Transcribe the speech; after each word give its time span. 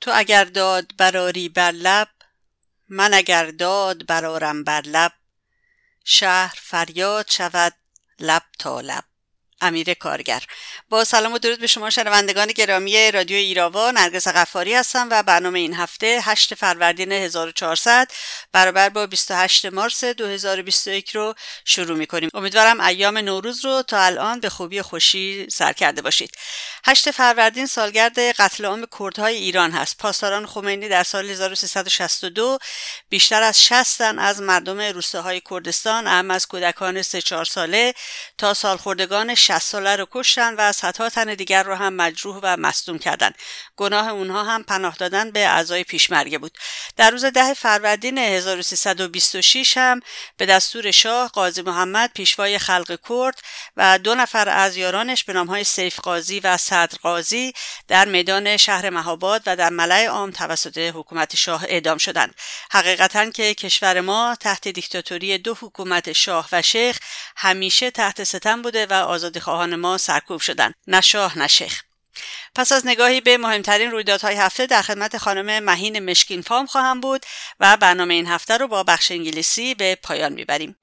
تو 0.00 0.10
اگر 0.14 0.44
داد 0.44 0.96
براری 0.96 1.48
بر 1.48 1.70
لب 1.70 2.08
من 2.88 3.14
اگر 3.14 3.50
داد 3.50 4.06
برارم 4.06 4.64
بر 4.64 4.80
لب. 4.80 5.12
شهر 6.04 6.58
فریاد 6.62 7.30
شود 7.30 7.74
لب 8.18 8.42
تا 8.58 8.80
لب. 8.80 9.09
امیر 9.60 9.94
کارگر. 9.94 10.42
با 10.88 11.04
سلام 11.04 11.32
و 11.32 11.38
درود 11.38 11.60
به 11.60 11.66
شما 11.66 11.90
شنوندگان 11.90 12.46
گرامی 12.46 13.10
رادیو 13.10 13.36
ایراوا 13.36 13.90
نرگس 13.90 14.28
غفاری 14.28 14.74
هستم 14.74 15.08
و 15.10 15.22
برنامه 15.22 15.58
این 15.58 15.74
هفته 15.74 16.20
8 16.22 16.54
فروردین 16.54 17.12
1400 17.12 18.08
برابر 18.52 18.88
با 18.88 19.06
28 19.06 19.66
مارس 19.66 20.04
2021 20.04 21.10
رو 21.10 21.34
شروع 21.64 21.96
می 21.96 22.06
کنیم 22.06 22.30
امیدوارم 22.34 22.80
ایام 22.80 23.18
نوروز 23.18 23.64
رو 23.64 23.82
تا 23.82 24.00
الان 24.00 24.40
به 24.40 24.48
خوبی 24.48 24.82
خوشی 24.82 25.46
سر 25.50 25.72
کرده 25.72 26.02
باشید. 26.02 26.30
8 26.84 27.10
فروردین 27.10 27.66
سالگرد 27.66 28.18
قتل 28.18 28.64
عام 28.64 28.86
کردهای 28.98 29.36
ایران 29.36 29.70
هست. 29.70 29.98
پاسداران 29.98 30.46
خمینی 30.46 30.88
در 30.88 31.02
سال 31.02 31.30
1362 31.30 32.58
بیشتر 33.08 33.42
از 33.42 33.62
60 33.62 34.00
تن 34.00 34.18
از 34.18 34.42
مردم 34.42 34.80
روستاهای 34.80 35.42
کردستان 35.50 36.06
اهم 36.06 36.30
از 36.30 36.46
کودکان 36.46 37.02
3 37.02 37.22
4 37.22 37.44
ساله 37.44 37.94
تا 38.38 38.54
سالخوردگان 38.54 39.34
60 39.50 39.58
ساله 39.58 39.96
رو 39.96 40.06
کشتن 40.10 40.54
و 40.54 40.72
صدها 40.72 41.08
تن 41.08 41.34
دیگر 41.34 41.62
رو 41.62 41.74
هم 41.74 41.92
مجروح 41.92 42.40
و 42.42 42.56
مصدوم 42.56 42.98
کردند 42.98 43.34
گناه 43.76 44.08
اونها 44.08 44.44
هم 44.44 44.62
پناه 44.62 44.96
دادن 44.96 45.30
به 45.30 45.46
اعضای 45.46 45.84
پیشمرگه 45.84 46.38
بود. 46.38 46.58
در 46.96 47.10
روز 47.10 47.24
ده 47.24 47.54
فروردین 47.54 48.18
1326 48.18 49.76
هم 49.76 50.00
به 50.36 50.46
دستور 50.46 50.90
شاه 50.90 51.28
قاضی 51.28 51.62
محمد 51.62 52.10
پیشوای 52.14 52.58
خلق 52.58 52.98
کرد 53.08 53.40
و 53.76 53.98
دو 53.98 54.14
نفر 54.14 54.48
از 54.48 54.76
یارانش 54.76 55.24
به 55.24 55.32
نامهای 55.32 55.64
سیف 55.64 56.00
قاضی 56.00 56.40
و 56.40 56.56
صدر 56.56 56.98
قاضی 57.02 57.52
در 57.88 58.04
میدان 58.04 58.56
شهر 58.56 58.90
مهاباد 58.90 59.42
و 59.46 59.56
در 59.56 59.70
ملع 59.70 60.06
عام 60.06 60.30
توسط 60.30 60.78
حکومت 60.78 61.36
شاه 61.36 61.64
اعدام 61.64 61.98
شدند. 61.98 62.34
حقیقتا 62.70 63.30
که 63.30 63.54
کشور 63.54 64.00
ما 64.00 64.36
تحت 64.40 64.68
دیکتاتوری 64.68 65.38
دو 65.38 65.54
حکومت 65.60 66.12
شاه 66.12 66.48
و 66.52 66.62
شیخ 66.62 66.98
همیشه 67.36 67.90
تحت 67.90 68.24
ستم 68.24 68.62
بوده 68.62 68.86
و 68.86 68.92
آزادی 68.92 69.39
خواهان 69.40 69.76
ما 69.76 69.98
سرکوب 69.98 70.40
شدند 70.40 70.74
نه 70.86 71.00
شاه 71.00 71.38
نه 71.38 71.46
شیخ 71.46 71.82
پس 72.54 72.72
از 72.72 72.86
نگاهی 72.86 73.20
به 73.20 73.38
مهمترین 73.38 73.90
رویدادهای 73.90 74.34
هفته 74.34 74.66
در 74.66 74.82
خدمت 74.82 75.18
خانم 75.18 75.64
مهین 75.64 76.10
مشکین 76.10 76.42
فام 76.42 76.66
خواهم 76.66 77.00
بود 77.00 77.26
و 77.60 77.76
برنامه 77.76 78.14
این 78.14 78.26
هفته 78.26 78.56
رو 78.56 78.68
با 78.68 78.82
بخش 78.82 79.10
انگلیسی 79.10 79.74
به 79.74 79.94
پایان 80.02 80.32
می‌بریم. 80.32 80.76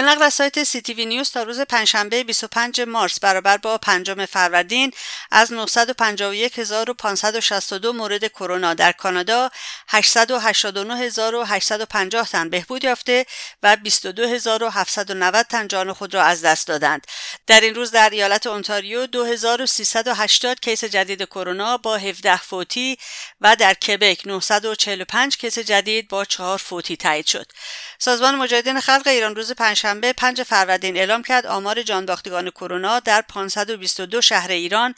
به 0.00 0.06
نقل 0.06 0.22
از 0.22 0.34
سایت 0.34 0.64
CTV 0.64 0.94
News 0.94 1.30
تا 1.30 1.42
روز 1.42 1.60
پنجشنبه 1.60 2.24
25 2.24 2.80
مارس 2.80 3.20
برابر 3.20 3.56
با 3.56 3.78
پنجم 3.78 4.26
فروردین 4.26 4.92
از 5.30 5.52
951562 5.52 7.92
مورد 7.92 8.26
کرونا 8.26 8.74
در 8.74 8.92
کانادا 8.92 9.50
889850 9.88 12.28
تن 12.28 12.50
بهبود 12.50 12.84
یافته 12.84 13.26
و 13.62 13.76
22790 13.76 15.46
تن 15.46 15.68
جان 15.68 15.92
خود 15.92 16.14
را 16.14 16.22
از 16.22 16.42
دست 16.42 16.66
دادند. 16.66 17.06
در 17.46 17.60
این 17.60 17.74
روز 17.74 17.90
در 17.90 18.10
ایالت 18.10 18.46
اونتاریو 18.46 19.06
2380 19.06 20.60
case 20.60 20.84
جدید 20.84 21.22
کرونا 21.22 21.76
با 21.76 21.96
17 21.96 22.36
فوتی 22.36 22.98
و 23.40 23.56
در 23.56 23.74
کبک 23.74 24.26
945 24.26 25.36
کیس 25.36 25.58
جدید 25.58 26.08
با 26.08 26.24
4 26.24 26.58
فوتی 26.58 26.96
تایید 26.96 27.26
شد. 27.26 27.46
سازمان 27.98 28.34
مجاهدین 28.34 28.80
خلق 28.80 29.06
ایران 29.06 29.36
روز 29.36 29.52
پنجشنبه 29.52 29.90
5 30.00 30.42
فروردین 30.42 30.96
اعلام 30.96 31.22
کرد 31.22 31.46
آمار 31.46 31.82
جانباختگان 31.82 32.50
کرونا 32.50 33.00
در 33.00 33.22
522 33.22 34.20
شهر 34.20 34.50
ایران 34.50 34.94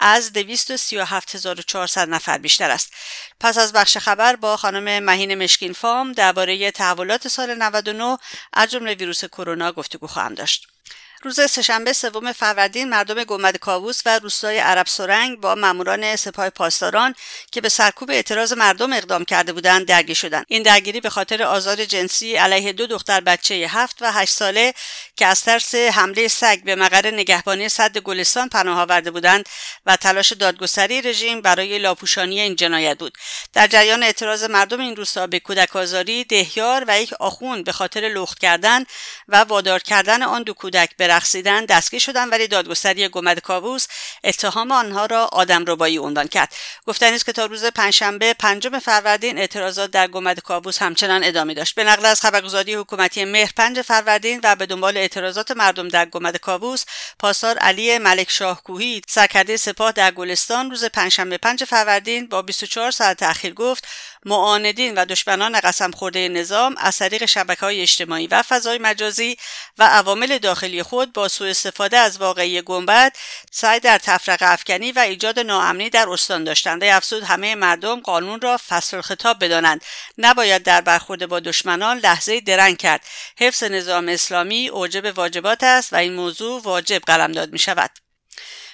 از 0.00 0.32
237400 0.32 2.08
نفر 2.08 2.38
بیشتر 2.38 2.70
است. 2.70 2.92
پس 3.40 3.58
از 3.58 3.72
بخش 3.72 3.98
خبر 3.98 4.36
با 4.36 4.56
خانم 4.56 5.04
مهین 5.04 5.34
مشکین 5.34 5.72
فام 5.72 6.12
درباره 6.12 6.70
تحولات 6.70 7.28
سال 7.28 7.54
99 7.54 8.18
از 8.52 8.70
جمله 8.70 8.94
ویروس 8.94 9.24
کرونا 9.24 9.72
گفتگو 9.72 10.06
خواهم 10.06 10.34
داشت. 10.34 10.75
روز 11.22 11.40
سهشنبه 11.50 11.92
سوم 11.92 12.32
فروردین 12.32 12.88
مردم 12.88 13.24
گنبد 13.24 13.56
کاووس 13.56 14.00
و 14.06 14.18
روستای 14.18 14.58
عرب 14.58 14.86
سرنگ 14.86 15.40
با 15.40 15.54
ماموران 15.54 16.16
سپاه 16.16 16.50
پاسداران 16.50 17.14
که 17.52 17.60
به 17.60 17.68
سرکوب 17.68 18.10
اعتراض 18.10 18.52
مردم 18.52 18.92
اقدام 18.92 19.24
کرده 19.24 19.52
بودند 19.52 19.86
درگیر 19.86 20.16
شدند. 20.16 20.44
این 20.48 20.62
درگیری 20.62 21.00
به 21.00 21.10
خاطر 21.10 21.42
آزار 21.42 21.84
جنسی 21.84 22.36
علیه 22.36 22.72
دو 22.72 22.86
دختر 22.86 23.20
بچه 23.20 23.54
هفت 23.54 23.96
و 24.00 24.12
هشت 24.12 24.32
ساله 24.32 24.74
که 25.16 25.26
از 25.26 25.42
ترس 25.42 25.74
حمله 25.74 26.28
سگ 26.28 26.62
به 26.64 26.74
مقر 26.74 27.10
نگهبانی 27.10 27.68
صد 27.68 27.98
گلستان 27.98 28.48
پناه 28.48 28.80
آورده 28.80 29.10
بودند 29.10 29.48
و 29.86 29.96
تلاش 29.96 30.32
دادگستری 30.32 31.02
رژیم 31.02 31.40
برای 31.40 31.78
لاپوشانی 31.78 32.40
این 32.40 32.56
جنایت 32.56 32.98
بود. 32.98 33.18
در 33.52 33.66
جریان 33.66 34.02
اعتراض 34.02 34.44
مردم 34.44 34.80
این 34.80 34.96
روستا 34.96 35.26
به 35.26 35.40
کودک 35.40 35.76
آزاری 35.76 36.24
دهیار 36.24 36.84
و 36.88 37.00
یک 37.00 37.12
آخوند 37.12 37.64
به 37.64 37.72
خاطر 37.72 38.00
لخت 38.00 38.38
کردن 38.38 38.84
و 39.28 39.36
وادار 39.36 39.80
کردن 39.80 40.22
آن 40.22 40.42
دو 40.42 40.54
کودک 40.54 40.96
به 40.96 41.05
رقصیدن 41.08 41.64
دستگیر 41.64 42.00
شدند 42.00 42.32
ولی 42.32 42.48
دادگستری 42.48 43.08
گمد 43.08 43.40
کاووس 43.40 43.86
اتهام 44.24 44.72
آنها 44.72 45.06
را 45.06 45.24
آدم 45.24 45.64
ربایی 45.68 45.98
عنوان 45.98 46.28
کرد. 46.28 46.54
گفتنی 46.86 47.16
است 47.16 47.26
که 47.26 47.32
تا 47.32 47.46
روز 47.46 47.64
پنجشنبه 47.64 48.34
پنجم 48.34 48.78
فروردین 48.78 49.38
اعتراضات 49.38 49.90
در 49.90 50.06
گمد 50.06 50.40
کاووس 50.40 50.82
همچنان 50.82 51.24
ادامه 51.24 51.54
داشت. 51.54 51.74
به 51.74 51.84
نقل 51.84 52.06
از 52.06 52.20
خبرگزاری 52.20 52.74
حکومتی 52.74 53.24
مهر 53.24 53.52
پنج 53.56 53.82
فروردین 53.82 54.40
و 54.44 54.56
به 54.56 54.66
دنبال 54.66 54.96
اعتراضات 54.96 55.50
مردم 55.50 55.88
در 55.88 56.04
گمد 56.06 56.36
کاووس 56.36 56.84
پاسدار 57.18 57.58
علی 57.58 57.98
ملک 57.98 58.30
شاه 58.30 58.62
کوهی 58.62 59.02
سرکرده 59.08 59.56
سپاه 59.56 59.92
در 59.92 60.10
گلستان 60.10 60.70
روز 60.70 60.84
پنجشنبه 60.84 61.38
پنج 61.38 61.64
فروردین 61.64 62.26
با 62.26 62.42
24 62.42 62.90
ساعت 62.90 63.16
تأخیر 63.16 63.54
گفت 63.54 63.86
معاندین 64.26 64.94
و 64.94 65.04
دشمنان 65.04 65.60
قسم 65.60 65.90
خورده 65.90 66.28
نظام 66.28 66.74
از 66.78 66.98
طریق 66.98 67.24
شبکه 67.24 67.60
های 67.60 67.80
اجتماعی 67.80 68.26
و 68.26 68.42
فضای 68.42 68.78
مجازی 68.78 69.36
و 69.78 69.84
عوامل 69.84 70.38
داخلی 70.38 70.82
خود 70.82 71.12
با 71.12 71.28
سوء 71.28 71.50
استفاده 71.50 71.98
از 71.98 72.18
واقعی 72.18 72.62
گنبد 72.62 73.16
سعی 73.50 73.80
در 73.80 73.98
تفرقه 73.98 74.52
افکنی 74.52 74.92
و 74.92 74.98
ایجاد 74.98 75.38
ناامنی 75.38 75.90
در 75.90 76.08
استان 76.08 76.44
داشتند. 76.44 76.84
افزود 76.84 77.22
همه 77.22 77.54
مردم 77.54 78.00
قانون 78.00 78.40
را 78.40 78.60
فصل 78.68 79.00
خطاب 79.00 79.44
بدانند. 79.44 79.84
نباید 80.18 80.62
در 80.62 80.80
برخورد 80.80 81.26
با 81.26 81.40
دشمنان 81.40 81.98
لحظه 81.98 82.40
درنگ 82.40 82.76
کرد. 82.76 83.00
حفظ 83.38 83.64
نظام 83.64 84.08
اسلامی 84.08 84.68
اوجب 84.68 85.18
واجبات 85.18 85.62
است 85.62 85.92
و 85.92 85.96
این 85.96 86.12
موضوع 86.12 86.62
واجب 86.62 87.00
قلمداد 87.06 87.52
می 87.52 87.58
شود 87.58 88.05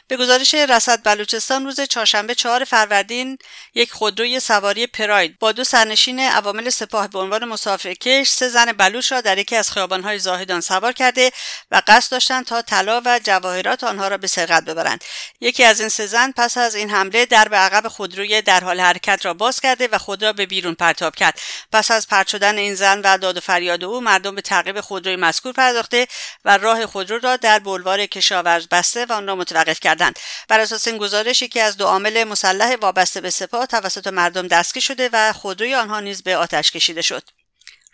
به 0.08 0.16
گزارش 0.16 0.54
رصد 0.54 1.00
بلوچستان 1.04 1.64
روز 1.64 1.80
چهارشنبه 1.80 2.34
چهار 2.34 2.64
فروردین 2.64 3.38
یک 3.74 3.92
خودروی 3.92 4.40
سواری 4.40 4.86
پراید 4.86 5.38
با 5.38 5.52
دو 5.52 5.64
سرنشین 5.64 6.20
عوامل 6.20 6.70
سپاه 6.70 7.08
به 7.08 7.18
عنوان 7.18 7.44
مسافرکش 7.44 8.28
سه 8.28 8.48
زن 8.48 8.72
بلوچ 8.72 9.12
را 9.12 9.20
در 9.20 9.38
یکی 9.38 9.56
از 9.56 9.70
خیابانهای 9.70 10.18
زاهدان 10.18 10.60
سوار 10.60 10.92
کرده 10.92 11.30
و 11.70 11.82
قصد 11.86 12.10
داشتند 12.10 12.46
تا 12.46 12.62
طلا 12.62 13.02
و 13.04 13.20
جواهرات 13.24 13.84
آنها 13.84 14.08
را 14.08 14.18
به 14.18 14.26
سرقت 14.26 14.64
ببرند. 14.64 15.04
یکی 15.40 15.64
از 15.64 15.80
این 15.80 15.88
سه 15.88 16.06
زن 16.06 16.32
پس 16.36 16.58
از 16.58 16.74
این 16.74 16.90
حمله 16.90 17.26
در 17.26 17.48
به 17.48 17.56
عقب 17.56 17.88
خودروی 17.88 18.42
در 18.42 18.64
حال 18.64 18.80
حرکت 18.80 19.26
را 19.26 19.34
باز 19.34 19.60
کرده 19.60 19.88
و 19.92 19.98
خود 19.98 20.24
را 20.24 20.32
به 20.32 20.46
بیرون 20.46 20.74
پرتاب 20.74 21.14
کرد. 21.14 21.40
پس 21.72 21.90
از 21.90 22.06
پرت 22.06 22.28
شدن 22.28 22.58
این 22.58 22.74
زن 22.74 23.00
و 23.00 23.18
داد 23.18 23.36
و 23.36 23.40
فریاد 23.40 23.84
او 23.84 24.00
مردم 24.00 24.34
به 24.34 24.40
تعقیب 24.40 24.80
خودروی 24.80 25.16
مذکور 25.16 25.52
پرداخته 25.52 26.06
و 26.44 26.58
راه 26.58 26.86
خودرو 26.86 27.18
را 27.18 27.36
در 27.36 27.58
بلوار 27.58 28.06
کشاورز 28.06 28.68
بسته 28.68 29.06
و 29.06 29.12
آن 29.12 29.26
را 29.26 29.36
متوقف 29.36 29.80
کردند. 29.92 30.18
بر 30.48 30.60
اساس 30.60 30.88
این 30.88 30.98
گزارش 30.98 31.42
یکی 31.42 31.60
از 31.60 31.76
دو 31.76 31.86
عامل 31.86 32.24
مسلح 32.24 32.76
وابسته 32.76 33.20
به 33.20 33.30
سپاه 33.30 33.66
توسط 33.66 34.06
مردم 34.06 34.48
دستگیر 34.48 34.82
شده 34.82 35.10
و 35.12 35.32
خودروی 35.32 35.74
آنها 35.74 36.00
نیز 36.00 36.22
به 36.22 36.36
آتش 36.36 36.70
کشیده 36.70 37.02
شد. 37.02 37.22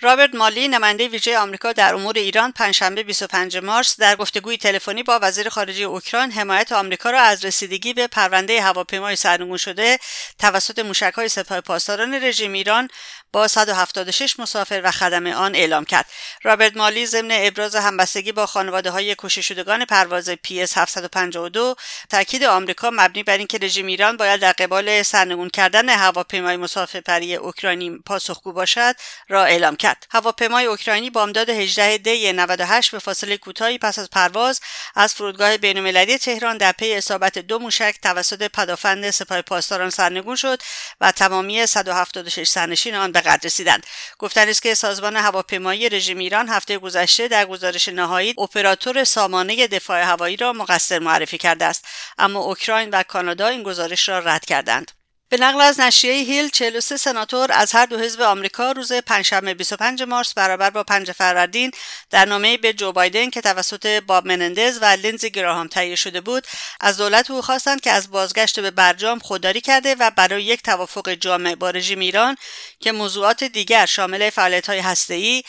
رابرت 0.00 0.34
مالی 0.34 0.68
نماینده 0.68 1.08
ویژه 1.08 1.38
آمریکا 1.38 1.72
در 1.72 1.94
امور 1.94 2.18
ایران 2.18 2.52
پنجشنبه 2.52 3.02
25 3.02 3.56
مارس 3.56 4.00
در 4.00 4.16
گفتگوی 4.16 4.56
تلفنی 4.56 5.02
با 5.02 5.18
وزیر 5.22 5.48
خارجه 5.48 5.84
اوکراین 5.84 6.32
حمایت 6.32 6.72
آمریکا 6.72 7.10
را 7.10 7.20
از 7.20 7.44
رسیدگی 7.44 7.94
به 7.94 8.06
پرونده 8.06 8.62
هواپیمای 8.62 9.16
سرنگون 9.16 9.56
شده 9.56 9.98
توسط 10.38 10.78
موشک‌های 10.78 11.28
سپاه 11.28 11.60
پاسداران 11.60 12.14
رژیم 12.14 12.52
ایران 12.52 12.88
با 13.32 13.48
176 13.48 14.40
مسافر 14.40 14.80
و 14.84 14.90
خدمه 14.90 15.26
آن 15.26 15.54
اعلام 15.54 15.84
کرد. 15.84 16.06
رابرت 16.42 16.76
مالی 16.76 17.06
ضمن 17.06 17.30
ابراز 17.32 17.76
همبستگی 17.76 18.32
با 18.32 18.46
خانواده 18.46 18.90
های 18.90 19.14
کشته 19.18 19.40
شدگان 19.40 19.84
پرواز 19.84 20.28
اس 20.50 20.78
752 20.78 21.76
تاکید 22.10 22.44
آمریکا 22.44 22.90
مبنی 22.92 23.22
بر 23.22 23.38
اینکه 23.38 23.58
رژیم 23.58 23.86
ایران 23.86 24.16
باید 24.16 24.40
در 24.40 24.52
قبال 24.52 25.02
سرنگون 25.02 25.50
کردن 25.50 25.88
هواپیمای 25.88 26.56
مسافربری 26.56 27.34
اوکراینی 27.34 27.98
پاسخگو 28.06 28.52
باشد 28.52 28.94
را 29.28 29.44
اعلام 29.44 29.76
کرد. 29.76 29.87
هواپیمای 30.10 30.64
اوکراینی 30.64 31.10
بامداد 31.10 31.50
18 31.50 31.98
دی 31.98 32.32
98 32.32 32.90
به 32.90 32.98
فاصله 32.98 33.36
کوتاهی 33.36 33.78
پس 33.78 33.98
از 33.98 34.10
پرواز 34.10 34.60
از 34.94 35.14
فرودگاه 35.14 35.56
بین‌المللی 35.56 36.18
تهران 36.18 36.56
در 36.58 36.72
پی 36.72 36.94
اصابت 36.94 37.38
دو 37.38 37.58
موشک 37.58 37.94
توسط 38.02 38.50
پدافند 38.50 39.10
سپاه 39.10 39.42
پاسداران 39.42 39.90
سرنگون 39.90 40.36
شد 40.36 40.62
و 41.00 41.12
تمامی 41.12 41.66
176 41.66 42.48
سرنشین 42.48 42.94
آن 42.94 43.12
به 43.12 43.20
قدر 43.20 43.40
رسیدند. 43.44 43.86
گفتن 44.18 44.48
است 44.48 44.62
که 44.62 44.74
سازمان 44.74 45.16
هواپیمایی 45.16 45.88
رژیم 45.88 46.18
ایران 46.18 46.48
هفته 46.48 46.78
گذشته 46.78 47.28
در 47.28 47.46
گزارش 47.46 47.88
نهایی 47.88 48.34
اپراتور 48.38 49.04
سامانه 49.04 49.66
دفاع 49.66 50.02
هوایی 50.02 50.36
را 50.36 50.52
مقصر 50.52 50.98
معرفی 50.98 51.38
کرده 51.38 51.64
است. 51.64 51.84
اما 52.18 52.40
اوکراین 52.40 52.90
و 52.90 53.02
کانادا 53.02 53.46
این 53.46 53.62
گزارش 53.62 54.08
را 54.08 54.18
رد 54.18 54.44
کردند. 54.44 54.97
به 55.30 55.36
نقل 55.36 55.60
از 55.60 55.80
نشریه 55.80 56.24
هیل 56.24 56.48
43 56.48 56.96
سناتور 56.96 57.52
از 57.52 57.72
هر 57.72 57.86
دو 57.86 57.98
حزب 57.98 58.20
آمریکا 58.20 58.72
روز 58.72 58.92
پنجشنبه 58.92 59.54
25 59.54 60.02
مارس 60.02 60.34
برابر 60.34 60.70
با 60.70 60.84
5 60.84 61.12
فروردین 61.12 61.70
در 62.10 62.24
نامه 62.24 62.56
به 62.56 62.72
جو 62.72 62.92
بایدن 62.92 63.30
که 63.30 63.40
توسط 63.40 63.86
باب 63.86 64.26
منندز 64.26 64.78
و 64.82 64.84
لینزی 64.84 65.30
گراهام 65.30 65.68
تهیه 65.68 65.94
شده 65.94 66.20
بود 66.20 66.46
از 66.80 66.96
دولت 66.96 67.30
او 67.30 67.42
خواستند 67.42 67.80
که 67.80 67.90
از 67.90 68.10
بازگشت 68.10 68.60
به 68.60 68.70
برجام 68.70 69.18
خودداری 69.18 69.60
کرده 69.60 69.96
و 70.00 70.10
برای 70.10 70.42
یک 70.42 70.62
توافق 70.62 71.10
جامع 71.10 71.54
با 71.54 71.70
رژیم 71.70 71.98
ایران 71.98 72.36
که 72.80 72.92
موضوعات 72.92 73.44
دیگر 73.44 73.86
شامل 73.86 74.30
فعالیت‌های 74.30 74.78
هسته‌ای 74.78 75.42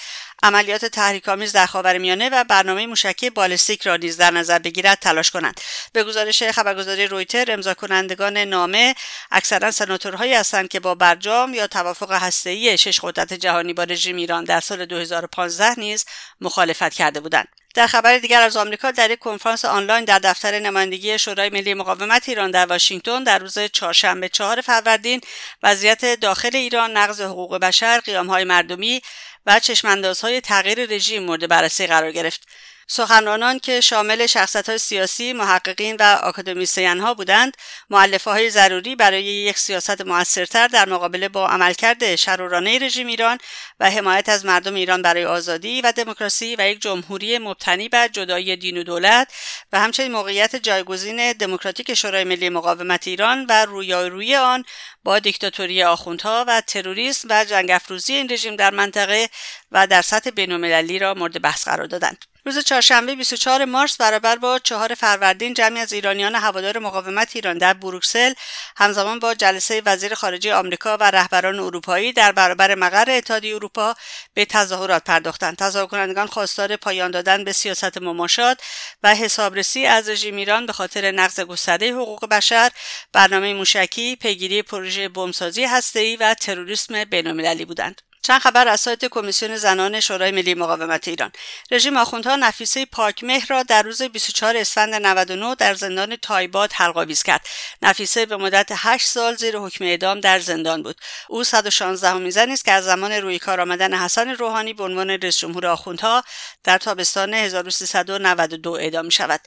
عملیات 0.44 0.86
تحریک‌آمیز 0.86 1.54
در 1.54 1.66
خاورمیانه 1.66 2.30
و 2.30 2.44
برنامه 2.44 2.88
موشکی 2.88 3.30
بالستیک 3.30 3.82
را 3.82 3.96
نیز 3.96 4.18
در 4.18 4.32
نظر 4.32 4.60
بگیرد 4.60 5.00
تلاش 5.00 5.32
کنند 5.32 5.62
به 5.94 6.04
گزارش 6.04 6.44
خبرگزاری 6.44 7.08
رویتر 7.08 7.52
امضا 7.52 7.74
کنندگان 7.74 8.38
نامه 8.38 8.96
اکثرا 9.32 9.72
سناتورهایی 9.72 10.34
هستند 10.34 10.68
که 10.68 10.80
با 10.80 10.96
برجام 10.96 11.54
یا 11.54 11.68
توافق 11.68 12.12
هسته‌ای 12.12 12.78
شش 12.78 13.00
قدرت 13.00 13.34
جهانی 13.34 13.74
با 13.74 13.84
رژیم 13.84 14.16
ایران 14.16 14.44
در 14.44 14.60
سال 14.60 14.86
2015 14.86 15.80
نیز 15.80 16.06
مخالفت 16.42 16.94
کرده 16.94 17.20
بودند. 17.20 17.48
در 17.76 17.88
خبر 17.88 18.18
دیگر 18.18 18.42
از 18.42 18.58
آمریکا 18.58 18.92
در 18.92 19.12
یک 19.12 19.20
کنفرانس 19.20 19.66
آنلاین 19.66 20.06
در 20.06 20.20
دفتر 20.20 20.60
نمایندگی 20.60 21.20
شورای 21.20 21.50
ملی 21.50 21.74
مقاومت 21.74 22.30
ایران 22.30 22.52
در 22.52 22.66
واشنگتن 22.66 23.24
در 23.24 23.40
روز 23.40 23.60
چهارشنبه 23.60 24.30
چهار 24.30 24.62
فروردین 24.62 25.22
وضعیت 25.64 26.20
داخل 26.20 26.50
ایران 26.54 26.98
نقض 26.98 27.22
حقوق 27.22 27.58
بشر 27.58 28.00
قیامهای 28.00 28.44
مردمی 28.44 29.02
و 29.50 29.60
چشماندازهای 29.60 30.42
تغییر 30.42 30.86
رژیم 30.86 31.24
مورد 31.24 31.48
بررسی 31.48 31.88
قرار 31.88 32.12
گرفت. 32.12 32.48
سخنرانان 32.92 33.60
که 33.60 33.82
شامل 33.82 34.26
شخصت 34.26 34.70
های 34.70 34.78
سیاسی، 34.78 35.34
محققین 35.34 35.96
و 36.00 36.04
آکادمیسین 36.04 37.00
ها 37.00 37.14
بودند، 37.14 37.58
معلفه 37.90 38.32
های 38.32 38.50
ضروری 38.50 38.96
برای 38.96 39.24
یک 39.24 39.58
سیاست 39.58 40.02
موثرتر 40.02 40.68
در 40.68 40.90
مقابله 40.90 41.30
با 41.30 41.48
عملکرد 41.48 42.16
شرورانه 42.16 42.80
رژیم 42.80 43.08
ایران 43.08 43.38
و 43.80 43.90
حمایت 43.90 44.30
از 44.30 44.46
مردم 44.46 44.74
ایران 44.74 45.02
برای 45.02 45.26
آزادی 45.26 45.82
و 45.82 45.92
دموکراسی 45.92 46.56
و 46.60 46.70
یک 46.70 46.82
جمهوری 46.82 47.38
مبتنی 47.38 47.90
بر 47.90 48.08
جدایی 48.08 48.56
دین 48.56 48.78
و 48.78 48.84
دولت 48.84 49.34
و 49.72 49.80
همچنین 49.80 50.12
موقعیت 50.12 50.56
جایگزین 50.56 51.34
دموکراتیک 51.34 51.94
شورای 51.94 52.24
ملی 52.24 52.50
مقاومت 52.50 53.08
ایران 53.08 53.46
و 53.50 53.66
رویارویی 53.66 54.36
آن 54.36 54.64
با 55.04 55.20
دیکتاتوری 55.20 55.84
آخوندها 55.84 56.46
و 56.48 56.62
تروریسم 56.62 57.28
و 57.32 57.46
جنگ 57.46 57.72
افروزی 57.72 58.14
این 58.14 58.30
رژیم 58.32 58.56
در 58.56 58.72
منطقه 58.72 59.30
و 59.72 59.88
در 59.88 60.02
سطح 60.02 60.30
بینالمللی 60.30 61.00
را 61.00 61.14
مورد 61.14 61.42
بحث 61.42 61.68
قرار 61.68 61.88
دادند. 61.88 62.26
روز 62.50 62.60
چهارشنبه 62.60 63.16
24 63.16 63.66
مارس 63.66 63.98
برابر 63.98 64.36
با 64.36 64.60
چهار 64.60 64.94
فروردین 64.94 65.54
جمعی 65.54 65.80
از 65.80 65.94
ایرانیان 65.94 66.36
هوادار 66.36 66.80
مقاومت 66.80 67.36
ایران 67.36 67.58
در 67.58 67.74
بروکسل 67.74 68.34
همزمان 68.78 69.20
با 69.20 69.34
جلسه 69.34 69.82
وزیر 69.86 70.14
خارجه 70.14 70.56
آمریکا 70.56 70.98
و 70.98 71.04
رهبران 71.04 71.60
اروپایی 71.60 72.14
در 72.14 72.32
برابر 72.32 72.76
مقر 72.76 73.10
اتحادیه 73.10 73.56
اروپا 73.56 73.96
به 74.34 74.46
تظاهرات 74.46 75.04
پرداختند. 75.04 75.58
تظاهر 75.58 75.86
کنندگان 75.86 76.28
خواستار 76.28 76.76
پایان 76.76 77.12
دادن 77.12 77.44
به 77.44 77.52
سیاست 77.52 77.98
مماشات 77.98 78.62
و 79.04 79.16
حسابرسی 79.16 79.86
از 79.86 80.10
رژیم 80.10 80.36
ایران 80.36 80.66
به 80.66 80.74
خاطر 80.74 81.12
نقض 81.12 81.40
گسترده 81.40 81.94
حقوق 81.94 82.26
بشر 82.26 82.72
برنامه 83.14 83.54
موشکی 83.54 84.16
پیگیری 84.16 84.62
پروژه 84.62 85.10
بمبسازی 85.10 85.66
هسته‌ای 85.66 86.16
و 86.16 86.34
تروریسم 86.34 87.04
بینالمللی 87.04 87.66
بودند. 87.66 88.09
چند 88.22 88.42
خبر 88.42 88.68
از 88.68 88.80
سایت 88.80 89.06
کمیسیون 89.06 89.58
زنان 89.58 90.00
شورای 90.00 90.32
ملی 90.32 90.54
مقاومت 90.54 91.08
ایران. 91.08 91.32
رژیم 91.72 91.98
آخوندها 91.98 92.36
نفیسه 92.36 92.86
پاکمهر 92.86 93.46
را 93.50 93.64
در 93.64 93.84
روز 93.84 94.02
24 94.02 94.58
اسفند 94.58 94.96
99 94.96 95.56
در 95.56 95.74
زندان 95.74 96.16
تایباد 96.16 96.74
حلق‌آویز 96.74 97.24
کرد. 97.24 97.46
نفیسه 97.82 98.26
به 98.26 98.38
مدت 98.38 98.68
8 98.76 99.08
سال 99.08 99.36
زیر 99.36 99.58
حکم 99.58 99.86
اعدام 99.86 100.20
در 100.20 100.40
زندان 100.40 100.84
بود. 100.84 100.96
او 101.30 101.44
116 101.44 102.10
همین 102.10 102.30
زنی 102.30 102.54
است 102.54 102.66
که 102.66 102.72
از 102.72 102.86
زمان 102.86 103.12
روی 103.12 103.40
کار 103.40 103.62
آمدن 103.62 103.94
حسن 103.94 104.30
روحانی 104.30 104.74
به 104.74 104.84
عنوان 104.84 105.10
رئیس 105.10 105.38
جمهور 105.38 105.68
آخوندها 105.68 106.24
در 106.64 106.78
تابستان 106.78 107.34
1392 107.34 108.72
اعدام 108.72 109.10
شود 109.10 109.42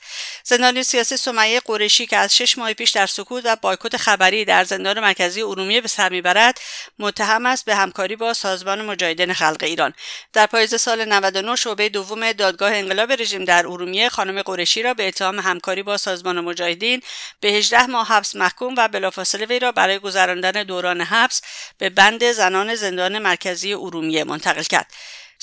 زندانی 0.45 0.83
سیاسی 0.83 1.17
سمیه 1.17 1.61
قریشی 1.61 2.07
که 2.07 2.17
از 2.17 2.37
6 2.37 2.59
ماه 2.59 2.75
پیش 2.75 2.91
در 2.91 3.07
سکوت 3.07 3.43
و 3.47 3.57
بایکوت 3.57 3.97
خبری 3.97 4.45
در 4.45 4.65
زندان 4.65 5.01
مرکزی 5.01 5.43
ارومیه 5.43 5.81
به 5.81 5.89
سر 5.89 6.09
می‌برد 6.09 6.61
متهم 6.99 7.47
است 7.47 7.65
به 7.65 7.77
همکاری 7.77 8.17
با 8.17 8.33
سازمان 8.63 8.83
مجاهدین 8.87 9.33
خلق 9.33 9.63
ایران. 9.63 9.95
در 10.33 10.47
پاییز 10.47 10.75
سال 10.75 11.05
99 11.05 11.57
شعبه 11.57 11.89
دوم 11.89 12.33
دادگاه 12.33 12.73
انقلاب 12.75 13.13
رژیم 13.13 13.45
در 13.45 13.67
ارومیه 13.67 14.09
خانم 14.09 14.43
قرشی 14.43 14.83
را 14.83 14.95
به 14.95 15.09
اتهام 15.09 15.41
همکاری 15.41 15.83
با 15.83 15.97
سازمان 15.97 16.41
مجاهدین 16.41 17.03
به 17.41 17.49
18 17.49 17.87
ماه 17.87 18.09
حبس 18.09 18.37
محکوم 18.37 18.75
و 18.79 18.89
بلافاصله 18.89 19.47
وی 19.47 19.59
را 19.59 19.73
برای 19.73 19.99
گذراندن 19.99 20.63
دوران 20.63 21.01
حبس 21.01 21.43
به 21.79 21.91
بند 21.91 22.33
زنان 22.33 22.75
زندان 22.75 23.19
مرکزی 23.19 23.73
ارومیه 23.75 24.25
منتقل 24.25 24.63
کرد. 24.63 24.87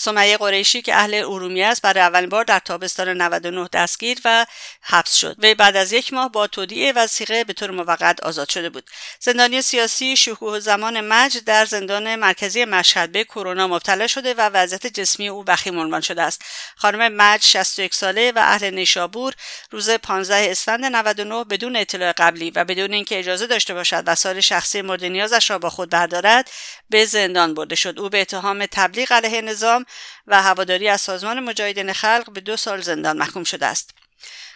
سمیه 0.01 0.37
قریشی 0.37 0.81
که 0.81 0.95
اهل 0.95 1.13
ارومیه 1.13 1.67
است 1.67 1.81
برای 1.81 2.03
اولین 2.03 2.29
بار 2.29 2.43
در 2.43 2.59
تابستان 2.59 3.21
99 3.21 3.69
دستگیر 3.73 4.19
و 4.25 4.45
حبس 4.81 5.15
شد. 5.15 5.35
وی 5.39 5.55
بعد 5.55 5.75
از 5.75 5.93
یک 5.93 6.13
ماه 6.13 6.31
با 6.31 6.47
تودیع 6.47 6.93
وسیقه 6.95 7.43
به 7.43 7.53
طور 7.53 7.71
موقت 7.71 8.23
آزاد 8.23 8.49
شده 8.49 8.69
بود. 8.69 8.89
زندانی 9.19 9.61
سیاسی 9.61 10.15
شکوه 10.15 10.59
زمان 10.59 11.01
مجد 11.01 11.43
در 11.43 11.65
زندان 11.65 12.15
مرکزی 12.15 12.65
مشهد 12.65 13.11
به 13.11 13.23
کرونا 13.23 13.67
مبتلا 13.67 14.07
شده 14.07 14.33
و 14.33 14.41
وضعیت 14.41 14.87
جسمی 14.87 15.29
او 15.29 15.43
وخیم 15.47 15.79
عنوان 15.79 16.01
شده 16.01 16.21
است. 16.21 16.41
خانم 16.75 17.13
مجد 17.13 17.41
61 17.41 17.95
ساله 17.95 18.31
و 18.35 18.39
اهل 18.39 18.73
نیشابور 18.73 19.33
روز 19.71 19.89
15 19.89 20.51
اسفند 20.51 20.85
99 20.85 21.43
بدون 21.43 21.75
اطلاع 21.75 22.11
قبلی 22.11 22.51
و 22.51 22.65
بدون 22.65 22.93
اینکه 22.93 23.19
اجازه 23.19 23.47
داشته 23.47 23.73
باشد 23.73 24.03
وسایل 24.07 24.39
شخصی 24.39 24.81
مورد 24.81 25.05
نیازش 25.05 25.49
را 25.49 25.59
با 25.59 25.69
خود 25.69 25.89
بردارد 25.89 26.51
به 26.89 27.05
زندان 27.05 27.53
برده 27.53 27.75
شد. 27.75 27.99
او 27.99 28.09
به 28.09 28.21
اتهام 28.21 28.65
تبلیغ 28.65 29.11
علیه 29.11 29.41
نظام 29.41 29.85
و 30.27 30.41
هواداری 30.41 30.89
از 30.89 31.01
سازمان 31.01 31.39
مجاهدین 31.39 31.93
خلق 31.93 32.31
به 32.33 32.41
دو 32.41 32.57
سال 32.57 32.81
زندان 32.81 33.17
محکوم 33.17 33.43
شده 33.43 33.65
است 33.65 33.93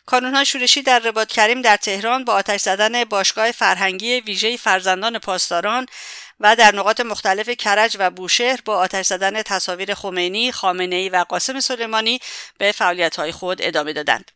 کانونهای 0.05 0.45
شورشی 0.45 0.81
در 0.81 0.99
رباط 0.99 1.27
کریم 1.27 1.61
در 1.61 1.77
تهران 1.77 2.25
با 2.25 2.33
آتش 2.33 2.61
زدن 2.61 3.03
باشگاه 3.03 3.51
فرهنگی 3.51 4.19
ویژه 4.19 4.57
فرزندان 4.57 5.19
پاسداران 5.19 5.85
و 6.39 6.55
در 6.55 6.75
نقاط 6.75 7.01
مختلف 7.01 7.49
کرج 7.49 7.97
و 7.99 8.09
بوشهر 8.09 8.59
با 8.65 8.77
آتش 8.77 9.05
زدن 9.05 9.41
تصاویر 9.41 9.93
خمینی، 9.93 10.51
خامنه‌ای 10.51 11.09
و 11.09 11.25
قاسم 11.29 11.59
سلیمانی 11.59 12.19
به 12.57 12.71
فعالیت‌های 12.71 13.31
خود 13.31 13.61
ادامه 13.61 13.93
دادند. 13.93 14.31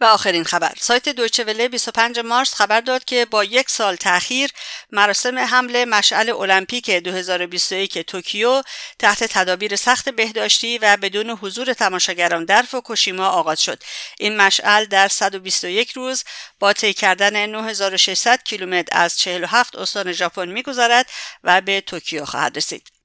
و 0.00 0.04
آخرین 0.04 0.44
خبر. 0.44 0.72
سایت 0.78 1.08
دویچه 1.08 1.44
وله 1.44 1.68
25 1.68 2.18
مارس 2.18 2.54
خبر 2.54 2.80
داد 2.80 3.04
که 3.04 3.24
با 3.24 3.44
یک 3.44 3.70
سال 3.70 3.96
تاخیر 3.96 4.50
مراسم 4.92 5.38
حمل 5.38 5.84
مشعل 5.84 6.30
المپیک 6.30 6.90
2021 6.90 7.98
توکیو 7.98 8.62
تحت 8.98 9.24
تدابیر 9.24 9.76
سخت 9.76 10.08
بهداشتی 10.08 10.78
و 10.78 10.96
بدون 10.96 11.30
حضور 11.30 11.72
تماشاگران 11.72 12.44
در 12.44 12.62
فوکوشیما 12.62 13.26
آغاز 13.26 13.62
شد. 13.62 13.82
این 14.18 14.36
مشعل 14.36 14.84
در 14.84 15.08
121 15.08 15.92
روز 15.92 16.24
با 16.58 16.72
طی 16.72 16.92
کردن 16.92 17.46
9600 17.46 18.42
کیلومتر 18.42 18.98
از 18.98 19.18
47 19.18 19.76
استان 19.76 20.12
ژاپن 20.12 20.48
میگذرد 20.48 21.10
و 21.44 21.60
به 21.60 21.80
توکیو 21.80 22.24
خواهد 22.24 22.56
رسید. 22.56 22.99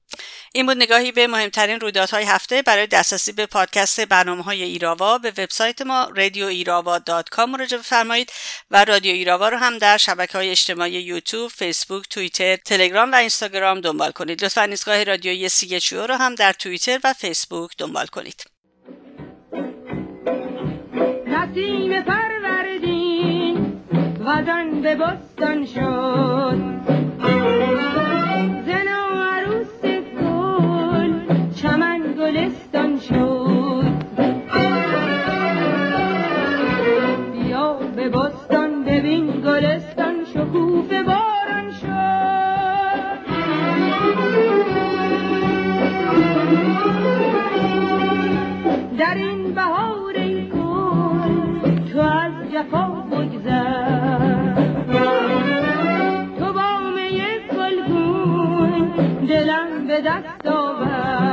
این 0.54 0.66
بود 0.66 0.76
نگاهی 0.76 1.12
به 1.12 1.26
مهمترین 1.26 1.80
رویدادهای 1.80 2.24
هفته 2.24 2.62
برای 2.62 2.86
دسترسی 2.86 3.32
به 3.32 3.46
پادکست 3.46 4.00
برنامه 4.00 4.42
های 4.42 4.62
ایراوا 4.62 5.18
به 5.18 5.30
وبسایت 5.30 5.82
ما 5.82 6.08
کام 7.30 7.50
مراجعه 7.50 7.78
بفرمایید 7.78 8.32
و 8.70 8.84
رادیو 8.84 9.14
ایراوا 9.14 9.48
رو 9.48 9.56
هم 9.56 9.78
در 9.78 9.96
شبکه 9.96 10.38
های 10.38 10.50
اجتماعی 10.50 10.92
یوتیوب، 10.92 11.50
فیسبوک، 11.50 12.08
توییتر، 12.10 12.56
تلگرام 12.56 13.12
و 13.12 13.14
اینستاگرام 13.14 13.80
دنبال 13.80 14.10
کنید. 14.10 14.44
لطفا 14.44 14.62
ایستگاه 14.62 15.04
رادیویی 15.04 15.48
سی 15.48 15.80
رو 15.92 16.14
هم 16.14 16.34
در 16.34 16.52
توییتر 16.52 17.00
و 17.04 17.12
فیسبوک 17.12 17.70
دنبال 17.78 18.06
کنید. 18.06 18.44
نسیم 21.26 22.02
فروردین 22.02 23.76
به 24.82 24.94
بستان 24.94 25.66
شد 25.66 26.76
گلستان 32.46 32.98
شد. 32.98 33.96
بیا 37.32 37.72
به 37.96 38.08
بستان 38.08 38.84
ببین 38.84 39.26
گلستان 39.26 40.14
شکوف 40.24 40.92
باران 40.92 41.70
شد. 41.80 41.86
در 48.98 49.14
این 49.14 49.54
بهار 49.54 50.14
کن 50.52 51.84
تو 51.92 52.00
از 52.00 52.52
جفا 52.52 52.86
بگذر. 53.10 54.54
تو 56.38 56.52
بام 56.52 56.96
یک 57.10 57.56
گلگون 57.56 58.90
دلم 59.28 59.86
به 59.86 60.00
دست 60.00 60.46
آور. 60.46 61.25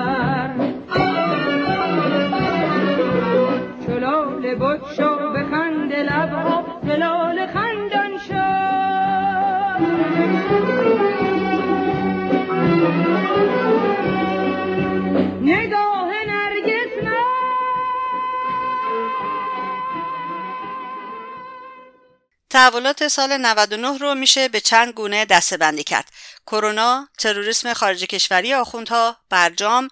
تحولات 22.54 23.08
سال 23.08 23.38
99 23.38 23.98
رو 23.98 24.16
میشه 24.16 24.48
به 24.48 24.60
چند 24.60 24.94
گونه 24.94 25.26
دسته 25.26 25.58
بندی 25.58 25.84
کرد. 25.84 26.10
کرونا، 26.48 27.08
تروریسم 27.18 27.74
خارج 27.74 28.04
کشوری 28.06 28.54
آخوندها، 28.54 29.18
برجام، 29.30 29.88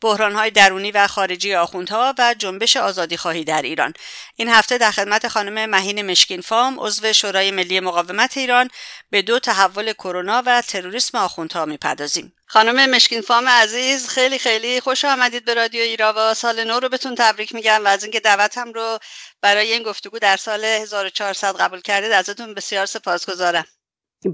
بحرانهای 0.00 0.50
درونی 0.50 0.90
و 0.90 1.06
خارجی 1.06 1.54
آخوندها 1.54 2.14
و 2.18 2.34
جنبش 2.38 2.76
خواهی 3.16 3.44
در 3.44 3.62
ایران 3.62 3.92
این 4.36 4.48
هفته 4.48 4.78
در 4.78 4.90
خدمت 4.90 5.28
خانم 5.28 5.70
مهین 5.70 6.10
مشکین 6.10 6.40
فام 6.40 6.80
عضو 6.80 7.12
شورای 7.12 7.50
ملی 7.50 7.80
مقاومت 7.80 8.36
ایران 8.36 8.70
به 9.10 9.22
دو 9.22 9.38
تحول 9.38 9.92
کرونا 9.92 10.42
و 10.46 10.62
تروریسم 10.62 11.18
آخوندها 11.18 11.64
می‌پردازیم 11.64 12.35
خانم 12.48 12.90
مشکین 12.90 13.20
فام 13.20 13.44
عزیز 13.48 14.08
خیلی 14.08 14.38
خیلی 14.38 14.80
خوش 14.80 15.04
آمدید 15.04 15.44
به 15.44 15.54
رادیو 15.54 15.80
ایراوا. 15.80 16.34
سال 16.34 16.64
نو 16.64 16.80
رو 16.80 16.88
بهتون 16.88 17.14
تبریک 17.18 17.54
میگم 17.54 17.80
و 17.84 17.88
از 17.88 18.02
اینکه 18.04 18.20
دعوتم 18.20 18.72
رو 18.72 18.98
برای 19.42 19.72
این 19.72 19.82
گفتگو 19.82 20.18
در 20.18 20.36
سال 20.36 20.64
1400 20.64 21.56
قبول 21.56 21.80
کردید 21.80 22.12
ازتون 22.12 22.54
بسیار 22.54 22.86
سپاسگزارم. 22.86 23.64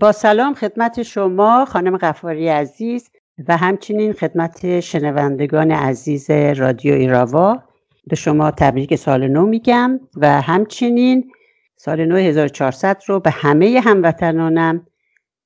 با 0.00 0.12
سلام 0.12 0.54
خدمت 0.54 1.02
شما 1.02 1.64
خانم 1.64 1.96
قفاری 1.96 2.48
عزیز 2.48 3.10
و 3.48 3.56
همچنین 3.56 4.12
خدمت 4.12 4.80
شنوندگان 4.80 5.70
عزیز 5.70 6.30
رادیو 6.30 6.94
ایراوا. 6.94 7.62
به 8.06 8.16
شما 8.16 8.50
تبریک 8.50 8.96
سال 8.96 9.28
نو 9.28 9.46
میگم 9.46 10.00
و 10.16 10.40
همچنین 10.40 11.32
سال 11.76 12.04
نو 12.04 12.16
1400 12.16 13.02
رو 13.06 13.20
به 13.20 13.30
همه 13.30 13.80
هموطنانم 13.84 14.86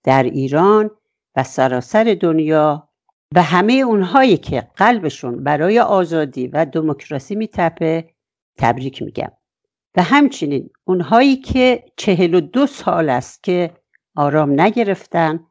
در 0.05 0.23
ایران 0.23 0.91
و 1.37 1.43
سراسر 1.43 2.17
دنیا 2.21 2.89
و 3.35 3.43
همه 3.43 3.73
اونهایی 3.73 4.37
که 4.37 4.69
قلبشون 4.77 5.45
برای 5.45 5.81
آزادی 5.81 6.49
و 6.49 6.65
دموکراسی 6.65 7.35
میتپه 7.35 8.11
تبریک 8.59 9.03
میگم. 9.03 9.33
و 9.97 10.03
همچنین 10.03 10.71
اونهایی 10.85 11.37
که 11.37 11.85
چهل 11.97 12.35
و 12.35 12.41
دو 12.41 12.67
سال 12.67 13.09
است 13.09 13.43
که 13.43 13.75
آرام 14.17 14.61
نگرفتن 14.61 15.47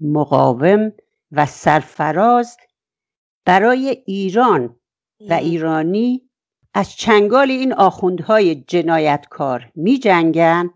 مقاوم 0.00 0.92
و 1.32 1.46
سرفراز 1.46 2.56
برای 3.44 4.02
ایران 4.06 4.76
و 5.28 5.32
ایرانی 5.32 6.22
از 6.74 6.90
چنگال 6.90 7.50
این 7.50 7.72
آخوندهای 7.72 8.54
جنایتکار 8.54 9.72
می 9.74 9.98
جنگن 9.98 10.70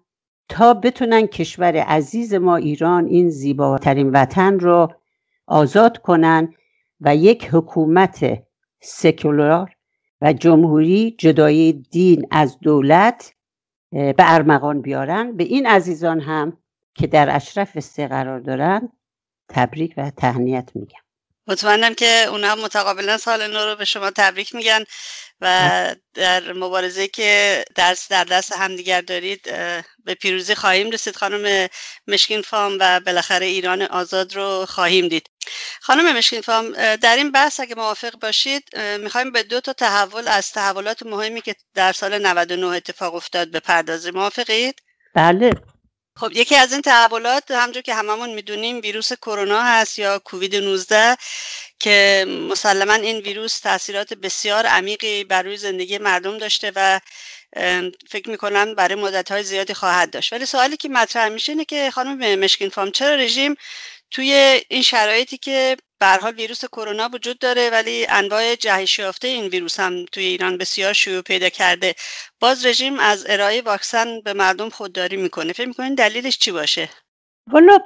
تا 0.50 0.74
بتونن 0.74 1.26
کشور 1.26 1.76
عزیز 1.76 2.34
ما 2.34 2.56
ایران 2.56 3.06
این 3.06 3.30
زیباترین 3.30 4.10
وطن 4.10 4.60
رو 4.60 4.92
آزاد 5.46 5.98
کنن 5.98 6.54
و 7.00 7.16
یک 7.16 7.48
حکومت 7.52 8.42
سکولار 8.80 9.76
و 10.20 10.32
جمهوری 10.32 11.16
جدای 11.18 11.72
دین 11.72 12.26
از 12.30 12.58
دولت 12.58 13.34
به 13.90 14.14
ارمغان 14.18 14.80
بیارن. 14.80 15.36
به 15.36 15.44
این 15.44 15.66
عزیزان 15.66 16.20
هم 16.20 16.58
که 16.94 17.06
در 17.06 17.36
اشرف 17.36 17.80
سه 17.80 18.08
قرار 18.08 18.40
دارن 18.40 18.88
تبریک 19.48 19.94
و 19.96 20.10
تهنیت 20.10 20.70
میگم. 20.74 21.00
مطمئنم 21.46 21.94
که 21.94 22.24
اونا 22.30 22.54
متقابلا 22.54 23.18
سال 23.18 23.46
نو 23.46 23.58
رو 23.58 23.76
به 23.76 23.84
شما 23.84 24.10
تبریک 24.10 24.54
میگن. 24.54 24.84
و 25.40 25.94
در 26.14 26.52
مبارزه 26.52 27.08
که 27.08 27.64
دست 27.76 28.10
در 28.10 28.24
دست 28.24 28.52
همدیگر 28.52 29.00
دارید 29.00 29.42
به 30.04 30.14
پیروزی 30.14 30.54
خواهیم 30.54 30.90
رسید. 30.90 31.16
خانم 31.16 31.68
مشکین 32.08 32.42
فام 32.42 32.76
و 32.80 33.00
بالاخره 33.00 33.46
ایران 33.46 33.82
آزاد 33.82 34.36
رو 34.36 34.66
خواهیم 34.66 35.08
دید. 35.08 35.30
خانم 35.80 36.16
مشکین 36.16 36.40
فام 36.40 36.96
در 36.96 37.16
این 37.16 37.32
بحث 37.32 37.60
اگه 37.60 37.74
موافق 37.74 38.18
باشید 38.20 38.76
می‌خوایم 38.76 39.32
به 39.32 39.42
دو 39.42 39.60
تا 39.60 39.72
تحول 39.72 40.28
از 40.28 40.52
تحولات 40.52 41.02
مهمی 41.02 41.40
که 41.40 41.54
در 41.74 41.92
سال 41.92 42.26
99 42.26 42.66
اتفاق 42.66 43.14
افتاد 43.14 43.50
بپردازیم. 43.50 44.14
موافقید؟ 44.14 44.82
بله. 45.14 45.50
خب 46.20 46.32
یکی 46.32 46.56
از 46.56 46.72
این 46.72 46.82
تحولات 46.82 47.50
همجور 47.50 47.82
که 47.82 47.94
هممون 47.94 48.30
می‌دونیم 48.30 48.80
ویروس 48.80 49.12
کرونا 49.12 49.62
هست 49.62 49.98
یا 49.98 50.18
کووید 50.18 50.56
19 50.56 51.16
که 51.78 52.26
مسلما 52.50 52.92
این 52.92 53.18
ویروس 53.18 53.60
تاثیرات 53.60 54.14
بسیار 54.14 54.66
عمیقی 54.66 55.24
بر 55.24 55.42
روی 55.42 55.56
زندگی 55.56 55.98
مردم 55.98 56.38
داشته 56.38 56.72
و 56.76 57.00
فکر 58.08 58.30
می‌کنم 58.30 58.74
برای 58.74 58.94
مدت 58.94 59.30
های 59.30 59.42
زیادی 59.42 59.74
خواهد 59.74 60.10
داشت. 60.10 60.32
ولی 60.32 60.46
سوالی 60.46 60.76
که 60.76 60.88
مطرح 60.88 61.28
میشه 61.28 61.52
اینه 61.52 61.64
که 61.64 61.90
خانم 61.90 62.38
مشکین 62.38 62.68
فام 62.68 62.90
چرا 62.90 63.14
رژیم 63.14 63.54
توی 64.10 64.62
این 64.68 64.82
شرایطی 64.82 65.38
که 65.38 65.76
به 66.00 66.06
حال 66.06 66.34
ویروس 66.34 66.64
کرونا 66.64 67.08
وجود 67.12 67.38
داره 67.38 67.70
ولی 67.70 68.06
انواع 68.06 68.54
جهش 68.54 68.98
یافته 68.98 69.28
این 69.28 69.46
ویروس 69.46 69.80
هم 69.80 70.04
توی 70.12 70.24
ایران 70.24 70.58
بسیار 70.58 70.92
شیوع 70.92 71.22
پیدا 71.22 71.48
کرده. 71.48 71.94
باز 72.40 72.66
رژیم 72.66 72.98
از 72.98 73.26
ارائه 73.28 73.62
واکسن 73.62 74.20
به 74.20 74.32
مردم 74.32 74.68
خودداری 74.68 75.16
می‌کنه. 75.16 75.52
فکر 75.52 75.66
می‌کنین 75.66 75.94
دلیلش 75.94 76.38
چی 76.38 76.50
باشه؟ 76.50 76.88
والا 77.52 77.78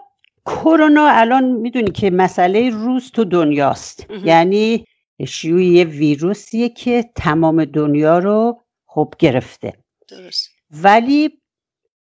کرونا 0.47 1.09
الان 1.09 1.45
می‌دونی 1.45 1.91
که 1.91 2.11
مسئله 2.11 2.71
روز 2.71 3.11
تو 3.11 3.25
دنیاست. 3.25 4.07
یعنی 4.25 4.85
شیوع 5.29 5.63
یه 5.63 5.85
ویروسیه 5.85 6.69
که 6.69 7.11
تمام 7.17 7.65
دنیا 7.65 8.19
رو 8.19 8.65
خوب 8.87 9.15
گرفته. 9.19 9.73
درست. 10.09 10.51
ولی 10.71 11.41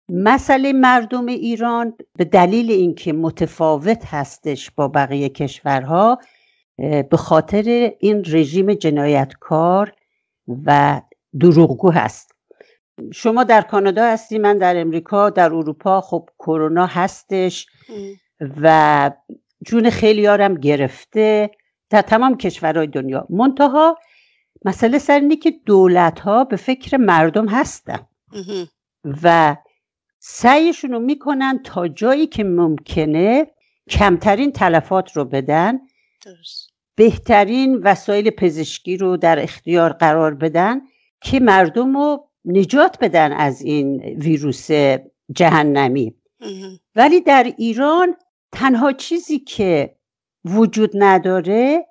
مسئله 0.08 0.72
مردم 0.72 1.26
ایران 1.26 1.94
به 2.16 2.24
دلیل 2.24 2.70
اینکه 2.70 3.12
متفاوت 3.12 4.04
هستش 4.06 4.70
با 4.70 4.88
بقیه 4.88 5.28
کشورها 5.28 6.18
به 6.78 7.16
خاطر 7.16 7.92
این 8.00 8.24
رژیم 8.26 8.74
جنایتکار 8.74 9.92
و 10.66 11.00
دروغگو 11.40 11.90
هست. 11.90 12.32
شما 13.12 13.44
در 13.44 13.60
کانادا 13.60 14.04
هستی 14.04 14.38
من 14.38 14.58
در 14.58 14.80
امریکا 14.80 15.30
در 15.30 15.54
اروپا 15.54 16.00
خب 16.00 16.28
کرونا 16.38 16.86
هستش 16.86 17.66
و 18.62 19.10
جون 19.66 19.90
خیلیارم 19.90 20.54
گرفته 20.54 21.50
در 21.90 22.02
تمام 22.02 22.36
کشورهای 22.36 22.86
دنیا. 22.86 23.26
منتها 23.30 23.98
مسئله 24.64 24.98
سر 24.98 25.20
اینه 25.20 25.36
که 25.36 25.50
دولت 25.66 26.20
ها 26.20 26.44
به 26.44 26.56
فکر 26.56 26.96
مردم 26.96 27.48
هستن 27.48 27.98
و 29.22 29.56
سعیشون 30.30 30.90
رو 30.90 30.99
می‌کنن 30.99 31.61
تا 31.64 31.88
جایی 31.88 32.26
که 32.26 32.44
ممکنه 32.44 33.47
کمترین 33.90 34.52
تلفات 34.52 35.16
رو 35.16 35.25
بدن 35.25 35.78
بهترین 36.94 37.76
وسایل 37.76 38.30
پزشکی 38.30 38.97
رو 38.97 39.16
در 39.16 39.42
اختیار 39.42 39.92
قرار 39.92 40.35
بدن 40.35 40.80
که 41.20 41.40
مردم 41.40 41.97
رو 41.97 42.28
نجات 42.44 42.99
بدن 43.00 43.32
از 43.32 43.62
این 43.62 44.00
ویروس 44.00 44.70
جهنمی. 45.35 46.14
ولی 46.94 47.20
در 47.20 47.52
ایران 47.58 48.16
تنها 48.52 48.92
چیزی 48.92 49.38
که 49.38 49.97
وجود 50.44 50.90
نداره 50.94 51.87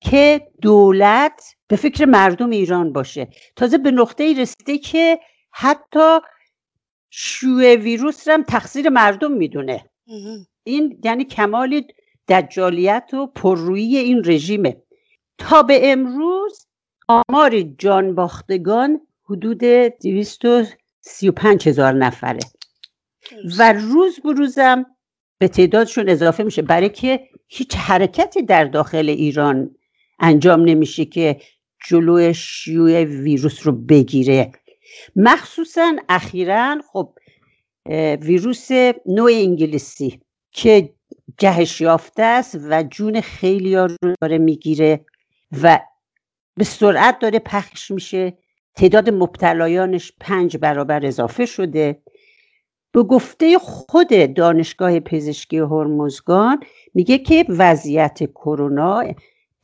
که 0.00 0.48
دولت 0.62 1.54
به 1.68 1.76
فکر 1.76 2.04
مردم 2.04 2.50
ایران 2.50 2.92
باشه. 2.92 3.28
تازه 3.56 3.78
به 3.78 3.90
نقطه 3.90 4.40
رسیده 4.40 4.78
که 4.78 5.20
حتی 5.50 6.18
شوه 7.10 7.74
ویروس 7.74 8.28
هم 8.28 8.42
تقصیر 8.42 8.88
مردم 8.88 9.32
می‌دونه. 9.32 9.84
این 10.64 11.00
یعنی 11.04 11.24
کمال 11.24 11.82
دجالیت 12.28 13.14
و 13.14 13.26
پررویی 13.26 13.96
این 13.96 14.22
رژیمه. 14.24 14.82
تا 15.38 15.62
به 15.62 15.92
امروز 15.92 16.66
آمار 17.08 17.60
جان 17.60 18.14
باختگان 18.14 19.00
حدود 19.24 19.64
235 19.64 21.68
هزار 21.68 21.92
نفره. 21.92 22.40
و 23.58 23.72
روز 23.72 24.20
بروزم 24.20 24.86
به 25.38 25.48
تعدادشون 25.48 26.08
اضافه 26.08 26.42
میشه. 26.42 26.62
برای 26.62 26.88
که 26.88 27.28
هیچ 27.48 27.74
حرکتی 27.74 28.42
در 28.42 28.64
داخل 28.64 29.08
ایران 29.08 29.76
انجام 30.18 30.60
نمیشه 30.60 31.04
که 31.04 31.40
جلو 31.88 32.32
شیوع 32.32 33.04
ویروس 33.04 33.66
رو 33.66 33.72
بگیره. 33.72 34.52
مخصوصا 35.16 35.96
اخیرا 36.08 36.76
خب 36.92 37.18
ویروس 38.20 38.68
نوع 39.06 39.30
انگلیسی 39.32 40.20
که 40.52 40.94
جهش 41.38 41.80
یافته 41.80 42.22
است 42.22 42.58
و 42.70 42.82
جون 42.82 43.20
خیلی 43.20 43.76
رو 43.76 43.96
داره 44.20 44.38
می‌گیره 44.38 45.04
و 45.62 45.80
به 46.56 46.64
سرعت 46.64 47.18
داره 47.18 47.38
پخش 47.38 47.90
میشه. 47.90 48.38
تعداد 48.76 49.10
مبتلایانش 49.10 50.12
پنج 50.20 50.56
برابر 50.56 51.06
اضافه 51.06 51.46
شده. 51.46 52.02
به 52.92 53.02
گفته 53.02 53.58
خود 53.58 54.34
دانشگاه 54.34 55.00
پزشکی 55.00 55.58
هرمزگان 55.58 56.60
میگه 56.94 57.18
که 57.18 57.44
وضعیت 57.48 58.24
کرونا 58.24 59.04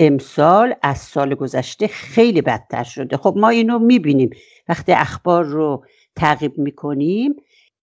امسال 0.00 0.74
از 0.82 0.98
سال 0.98 1.34
گذشته 1.34 1.86
خیلی 1.86 2.42
بدتر 2.42 2.84
شده. 2.84 3.16
خب 3.16 3.34
ما 3.36 3.48
اینو 3.48 3.78
می‌بینیم. 3.78 4.30
وقتی 4.68 4.92
اخبار 4.92 5.44
رو 5.44 5.84
تعقیب 6.16 6.58
می‌کنیم 6.58 7.36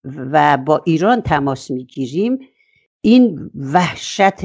و 0.03 0.57
با 0.57 0.81
ایران 0.85 1.21
تماس 1.21 1.71
می‌گیریم 1.71 2.39
این 3.01 3.51
وحشت 3.73 4.41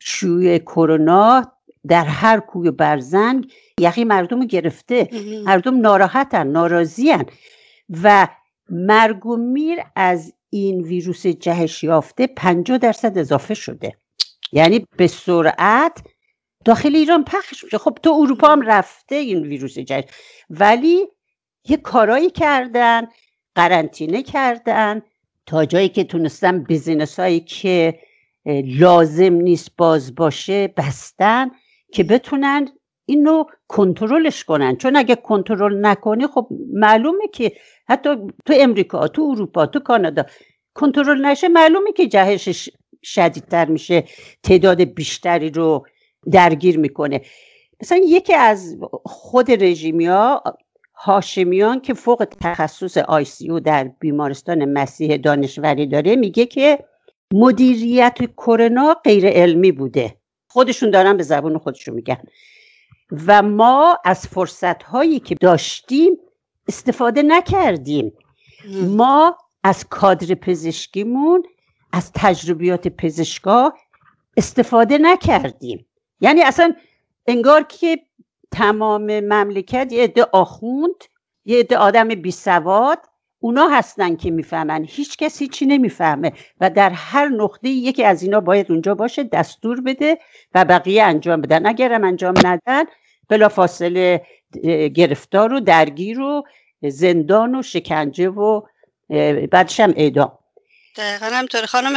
شیوع 0.00 0.58
کرونا 0.58 1.52
در 1.88 2.04
هر 2.04 2.40
کوی 2.40 2.70
برزنگ 2.70 3.52
یقی 3.78 4.04
مردم 4.04 4.40
رو 4.40 4.46
گرفته. 4.46 5.08
مردم 5.44 5.80
ناراحتن 5.80 6.46
ناراضیان 6.46 7.24
و 8.02 8.28
مرگ 8.70 9.26
و 9.26 9.36
میر 9.36 9.78
از 9.96 10.34
این 10.50 10.80
ویروس 10.80 11.26
جهش 11.26 11.84
یافته 11.84 12.26
50 12.26 12.78
درصد 12.78 13.18
اضافه 13.18 13.54
شده. 13.54 13.96
یعنی 14.52 14.86
به 14.96 15.06
سرعت 15.06 16.02
داخل 16.64 16.96
ایران 16.96 17.24
پخش 17.24 17.64
میشه. 17.64 17.78
خب 17.78 17.98
تو 18.02 18.10
اروپا 18.10 18.48
هم 18.48 18.62
رفته 18.62 19.14
این 19.14 19.42
ویروس 19.42 19.78
جهش 19.78 20.04
ولی 20.50 21.06
یه 21.68 21.76
کارایی 21.76 22.30
کردن 22.30 23.08
قرنطینه 23.54 24.22
کردن 24.22 25.02
تا 25.46 25.64
جایی 25.64 25.88
که 25.88 26.04
تونستن 26.04 26.62
بیزینس 26.62 27.20
هایی 27.20 27.40
که 27.40 27.98
لازم 28.64 29.32
نیست 29.32 29.70
باز 29.76 30.14
باشه 30.14 30.68
بستن 30.76 31.50
که 31.92 32.04
بتونن 32.04 32.68
اینو 33.06 33.44
کنترلش 33.68 34.44
کنن. 34.44 34.76
چون 34.76 34.96
اگه 34.96 35.14
کنترل 35.14 35.86
نکنی 35.86 36.26
خب 36.26 36.48
معلومه 36.72 37.28
که 37.32 37.52
حتی 37.88 38.10
تو 38.46 38.54
امریکا 38.56 39.08
تو 39.08 39.22
اروپا 39.22 39.66
تو 39.66 39.80
کانادا 39.80 40.24
کنترل 40.74 41.26
نشه 41.26 41.48
معلومه 41.48 41.92
که 41.92 42.06
جهشش 42.06 42.68
شدیدتر 43.02 43.64
میشه 43.64 44.04
تعداد 44.42 44.82
بیشتری 44.82 45.50
رو 45.50 45.86
درگیر 46.32 46.78
می‌کنه. 46.78 47.20
مثلا 47.82 48.00
یکی 48.04 48.34
از 48.34 48.76
خود 49.04 49.50
رژیمیا 49.50 50.42
هاشمیان 50.94 51.80
که 51.80 51.94
فوق 51.94 52.26
تخصص 52.40 52.98
آی 52.98 53.24
سی 53.24 53.60
در 53.60 53.84
بیمارستان 53.84 54.64
مسیح 54.64 55.16
دانشوری 55.16 55.86
داره 55.86 56.16
میگه 56.16 56.46
که 56.46 56.78
مدیریت 57.34 58.18
کرونا 58.36 58.94
غیر 59.04 59.26
علمی 59.26 59.72
بوده. 59.72 60.16
خودشون 60.48 60.90
دارن 60.90 61.16
به 61.16 61.22
زبون 61.22 61.58
خودشون 61.58 61.94
میگن. 61.94 62.18
و 63.26 63.42
ما 63.42 63.98
از 64.04 64.26
فرصت 64.26 64.82
هایی 64.82 65.20
که 65.20 65.34
داشتیم 65.34 66.12
استفاده 66.68 67.22
نکردیم. 67.22 68.12
ما 68.86 69.38
از 69.64 69.84
کادر 69.88 70.34
پزشکیمون 70.34 71.42
از 71.92 72.12
تجربیات 72.14 72.88
پزشکا 72.88 73.72
استفاده 74.36 74.98
نکردیم. 74.98 75.86
یعنی 76.20 76.42
اصلا 76.42 76.74
انگار 77.26 77.62
که 77.62 77.98
تمام 78.50 79.20
مملکت 79.20 79.92
یه 79.92 80.04
عده 80.04 80.26
آخوند 80.32 81.04
یه 81.44 81.58
عده 81.58 81.76
آدم 81.76 82.08
بی 82.08 82.30
سواد 82.30 82.98
اونا 83.42 83.68
هستن 83.68 84.16
که 84.16 84.30
می‌فهمن. 84.30 84.84
هیچ 84.88 85.16
کسی 85.16 85.48
چی 85.48 85.66
نمی‌فهمه 85.66 86.32
و 86.60 86.70
در 86.70 86.90
هر 86.90 87.28
نقطه 87.28 87.68
یکی 87.68 88.04
از 88.04 88.22
اینا 88.22 88.40
باید 88.40 88.72
اونجا 88.72 88.94
باشه 88.94 89.24
دستور 89.24 89.80
بده 89.80 90.18
و 90.54 90.64
بقیه 90.64 91.02
انجام 91.02 91.40
بدن. 91.40 91.66
اگرم 91.66 92.04
انجام 92.04 92.34
ندن 92.46 92.84
بلا 93.28 93.48
فاصله 93.48 94.26
گرفتار 94.94 95.52
و 95.52 95.60
درگیر 95.60 96.20
و 96.20 96.42
زندان 96.82 97.54
و 97.54 97.62
شکنجه 97.62 98.28
و 98.28 98.62
بعدش 99.52 99.80
هم 99.80 99.92
اعدام. 99.96 100.32
دقیقا 100.96 101.26
همطوری 101.26 101.66
خانم 101.66 101.92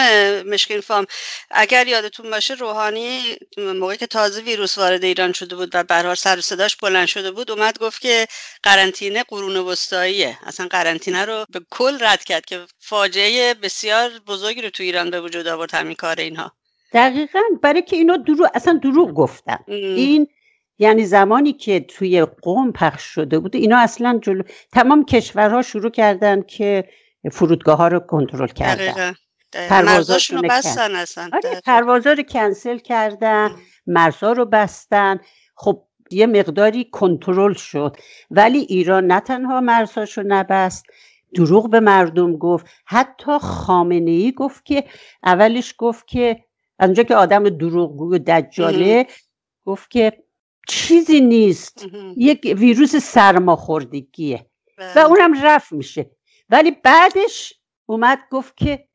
مشکین 0.49 0.81
فام 0.81 1.05
اگر 1.51 1.87
یادتون 1.87 2.29
باشه 2.29 2.53
روحانی 2.53 3.21
موقعی 3.57 3.97
که 3.97 4.07
تازه 4.07 4.41
ویروس 4.41 4.77
وارد 4.77 5.03
ایران 5.03 5.33
شده 5.33 5.55
بود 5.55 5.69
و 5.73 5.83
برها 5.83 6.15
سر 6.15 6.41
صداش 6.41 6.75
بلند 6.75 7.07
شده 7.07 7.31
بود 7.31 7.51
اومد 7.51 7.79
گفت 7.79 8.01
که 8.01 8.27
قرنطینه 8.63 9.23
قرون 9.23 9.57
وسطاییه. 9.57 10.37
اصلا 10.43 10.67
قرنطینه 10.67 11.25
رو 11.25 11.45
به 11.49 11.61
کل 11.69 11.97
رد 12.01 12.23
کرد 12.23 12.45
که 12.45 12.59
فاجعه 12.79 13.53
بسیار 13.53 14.11
بزرگی 14.27 14.61
رو 14.61 14.69
تو 14.69 14.83
ایران 14.83 15.09
به 15.09 15.21
وجود 15.21 15.47
آورد 15.47 15.73
همین 15.73 15.95
کار 15.95 16.19
اینها. 16.19 16.51
دقیقا. 16.93 17.39
برای 17.61 17.81
که 17.81 17.95
اینا 17.95 18.17
دروغ 18.17 18.49
اصلا 18.53 18.79
دروغ 18.83 19.13
گفتن. 19.13 19.57
این 19.67 20.27
یعنی 20.79 21.05
زمانی 21.05 21.53
که 21.53 21.79
توی 21.79 22.25
قوم 22.25 22.71
پخش 22.71 23.03
شده 23.03 23.39
بود 23.39 23.55
اینا 23.55 23.77
اصلا 23.77 24.19
جلو 24.23 24.43
تمام 24.73 25.05
کشورها 25.05 25.61
شروع 25.61 25.91
کردن 25.91 26.41
که 26.41 26.83
فرودگاه 27.31 27.77
ها 27.77 27.87
رو 27.87 27.99
کنترل 27.99 28.47
کردن. 28.47 29.15
پروازاشون 29.69 30.37
رو 30.37 30.49
بستن 30.49 30.95
اصلا. 30.95 31.29
آره 31.33 31.61
پروازا 31.65 32.13
رو 32.13 32.23
کنسل 32.23 32.77
کردن 32.77 33.51
مرزا 33.87 34.31
رو 34.31 34.45
بستن. 34.45 35.19
خب 35.55 35.83
یه 36.11 36.27
مقداری 36.27 36.83
کنترل 36.83 37.53
شد. 37.53 37.97
ولی 38.31 38.59
ایران 38.59 39.07
نه 39.07 39.19
تنها 39.19 39.61
مرزاشو 39.61 40.23
نبست 40.27 40.85
دروغ 41.35 41.69
به 41.69 41.79
مردم 41.79 42.37
گفت. 42.37 42.65
حتی 42.85 43.37
خامنه 43.41 44.11
ای 44.11 44.31
گفت 44.31 44.65
که 44.65 44.83
اولش 45.23 45.75
گفت 45.77 46.07
که 46.07 46.43
از 46.79 46.87
اونجا 46.87 47.03
که 47.03 47.15
آدم 47.15 47.49
دروغگوی 47.49 48.15
و 48.15 48.19
دجاله 48.19 49.07
گفت 49.65 49.91
که 49.91 50.23
چیزی 50.67 51.21
نیست. 51.21 51.85
یک 52.17 52.55
ویروس 52.57 52.95
سرماخوردگیه. 52.95 54.45
و 54.77 54.93
بله. 54.95 55.05
اونم 55.05 55.43
رفت 55.43 55.71
میشه. 55.71 56.09
ولی 56.53 56.71
بعدش 56.71 57.53
اومد 57.85 58.19
گفت 58.31 58.57
که 58.57 58.87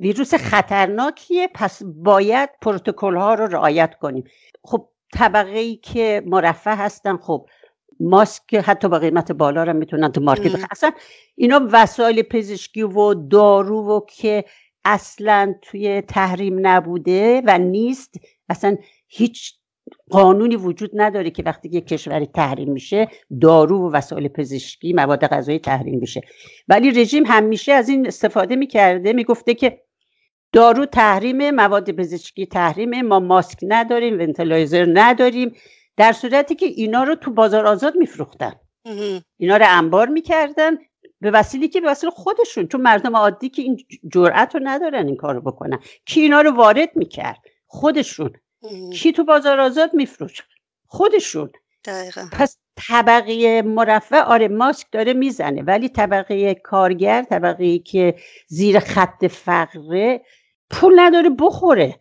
ویروس 0.00 0.34
خطرناکیه 0.34 1.48
پس 1.54 1.82
باید 1.82 2.50
پروتکل 2.62 3.16
ها 3.16 3.34
رو 3.34 3.46
رعایت 3.46 3.94
کنیم. 3.94 4.24
خب 4.64 4.88
طبقه 5.14 5.58
ای 5.58 5.76
که 5.76 6.22
مرفه 6.26 6.76
هستن 6.76 7.16
خب 7.16 7.48
ماسک 8.00 8.54
حتی 8.54 8.88
با 8.88 8.98
قیمت 8.98 9.32
بالا 9.32 9.64
رو 9.64 9.72
می‌تونن 9.72 10.12
تو 10.12 10.20
مارکت 10.20 10.66
اصلا 10.70 10.92
اینا 11.34 11.68
وسایل 11.72 12.22
پزشکی 12.22 12.82
و 12.82 13.14
دارو 13.14 13.96
و 13.96 14.00
که 14.06 14.44
اصلا 14.84 15.54
توی 15.62 16.00
تحریم 16.00 16.66
نبوده 16.66 17.42
و 17.46 17.58
نیست. 17.58 18.14
اصلا 18.48 18.76
هیچ 19.08 19.54
قانونی 20.10 20.56
وجود 20.56 20.90
نداره 20.94 21.30
که 21.30 21.42
وقتی 21.46 21.68
یک 21.68 21.86
کشوری 21.86 22.26
تحریم 22.26 22.72
میشه 22.72 23.08
دارو 23.40 23.78
و 23.78 23.92
وسایل 23.92 24.28
پزشکی 24.28 24.92
مواد 24.92 25.26
غذایی 25.26 25.58
تحریم 25.58 26.00
بشه. 26.00 26.20
ولی 26.68 26.90
رژیم 26.90 27.26
همیشه 27.26 27.72
از 27.72 27.88
این 27.88 28.06
استفاده 28.06 28.56
می‌کرده 28.56 29.12
می‌گفته 29.12 29.54
که 29.54 29.82
دارو 30.52 30.86
تحریم 30.86 31.50
مواد 31.50 31.90
پزشکی 31.90 32.46
تحریمه 32.46 33.02
ما 33.02 33.20
ماسک 33.20 33.58
نداریم 33.62 34.14
ونتلایزر 34.14 34.86
نداریم 34.92 35.54
در 35.96 36.12
صورتی 36.12 36.54
که 36.54 36.66
اینا 36.66 37.02
رو 37.02 37.14
تو 37.14 37.30
بازار 37.30 37.66
آزاد 37.66 37.96
میفروختن. 37.96 38.52
اینا 39.38 39.56
رو 39.56 39.64
انبار 39.68 40.08
می‌کردن 40.08 40.78
به 41.20 41.30
وسیله 41.30 41.68
که 41.68 41.80
به 41.80 41.90
وسیله 41.90 42.12
خودشون 42.12 42.66
چون 42.66 42.80
مردم 42.80 43.16
عادی 43.16 43.48
که 43.48 43.62
این 43.62 43.78
جرأت 44.12 44.54
رو 44.54 44.60
ندارن 44.64 45.06
این 45.06 45.16
کارو 45.16 45.40
بکنن. 45.40 45.78
کی 46.06 46.20
اینا 46.20 46.40
رو 46.40 46.50
وارد 46.50 46.90
می‌کرد؟ 46.94 47.38
خودشون. 47.66 48.32
کی 48.92 49.12
تو 49.12 49.24
بازار 49.24 49.60
آزاد 49.60 49.94
میفروش؟ 49.94 50.42
خودشون. 50.86 51.50
دقیقا. 51.84 52.28
پس 52.32 52.58
طبقه 52.88 53.62
مرفع 53.62 54.22
آره 54.22 54.48
ماسک 54.48 54.86
داره 54.92 55.12
می‌زنه 55.12 55.62
ولی 55.62 55.88
طبقه 55.88 56.54
کارگر 56.54 57.22
طبقه 57.22 57.78
که 57.78 58.14
زیر 58.46 58.78
خط 58.78 59.24
فقره 59.24 60.20
پول 60.70 61.00
نداره 61.00 61.30
بخوره. 61.30 62.00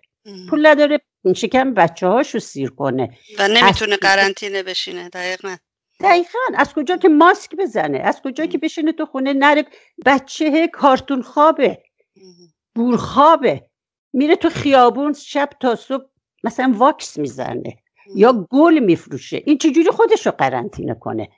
پول 0.50 0.65
نداره 0.65 1.02
شکم 1.36 1.74
بچه 1.74 2.08
هاشو 2.08 2.39
سیر 2.39 2.69
کنه. 2.69 3.17
و 3.39 3.47
نمی‌تونه 3.47 3.97
قرنطینه 3.97 4.63
بشینه 4.63 5.10
دقیقا. 5.10 5.56
دقیقا. 6.00 6.39
از 6.56 6.74
کجا 6.74 6.97
که 6.97 7.10
ماسک 7.10 7.56
بزنه؟ 7.56 7.97
از 7.97 8.21
کجا 8.21 8.45
که 8.45 8.58
بشینه 8.58 8.91
تو 8.91 9.06
خونه 9.06 9.34
نره؟ 9.34 9.65
بچه 10.06 10.67
کارتون 10.67 11.21
خوابه. 11.21 11.84
بورخوابه. 12.76 13.65
میره 14.13 14.36
تو 14.36 14.50
خیابون 14.50 15.13
شب 15.13 15.50
تا 15.60 15.76
صبح 15.76 16.06
مثلا 16.44 16.74
واکس 16.78 17.18
می‌زنه 17.18 17.78
یا 18.16 18.48
گل 18.52 18.80
میفروشه. 18.80 19.44
این 19.46 19.58
چجوری 19.58 19.90
خودش 19.92 20.26
رو 20.26 20.32
قرنطینه 20.32 20.94
کنه؟ 20.94 21.30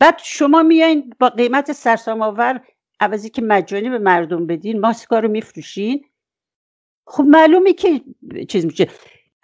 بعد 0.00 0.18
شما 0.24 0.62
میایین 0.62 1.14
با 1.18 1.28
قیمت 1.28 1.72
سرسام 1.72 2.22
آور 2.22 2.60
عوضی 3.00 3.30
که 3.30 3.42
مجانی 3.42 3.90
به 3.90 3.98
مردم 3.98 4.46
بدین 4.46 4.80
ماسکا 4.80 5.18
رو 5.18 5.28
میفروشین؟ 5.28 6.04
خب 7.06 7.24
معلومه 7.24 7.72
که 7.72 8.00
چیز 8.48 8.66
میشه. 8.66 8.90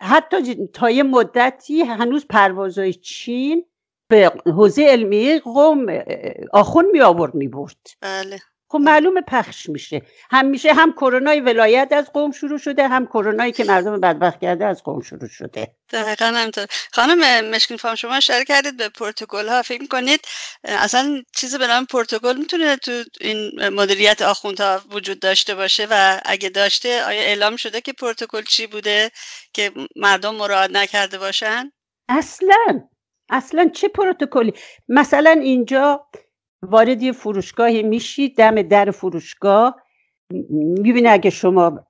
حتی 0.00 0.66
تا 0.66 0.90
یه 0.90 1.02
مدتی 1.02 1.82
هنوز 1.82 2.26
پروازهای 2.26 2.94
چین 2.94 3.64
به 4.08 4.32
حوزه 4.46 4.82
علمی 4.82 5.38
قوم 5.38 5.86
آخون 6.52 6.86
می 6.92 7.00
آورد 7.00 7.34
می 7.34 7.48
برد 7.48 7.76
بله. 8.00 8.38
خب 8.72 8.78
معلومه 8.78 9.20
پخش 9.20 9.68
میشه. 9.68 10.02
هم 10.30 10.46
میشه 10.46 10.72
هم 10.72 10.92
کرونای 10.92 11.40
ولایت 11.40 11.88
از 11.92 12.12
قوم 12.12 12.32
شروع 12.32 12.58
شده 12.58 12.88
هم 12.88 13.06
کرونایی 13.06 13.52
که 13.52 13.64
مردم 13.64 14.00
بدبخت 14.00 14.40
کرده 14.40 14.66
از 14.66 14.82
قوم 14.82 15.00
شروع 15.00 15.28
شده. 15.28 15.74
دقیقا 15.90 16.24
همینطور. 16.24 16.66
خانم 16.92 17.50
مشکین 17.50 17.76
فام 17.76 17.94
شما 17.94 18.14
اشاره 18.14 18.44
کردید 18.44 18.76
به 18.76 18.88
پروتکل 18.88 19.48
ها. 19.48 19.62
فکر 19.62 19.86
کنید 19.86 20.20
اصلا 20.64 21.22
چیزی 21.36 21.58
به 21.58 21.66
نام 21.66 21.86
پروتکل 21.86 22.36
می‌تونه 22.38 22.76
تو 22.76 23.04
این 23.20 23.68
مدیریت 23.68 24.22
آخوندها 24.22 24.80
وجود 24.90 25.20
داشته 25.20 25.54
باشه؟ 25.54 25.86
و 25.90 26.20
اگه 26.24 26.48
داشته 26.48 27.04
آیا 27.04 27.20
اعلام 27.20 27.56
شده 27.56 27.80
که 27.80 27.92
پروتکل 27.92 28.42
چی 28.42 28.66
بوده 28.66 29.10
که 29.52 29.72
مردم 29.96 30.34
مراعات 30.34 30.70
نکرده 30.70 31.18
باشن؟ 31.18 31.72
اصلا. 32.08 32.88
اصلا 33.30 33.70
چه 33.74 33.88
پروتکلی 33.88 34.52
مثلا 34.88 35.30
اینجا 35.30 36.06
وارد 36.62 37.02
یه 37.02 37.12
فروشگاهی 37.12 37.82
میشید 37.82 38.36
دم 38.36 38.62
در 38.62 38.90
فروشگاه. 38.90 39.76
می‌بینه 40.50 41.08
اگه 41.08 41.30
شما 41.30 41.80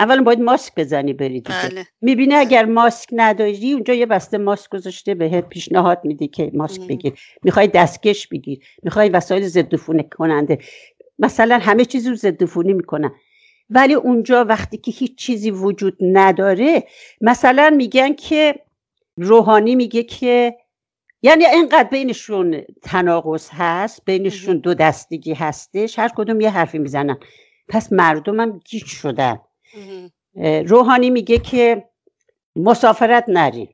اولا 0.00 0.22
باید 0.22 0.40
ماسک 0.40 0.72
بزنی 0.76 1.12
برید 1.12 1.48
بله. 1.48 1.86
می‌بینه 2.00 2.34
اگر 2.34 2.64
ماسک 2.64 3.08
نداری 3.12 3.72
اونجا 3.72 3.94
یه 3.94 4.06
بسته 4.06 4.38
ماسک 4.38 4.70
گذاشته 4.70 5.14
بهت 5.14 5.48
پیشنهاد 5.48 6.00
میده 6.04 6.26
که 6.26 6.50
ماسک 6.54 6.80
بگیر. 6.80 7.12
می‌خوای 7.42 7.66
دستکش 7.66 8.28
بگیر. 8.28 8.58
می‌خوای 8.82 9.08
وسایل 9.08 9.46
ضد 9.46 9.74
کننده. 10.02 10.58
مثلا 11.18 11.58
همه 11.58 11.84
چیزی 11.84 12.08
رو 12.08 12.14
ضد 12.14 12.56
می‌کنن. 12.56 13.12
ولی 13.70 13.94
اونجا 13.94 14.44
وقتی 14.44 14.76
که 14.76 14.90
هیچ 14.90 15.14
چیزی 15.16 15.50
وجود 15.50 15.96
نداره 16.00 16.84
مثلا 17.20 17.70
میگن 17.76 18.12
که 18.12 18.54
روحانی 19.16 19.74
میگه 19.74 20.02
که 20.02 20.56
یعنی 21.26 21.44
اینقدر 21.44 21.88
بینشون 21.88 22.62
تناقض 22.82 23.48
هست 23.52 24.04
بینشون 24.04 24.58
دو 24.58 24.74
دستگی 24.74 25.34
هستش 25.34 25.98
هر 25.98 26.10
کدوم 26.16 26.40
یه 26.40 26.50
حرفی 26.50 26.78
می‌زنن. 26.78 27.18
پس 27.68 27.92
مردم 27.92 28.40
هم 28.40 28.58
گیج 28.58 28.84
شدن. 28.86 29.38
روحانی 30.66 31.10
میگه 31.10 31.38
که 31.38 31.88
مسافرت 32.56 33.24
نرین 33.28 33.68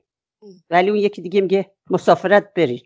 ولی 0.71 0.91
اون 0.91 0.99
یکی 0.99 1.23
دیگه 1.23 1.41
میگه 1.41 1.71
مسافرت 1.91 2.55
برین 2.55 2.81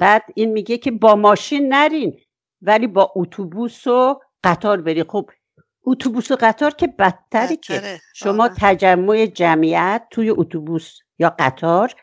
بعد 0.00 0.22
این 0.34 0.52
میگه 0.52 0.78
که 0.78 0.90
با 0.90 1.14
ماشین 1.14 1.74
نرین 1.74 2.18
ولی 2.62 2.86
با 2.86 3.12
اتوبوس 3.16 3.86
و 3.86 4.20
قطار 4.44 4.80
بری. 4.80 5.04
خب 5.04 5.30
اتوبوس 5.84 6.30
و 6.30 6.36
قطار 6.40 6.70
که 6.70 6.86
بدتری 6.86 7.56
که 7.56 8.00
شما 8.14 8.50
تجمع 8.58 9.26
جمعیت 9.26 10.02
توی 10.10 10.30
اتوبوس 10.30 10.98
یا 11.18 11.34
قطار 11.38 11.94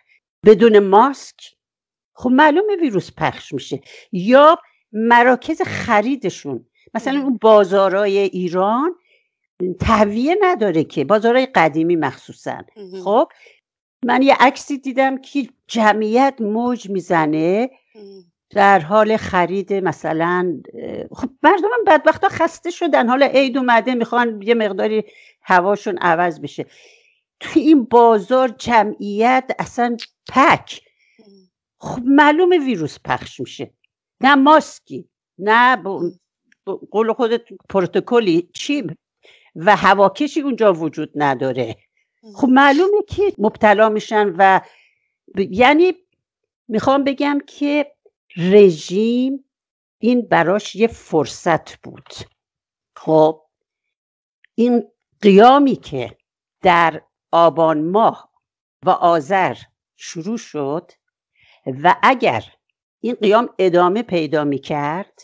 بدون 0.45 0.80
ماسک 0.80 1.56
خب 2.17 2.30
معلومه 2.30 2.75
ویروس 2.82 3.12
پخش 3.17 3.53
میشه. 3.53 3.82
یا 4.12 4.60
مراکز 4.91 5.62
خریدشون. 5.62 6.65
مثلا 6.93 7.21
اون 7.21 7.38
بازارای 7.41 8.17
ایران 8.17 8.95
تهویه 9.80 10.38
نداره 10.41 10.84
که 10.84 11.06
بازارای 11.06 11.45
قدیمی 11.45 11.95
مخصوصا. 11.95 12.58
خب 13.03 13.27
من 14.06 14.21
یه 14.21 14.36
عکسی 14.39 14.77
دیدم 14.77 15.17
که 15.17 15.47
جمعیت 15.67 16.36
موج 16.39 16.89
می‌زنه 16.89 17.69
در 18.49 18.80
حال 18.80 19.17
خرید 19.17 19.73
مثلا 19.73 20.62
خب 21.12 21.30
مردم 21.43 21.69
هم 21.77 21.84
بدبختا 21.88 22.30
خسته 22.30 22.69
شدن. 22.71 23.10
حالا 23.10 23.25
عید 23.25 23.58
اومده 23.58 23.95
می‌خوان 23.95 24.41
یه 24.41 24.53
مقداری 24.53 25.03
هواشون 25.41 25.97
عوض 25.97 26.39
بشه. 26.39 26.65
توی 27.39 27.62
این 27.62 27.84
بازار 27.84 28.47
جمعیت 28.47 29.51
اصلا 29.60 29.97
پک. 30.30 30.82
خب 31.79 32.01
معلوم 32.05 32.49
ویروس 32.49 32.97
پخش 33.05 33.39
میشه. 33.39 33.73
نه 34.21 34.35
ماسکی 34.35 35.09
نه 35.37 35.83
قول 36.91 37.13
خودت 37.13 37.41
پروتکلی 37.69 38.49
چی 38.53 38.87
و 39.55 39.75
هواکشی 39.75 40.41
اونجا 40.41 40.73
وجود 40.73 41.11
نداره. 41.15 41.77
خب 42.35 42.47
معلومه 42.47 43.03
که 43.07 43.33
مبتلا 43.37 43.89
میشن 43.89 44.35
و 44.37 44.61
یعنی 45.37 45.93
می‌خوام 46.67 47.03
بگم 47.03 47.39
که 47.47 47.91
رژیم 48.37 49.45
این 49.99 50.21
براش 50.21 50.75
یه 50.75 50.87
فرصت 50.87 51.75
بود. 51.77 52.13
خب 52.95 53.41
این 54.55 54.91
قیامی 55.21 55.75
که 55.75 56.17
در 56.61 57.01
آبان 57.31 57.83
ماه 57.83 58.31
و 58.85 58.89
آذر 58.89 59.57
شروع 59.95 60.37
شد 60.37 60.91
و 61.84 61.95
اگر 62.03 62.43
این 62.99 63.15
قیام 63.15 63.49
ادامه 63.60 64.03
پیدا 64.03 64.43
می 64.43 64.60
کرد 64.60 65.21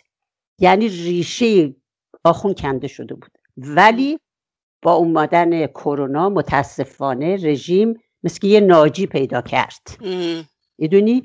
یعنی 0.60 0.88
ریشه 0.88 1.76
آخون 2.24 2.54
کنده 2.54 2.88
شده 2.88 3.16
بود. 3.16 3.32
ولی 3.58 4.20
با 4.82 4.94
اومدن 4.94 5.68
کرونا 5.68 6.30
متاسفانه 6.30 7.36
رژیم 7.36 7.94
مثل 8.24 8.48
یه 8.48 8.60
ناجی 8.60 9.08
پیدا 9.08 9.42
کرد. 9.42 9.88
می‌دونی؟ 10.78 11.24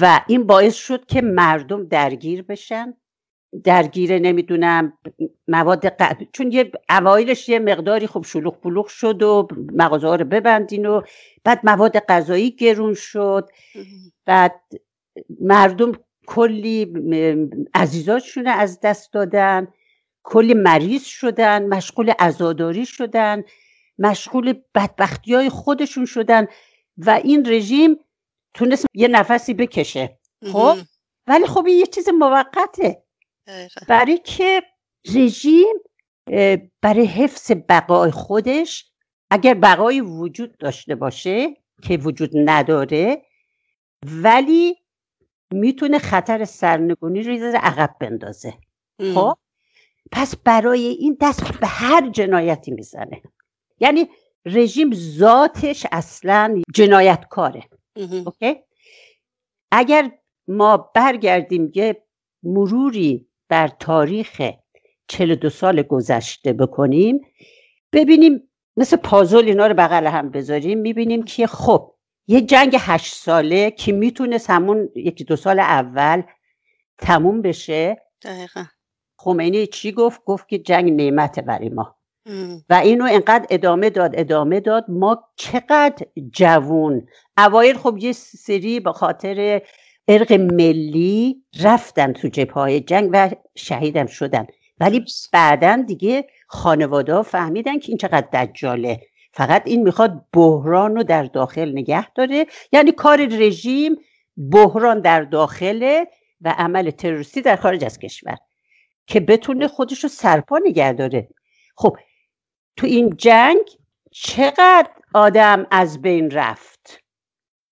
و 0.00 0.20
این 0.28 0.46
باعث 0.46 0.74
شد 0.74 1.06
که 1.06 1.22
مردم 1.22 1.86
درگیر 1.88 2.42
بشن. 2.42 2.94
درگیر 3.64 4.18
نمی‌دونم 4.18 4.92
مواد 5.48 5.86
قد... 5.86 6.18
چون 6.32 6.52
یه 6.52 6.72
اوایلش 6.90 7.48
یه 7.48 7.58
مقداری 7.58 8.06
خب 8.06 8.24
شلوغ 8.24 8.60
پلوغ 8.60 8.86
شد 8.86 9.22
و 9.22 9.48
مغازه 9.72 10.08
ها 10.08 10.14
رو 10.14 10.24
ببندین 10.24 10.86
و 10.86 11.02
بعد 11.44 11.60
مواد 11.64 11.98
غذایی 11.98 12.50
گرون 12.50 12.94
شد. 12.94 13.48
بعد 14.26 14.60
مردم 15.40 15.92
کلی 16.26 16.92
عزیزاشون 17.74 18.46
از 18.46 18.80
دست 18.80 19.12
دادن 19.12 19.68
کلی 20.22 20.54
مریض 20.54 21.04
شدن 21.04 21.66
مشغول 21.66 22.12
ازاداری 22.18 22.86
شدن 22.86 23.42
مشغول 23.98 24.54
بدبختی 24.74 25.34
های 25.34 25.48
خودشون 25.48 26.04
شدن 26.04 26.46
و 26.98 27.10
این 27.10 27.46
رژیم 27.46 27.96
تونست 28.54 28.86
یه 28.94 29.08
نفسی 29.08 29.54
بکشه. 29.54 30.18
خب؟ 30.52 30.76
ولی 31.26 31.46
خب 31.46 31.66
یه 31.66 31.86
چیز 31.86 32.08
موقته. 32.08 33.05
برای 33.88 34.18
که 34.18 34.62
رژیم 35.14 35.76
برای 36.82 37.06
حفظ 37.06 37.52
بقای 37.68 38.10
خودش 38.10 38.90
اگر 39.30 39.54
بقای 39.54 40.00
وجود 40.00 40.58
داشته 40.58 40.94
باشه 40.94 41.56
که 41.82 41.96
وجود 41.96 42.30
نداره 42.34 43.22
ولی 44.06 44.76
می‌تونه 45.50 45.98
خطر 45.98 46.44
سرنگونی 46.44 47.22
رو 47.22 47.58
عقب 47.62 47.96
بندازه. 48.00 48.54
خب؟ 49.14 49.38
پس 50.12 50.36
برای 50.36 50.84
این 50.86 51.16
دست 51.20 51.60
به 51.60 51.66
هر 51.66 52.10
جنایتی 52.10 52.70
می‌زنه. 52.70 53.22
یعنی 53.80 54.08
رژیم 54.44 54.94
ذاتش 54.94 55.86
اصلا 55.92 56.62
جنایتکاره. 56.74 57.62
اوکی؟ 57.96 58.56
اگر 59.72 60.10
ما 60.48 60.76
برگردیم 60.76 61.72
یه 61.74 62.06
مروری 62.42 63.28
بر 63.48 63.68
تاریخ 63.68 64.42
42 65.08 65.50
سال 65.50 65.82
گذشته 65.82 66.52
بکنیم 66.52 67.20
ببینیم 67.92 68.48
مثل 68.76 68.96
پازل 68.96 69.44
اینا 69.44 69.66
رو 69.66 69.74
بغل 69.74 70.06
هم 70.06 70.30
بذاریم 70.30 70.78
می‌بینیم 70.78 71.22
که 71.22 71.46
خب 71.46 71.94
یه 72.26 72.40
جنگ 72.40 72.76
هشت 72.80 73.14
ساله 73.14 73.70
که 73.70 73.92
می‌تونه 73.92 74.38
همون 74.48 74.88
یکی 74.96 75.24
دو 75.24 75.36
سال 75.36 75.60
اول 75.60 76.22
تموم 76.98 77.42
بشه. 77.42 78.02
دقیقا. 78.22 78.64
خمینی 79.18 79.66
چی 79.66 79.92
گفت؟ 79.92 80.24
گفت 80.24 80.48
که 80.48 80.58
جنگ 80.58 80.92
نعمت 80.92 81.40
برای 81.40 81.68
ما. 81.68 81.96
و 82.70 82.74
اینو 82.74 83.04
انقدر 83.04 83.46
ادامه 83.50 83.90
داد 83.90 84.10
ادامه 84.14 84.60
داد 84.60 84.84
ما 84.88 85.24
چقدر 85.36 86.06
جوون. 86.30 87.06
اوایل 87.38 87.76
خب 87.76 87.98
یه 87.98 88.12
سری 88.12 88.80
به 88.80 88.92
خاطر 88.92 89.62
ارق 90.08 90.32
ملی 90.32 91.42
رفتن 91.60 92.12
تو 92.12 92.28
جبهه 92.28 92.80
جنگ 92.80 93.10
و 93.12 93.30
شهیدم 93.54 94.06
شدن. 94.06 94.46
ولی 94.80 95.04
بعدا 95.32 95.84
دیگه 95.86 96.26
خانواده 96.46 97.22
فهمیدن 97.22 97.78
که 97.78 97.88
این 97.88 97.98
چقدر 97.98 98.44
دجاله. 98.44 99.00
فقط 99.32 99.62
این 99.66 99.82
می‌خواد 99.82 100.24
بحران 100.32 100.96
رو 100.96 101.02
در 101.02 101.22
داخل 101.22 101.72
نگه 101.72 102.10
داره. 102.12 102.46
یعنی 102.72 102.92
کار 102.92 103.26
رژیم 103.26 103.96
بحران 104.52 105.00
در 105.00 105.22
داخله 105.22 106.06
و 106.40 106.54
عمل 106.58 106.90
تروریستی 106.90 107.42
در 107.42 107.56
خارج 107.56 107.84
از 107.84 107.98
کشور. 107.98 108.36
که 109.06 109.20
بتونه 109.20 109.68
خودش 109.68 110.02
رو 110.04 110.08
سرپا 110.08 110.60
نگه 110.64 110.92
داره. 110.92 111.28
خب 111.76 111.96
تو 112.76 112.86
این 112.86 113.16
جنگ 113.16 113.64
چقدر 114.10 114.88
آدم 115.14 115.66
از 115.70 116.02
بین 116.02 116.30
رفت؟ 116.30 116.98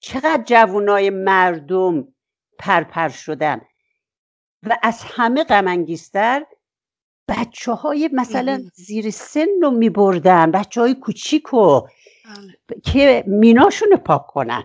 چقدر 0.00 0.42
جوانای 0.42 1.10
مردم 1.10 2.13
پرپر 2.64 3.08
شدن. 3.08 3.60
و 4.62 4.78
از 4.82 5.02
همه 5.04 5.44
غمانگیزتر 5.44 6.44
بچه 7.28 7.72
های 7.72 8.10
مثلا 8.12 8.64
زیر 8.74 9.10
سن 9.10 9.46
رو 9.62 9.70
می 9.70 9.90
بردن 9.90 10.50
بچه 10.50 10.80
های 10.80 10.94
کوچیک 10.94 11.42
رو 11.46 11.88
بله. 12.24 12.80
که 12.84 13.24
میناشون 13.26 13.88
رو 13.90 13.96
پاک 13.96 14.26
کنن. 14.26 14.64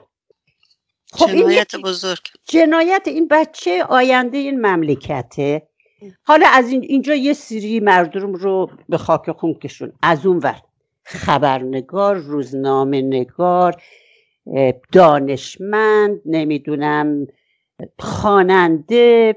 خب 1.13 1.27
جنایت 1.27 1.73
این 1.73 1.83
بزرگ. 1.83 2.19
جنایت 2.47 3.01
این 3.05 3.27
بچه 3.27 3.83
آینده 3.83 4.37
این 4.37 4.65
مملکته. 4.65 5.67
حالا 6.23 6.47
از 6.47 6.69
اینجا 6.69 7.15
یه 7.15 7.33
سری 7.33 7.79
مردم 7.79 8.33
رو 8.33 8.71
به 8.89 8.97
خاک 8.97 9.31
خون 9.31 9.53
کشون 9.53 9.93
از 10.01 10.25
اون 10.25 10.37
ور. 10.37 10.61
خبرنگار 11.03 12.15
روزنامه 12.15 13.01
نگار 13.01 13.81
دانشمند 14.91 16.21
نمی‌دونم 16.25 17.27
خواننده 17.99 19.35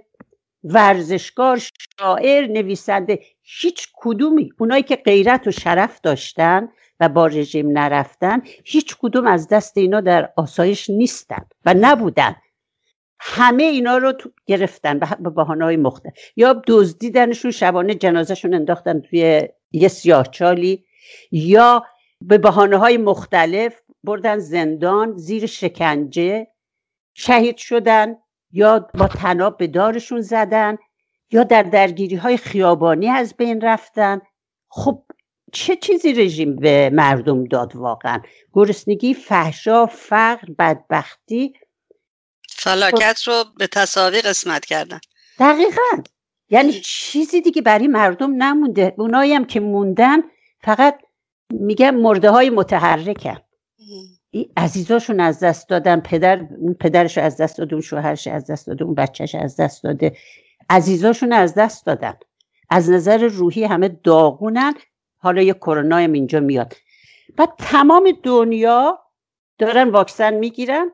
ورزشکار 0.64 1.62
شاعر 1.98 2.46
نویسنده 2.46 3.20
هیچ 3.42 3.88
کدومی. 3.94 4.52
اونایی 4.58 4.82
که 4.82 4.96
غیرت 4.96 5.46
و 5.46 5.50
شرف 5.50 6.00
داشتن 6.00 6.68
و 7.00 7.08
با 7.08 7.26
رژیم 7.26 7.78
نرفتن 7.78 8.42
هیچ 8.64 8.96
کدوم 9.00 9.26
از 9.26 9.48
دست 9.48 9.78
اینا 9.78 10.00
در 10.00 10.32
آسایش 10.36 10.90
نیستن 10.90 11.44
و 11.66 11.74
نبودن. 11.80 12.36
همه 13.20 13.62
اینا 13.62 13.96
رو 13.96 14.12
گرفتن 14.46 14.98
به 14.98 15.30
بحانه 15.30 15.64
های 15.64 15.76
مختلف. 15.76 16.12
یا 16.36 16.62
دزدیدنشون 16.66 17.50
شبانه 17.50 17.94
جنازهشون 17.94 18.54
انداختن 18.54 19.00
توی 19.00 19.48
یه 19.72 19.88
سیاهچالی 19.88 20.84
یا 21.30 21.84
به 22.20 22.38
بحانه 22.38 22.76
های 22.76 22.96
مختلف 22.96 23.74
بردن 24.04 24.38
زندان 24.38 25.16
زیر 25.16 25.46
شکنجه 25.46 26.46
شهید 27.14 27.56
شدن. 27.56 28.16
یا 28.52 28.78
با 28.94 29.08
تناب 29.08 29.56
به 29.56 29.66
دارشون 29.66 30.20
زدن 30.20 30.78
یا 31.30 31.44
در 31.44 31.62
درگیری 31.62 32.16
های 32.16 32.36
خیابانی 32.36 33.08
از 33.08 33.34
بین 33.36 33.60
رفتن. 33.60 34.20
خب 34.68 35.04
چه 35.52 35.76
چیزی 35.76 36.12
رژیم 36.12 36.56
به 36.56 36.90
مردم 36.92 37.44
داد 37.44 37.76
واقعا؟ 37.76 38.22
گرسنگی 38.52 39.14
فحشا 39.14 39.86
فقر 39.86 40.52
بدبختی. 40.58 41.54
فلاکت 42.48 43.22
رو 43.26 43.44
به 43.58 43.66
تصاوی 43.66 44.20
قسمت 44.20 44.64
کردن. 44.64 45.00
دقیقا. 45.38 46.02
یعنی 46.50 46.72
چیزی 46.84 47.40
دیگه 47.40 47.62
برای 47.62 47.88
مردم 47.88 48.42
نمونده. 48.42 48.94
اونایی 48.98 49.34
هم 49.34 49.44
که 49.44 49.60
موندن 49.60 50.22
فقط 50.64 50.98
میگن 51.50 51.90
مرده 51.90 52.30
های 52.30 52.50
متحرکن. 52.50 53.38
عزیزاشون 54.56 55.20
از 55.20 55.40
دست 55.40 55.68
دادن 55.68 56.00
پدر 56.00 56.46
پدرش 56.80 57.18
از 57.18 57.36
دست 57.36 57.58
داده 57.58 57.72
اون 57.74 57.82
شوهرش 57.82 58.26
از 58.26 58.50
دست 58.50 58.66
داده 58.66 58.84
اون 58.84 58.94
بچهش 58.94 59.34
از 59.34 59.56
دست 59.56 59.84
داده. 59.84 60.16
عزیزاشون 60.70 61.32
از 61.32 61.54
دست 61.54 61.86
دادن. 61.86 62.14
از 62.70 62.90
نظر 62.90 63.18
روحی 63.18 63.64
همه 63.64 63.88
داغونن. 63.88 64.74
حالا 65.18 65.42
یه 65.42 65.54
کرونا 65.54 65.96
هم 65.96 66.12
اینجا 66.12 66.40
میاد. 66.40 66.74
بعد 67.36 67.48
تمام 67.58 68.12
دنیا 68.22 68.98
دارن 69.58 69.88
واکسن 69.88 70.34
می‌گیرن 70.34 70.90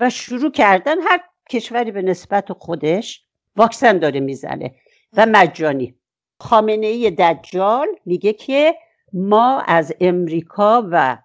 و 0.00 0.10
شروع 0.10 0.50
کردن 0.50 1.00
هر 1.00 1.20
کشوری 1.50 1.90
به 1.90 2.02
نسبت 2.02 2.52
خودش 2.52 3.24
واکسن 3.56 3.98
داره 3.98 4.20
می‌زنه. 4.20 4.74
و 5.16 5.26
مجانی. 5.26 5.94
خامنه 6.40 6.86
ای 6.86 7.10
دجال 7.10 7.88
میگه 8.04 8.32
که 8.32 8.74
ما 9.12 9.60
از 9.60 9.94
امریکا 10.00 10.88
و 10.90 11.18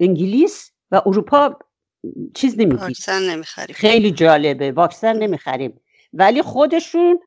انگلیس 0.00 0.72
و 0.90 1.02
اروپا 1.06 1.58
چیز 2.34 2.54
نمی‌گیریم 2.54 2.80
واکسن 2.80 3.30
نمی‌خریم. 3.30 3.76
خیلی 3.76 4.10
جالبه 4.10 4.72
واکسن 4.72 5.16
نمی‌خریم. 5.16 5.80
ولی 6.12 6.42
خودشون 6.42 7.20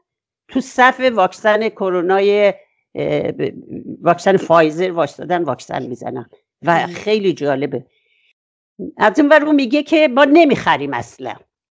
تو 0.48 0.62
صف 0.62 1.12
واکسن 1.14 1.70
کرونای 1.70 2.54
واکسن 4.02 4.38
فایزر 4.38 4.92
واسدادن 4.92 5.44
واکسن 5.44 5.86
می‌زنن. 5.86 6.30
و 6.62 6.88
خیلی 6.88 7.34
جالبه. 7.34 7.86
از 8.98 9.20
این 9.20 9.30
ور 9.30 9.46
اون 9.46 9.56
میگه 9.56 9.84
که 9.84 10.08
ما 10.08 10.26
نمی‌خریم 10.26 10.94
اصلا. 10.94 11.34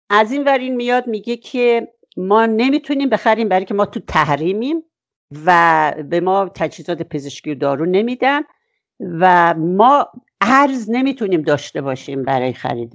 از 0.10 0.32
این 0.32 0.44
ور 0.44 0.58
این 0.58 0.76
میاد 0.76 1.08
میگه 1.08 1.38
که 1.38 1.88
ما 2.18 2.46
نمی‌تونیم 2.46 3.10
بخریم 3.10 3.50
برای 3.50 3.66
که 3.66 3.74
ما 3.74 3.86
تو 3.86 4.00
تحریمیم 4.00 4.84
و 5.46 5.94
به 6.10 6.20
ما 6.20 6.52
تجهیزات 6.56 7.02
پزشکی 7.02 7.52
و 7.52 7.56
دارو 7.56 7.86
نمیدن 7.86 8.42
و 9.00 9.54
ما 9.54 10.12
ارز 10.42 10.90
نمی‌تونیم 10.90 11.42
داشته 11.42 11.82
باشیم 11.82 12.24
برای 12.24 12.54
خرید 12.54 12.94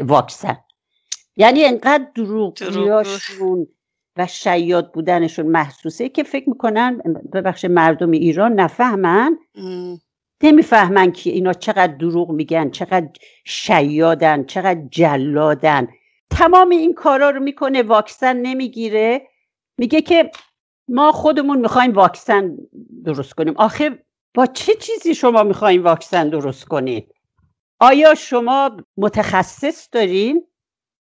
واکسن. 0.00 0.56
یعنی 1.36 1.64
انقدر 1.64 2.06
دروغیاشون 2.14 3.66
و 4.16 4.26
شیاد 4.26 4.92
بودنشون 4.92 5.46
محسوسه 5.46 6.08
که 6.08 6.22
فکر 6.22 6.48
می‌کنن 6.48 7.02
ببخش 7.32 7.64
مردم 7.64 8.10
ایران 8.10 8.52
نفهمن. 8.52 9.38
نمی‌فهمن 10.42 11.12
که 11.12 11.30
اینا 11.30 11.52
چقدر 11.52 11.94
دروغ 11.94 12.30
میگن 12.30 12.70
چقدر 12.70 13.08
شیادن 13.44 14.44
چقدر 14.44 14.80
جلادن. 14.90 15.88
تمام 16.30 16.70
این 16.70 16.94
کارا 16.94 17.30
رو 17.30 17.40
می‌کنه 17.40 17.82
واکسن 17.82 18.36
نمی‌گیره. 18.36 19.28
میگه 19.78 20.00
که 20.02 20.30
ما 20.88 21.12
خودمون 21.12 21.58
می‌خوایم 21.58 21.92
واکسن 21.92 22.56
درست 23.04 23.34
کنیم. 23.34 23.54
آخه 23.56 24.05
با 24.36 24.46
چه 24.46 24.74
چیزی 24.74 25.14
شما 25.14 25.42
می‌خوایم 25.42 25.84
واکسن 25.84 26.28
درست 26.28 26.64
کنید 26.64 27.14
آیا 27.80 28.14
شما 28.14 28.76
متخصص 28.96 29.88
دارین؟ 29.92 30.46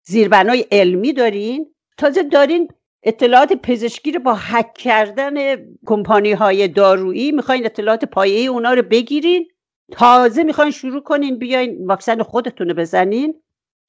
زیربنای 0.05 0.65
علمی 0.71 1.13
دارین؟ 1.13 1.75
تازه 1.97 2.23
دارین 2.23 2.67
اطلاعات 3.03 3.53
پزشکی 3.53 4.11
رو 4.11 4.19
با 4.19 4.35
حک 4.35 4.73
کردن 4.73 5.55
کمپانی 5.85 6.31
های 6.31 6.67
دارویی 6.67 7.31
می‌خواین 7.31 7.65
اطلاعات 7.65 8.05
پایه 8.05 8.49
اونا 8.49 8.73
رو 8.73 8.81
بگیرین؟ 8.81 9.47
تازه 9.91 10.43
می‌خواین 10.43 10.71
شروع 10.71 11.03
کنین 11.03 11.39
بیاین 11.39 11.87
واکسن 11.87 12.23
خودتون 12.23 12.69
رو 12.69 12.73
بزنین؟ 12.73 13.41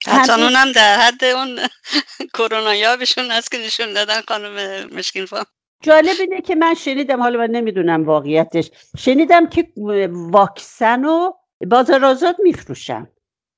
حتی 0.06 0.32
اونم 0.32 0.72
در 0.72 0.98
حد 0.98 1.24
اون 1.24 1.58
کرونا 2.34 2.96
بشون 2.96 3.30
هست 3.30 3.50
که 3.50 3.58
نشون 3.58 3.92
دادن 3.92 4.20
خانم 4.28 4.86
مشکین 4.92 5.26
فا 5.26 5.42
جالب 5.84 6.16
اینه 6.20 6.40
که 6.40 6.54
من 6.54 6.74
شنیدم 6.74 7.22
حالا 7.22 7.38
من 7.38 7.50
نمی‌دونم 7.50 8.04
واقعیتش. 8.04 8.70
شنیدم 8.98 9.48
که 9.48 9.68
واکسن 10.10 11.02
رو 11.02 11.36
بازار 11.66 12.04
آزاد 12.04 12.36
میفروشن. 12.42 13.06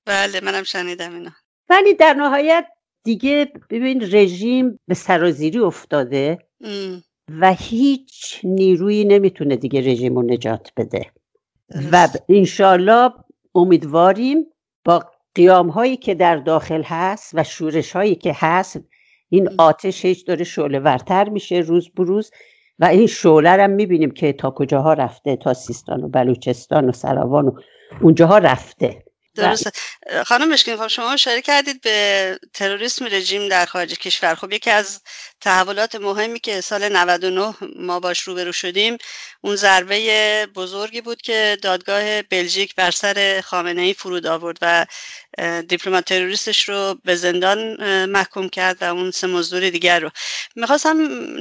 بله 0.06 0.40
منم 0.40 0.62
شنیدم 0.62 1.14
اینا 1.14 1.30
ولی 1.68 1.94
در 1.94 2.14
نهایت 2.14 2.66
دیگه 3.04 3.52
ببین 3.70 4.02
رژیم 4.12 4.80
به 4.88 4.94
سرازیری 4.94 5.58
افتاده 5.58 6.38
و 7.40 7.52
هیچ 7.52 8.40
نیرویی 8.44 9.04
نمی‌تونه 9.04 9.56
دیگه 9.56 9.80
رژیم 9.80 10.16
رو 10.16 10.22
نجات 10.22 10.72
بده. 10.76 11.10
و 11.92 12.08
انشالله 12.28 13.10
امیدواریم 13.54 14.46
با 14.84 15.04
قیام 15.34 15.68
هایی 15.68 15.96
که 15.96 16.14
در 16.14 16.36
داخل 16.36 16.82
هست 16.82 17.30
و 17.34 17.44
شورش 17.44 17.92
هایی 17.92 18.14
که 18.14 18.32
هست 18.36 18.80
این 19.28 19.48
آتش 19.58 20.04
هیچ 20.04 20.26
داره 20.26 20.44
شعله 20.44 20.78
ورتر 20.78 21.28
میشه 21.28 21.56
روز 21.56 21.90
بروز 21.96 22.30
و 22.78 22.84
این 22.84 23.06
شعله 23.06 23.50
هم 23.50 23.70
می‌بینیم 23.70 24.10
که 24.10 24.32
تا 24.32 24.50
کجاها 24.50 24.92
رفته 24.92 25.36
تا 25.36 25.54
سیستان 25.54 26.04
و 26.04 26.08
بلوچستان 26.08 26.88
و 26.88 26.92
سراوان 26.92 27.48
و 27.48 27.52
اونجاها 28.02 28.38
رفته. 28.38 29.05
درسته. 29.36 29.70
خانم 30.26 30.48
مشکین 30.48 30.76
خب 30.76 30.86
شما 30.86 31.12
اشاره 31.12 31.42
کردید 31.42 31.80
به 31.80 32.38
تروریسم 32.54 33.04
رژیم 33.04 33.48
در 33.48 33.66
خارج 33.66 33.94
کشور. 33.94 34.34
خب 34.34 34.52
یکی 34.52 34.70
از 34.70 35.00
تحولات 35.40 35.94
مهمی 35.94 36.40
که 36.40 36.60
سال 36.60 36.88
99 36.96 37.54
ما 37.76 38.00
باش 38.00 38.20
روبرو 38.20 38.52
شدیم 38.52 38.96
اون 39.40 39.56
ضربه 39.56 40.48
بزرگی 40.54 41.00
بود 41.00 41.22
که 41.22 41.58
دادگاه 41.62 42.22
بلژیک 42.22 42.74
بر 42.74 42.90
سر 42.90 43.42
خامنه 43.44 43.82
ای 43.82 43.94
فرود 43.94 44.26
آورد 44.26 44.58
و 44.62 44.86
دیپلمات 45.68 46.04
تروریستش 46.04 46.68
رو 46.68 46.94
به 47.04 47.14
زندان 47.14 47.76
محکوم 48.06 48.48
کرد 48.48 48.82
و 48.82 48.84
اون 48.84 49.10
سه 49.10 49.26
مزدور 49.26 49.70
دیگر 49.70 50.00
رو. 50.00 50.10
می‌خواستم 50.56 50.96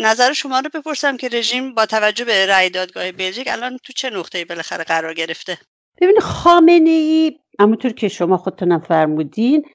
نظر 0.06 0.34
شما 0.34 0.60
رو 0.60 0.70
بپرسم 0.70 1.18
که 1.18 1.30
رژیم 1.30 1.74
با 1.74 1.86
توجه 1.86 2.26
به 2.26 2.46
رأی 2.46 2.70
دادگاه 2.70 3.12
بلژیک 3.12 3.48
الان 3.48 3.78
تو 3.84 3.94
چه 3.94 4.10
نقطه‌ای 4.10 4.46
بالاخره 4.46 4.84
قرار 4.84 5.14
گرفته؟ 5.14 5.58
ببینید 6.02 6.22
خامنه 6.22 6.90
ای 6.90 7.40
همونطور 7.60 7.92
که 7.92 8.08
شما 8.08 8.38
خودتونم 8.38 8.80
فرمودین 8.80 9.66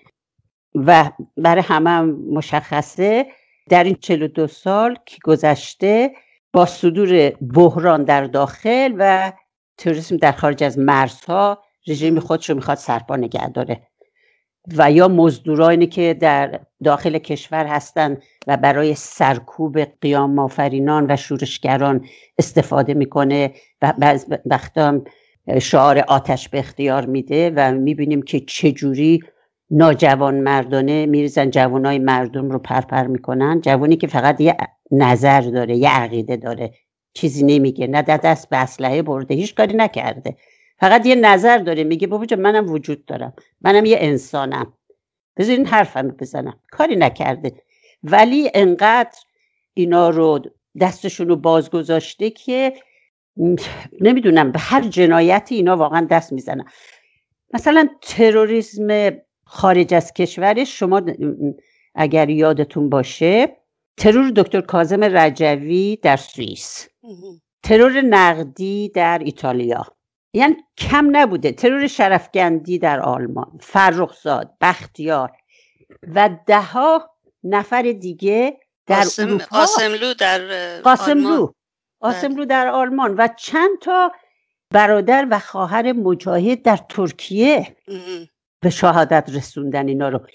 و 0.74 1.10
برای 1.36 1.62
همه 1.62 1.90
هم 1.90 2.10
مشخصه 2.10 3.26
در 3.68 3.84
این 3.84 3.96
42 4.00 4.46
سال 4.46 4.96
که 5.06 5.16
گذشته 5.24 6.12
با 6.52 6.66
صدور 6.66 7.30
بحران 7.30 8.04
در 8.04 8.24
داخل 8.24 8.94
و 8.98 9.32
تروریسم 9.78 10.16
در 10.16 10.32
خارج 10.32 10.64
از 10.64 10.78
مرزها 10.78 11.62
رژیم 11.86 12.20
خودش 12.20 12.50
رو 12.50 12.56
می‌خواد 12.56 12.76
سرپا 12.76 13.16
نگه 13.16 13.48
داره. 13.48 13.82
و 14.76 14.90
یا 14.90 15.08
مزدورانی 15.08 15.86
که 15.86 16.14
در 16.14 16.60
داخل 16.84 17.18
کشور 17.18 17.66
هستند 17.66 18.22
و 18.46 18.56
برای 18.56 18.94
سرکوب 18.94 19.78
قیام 19.84 20.34
مافرینان 20.34 21.06
و 21.10 21.16
شورشگران 21.16 22.04
استفاده 22.38 22.94
می‌کنه 22.94 23.54
و 23.82 23.94
بعض 23.98 24.26
وقتا 24.46 25.00
شعار 25.58 25.98
آتش 25.98 26.48
به 26.48 26.58
اختیار 26.58 27.06
میده 27.06 27.52
و 27.56 27.72
می‌بینیم 27.72 28.22
که 28.22 28.40
چجوری 28.40 29.20
ناجوان 29.70 30.40
مردانه 30.40 31.06
میریزن 31.06 31.50
جوانای 31.50 31.98
مردم 31.98 32.50
رو 32.50 32.58
پرپر 32.58 33.06
می‌کنن. 33.06 33.60
جوانی 33.60 33.96
که 33.96 34.06
فقط 34.06 34.40
یه 34.40 34.56
نظر 34.90 35.40
داره 35.40 35.76
یه 35.76 35.90
عقیده 35.90 36.36
داره. 36.36 36.74
چیزی 37.14 37.44
نمیگه 37.44 37.86
نه 37.86 38.02
دست 38.02 38.48
به 38.48 38.56
اسلحه 38.56 39.02
برده 39.02 39.34
هیچ 39.34 39.54
کاری 39.54 39.76
نکرده. 39.76 40.36
فقط 40.78 41.06
یه 41.06 41.14
نظر 41.14 41.58
داره 41.58 41.84
میگه 41.84 42.06
بابا 42.06 42.26
منم 42.38 42.70
وجود 42.70 43.04
دارم. 43.04 43.32
منم 43.60 43.84
یه 43.84 43.96
انسانم. 44.00 44.72
بذارین 45.36 45.66
حرفم 45.66 46.08
بزنم. 46.08 46.58
کاری 46.70 46.96
نکرده. 46.96 47.52
ولی 48.02 48.50
انقدر 48.54 49.18
اینا 49.74 50.10
رو 50.10 50.40
دستشون 50.80 51.28
رو 51.28 51.36
باز 51.36 51.70
گذاشته 51.70 52.30
که 52.30 52.72
نمی‌دونم 54.00 54.52
به 54.52 54.58
هر 54.58 54.82
جنایتی 54.82 55.54
اینا 55.54 55.76
واقعا 55.76 56.06
دست 56.10 56.32
می‌زنن. 56.32 56.64
مثلا 57.54 57.88
تروریسم 58.02 59.10
خارج 59.44 59.94
از 59.94 60.12
کشورش 60.12 60.78
شما 60.78 61.02
اگر 61.94 62.30
یادتون 62.30 62.88
باشه 62.88 63.56
ترور 63.96 64.30
دکتر 64.30 64.60
کازم 64.60 65.04
رجوی 65.04 65.96
در 66.02 66.16
سوئیس. 66.16 66.88
ترور 67.62 68.00
نقدی 68.00 68.88
در 68.94 69.20
ایتالیا. 69.24 69.86
یعنی 70.34 70.56
کم 70.78 71.08
نبوده 71.16 71.52
ترور 71.52 71.86
شرفگندی 71.86 72.78
در 72.78 73.00
آلمان. 73.00 73.58
فرخزاد 73.60 74.54
بختیار. 74.60 75.32
و 76.14 76.30
دهها 76.46 77.10
نفر 77.44 77.82
دیگه 77.82 78.56
در 78.86 78.96
قاسم، 78.96 79.28
اروپا. 79.28 79.44
قاسملو 79.50 80.14
در 80.14 80.40
قاسملو. 80.80 81.52
آسملو 82.00 82.44
در 82.44 82.68
آلمان 82.68 83.14
و 83.14 83.28
چند 83.36 83.78
تا 83.80 84.12
برادر 84.70 85.26
و 85.30 85.38
خواهر 85.38 85.92
مجاهد 85.92 86.62
در 86.62 86.76
ترکیه 86.76 87.76
به 88.60 88.70
شهادت 88.70 89.30
رسوندن 89.34 89.88
اینا 89.88 90.08
رو. 90.08 90.26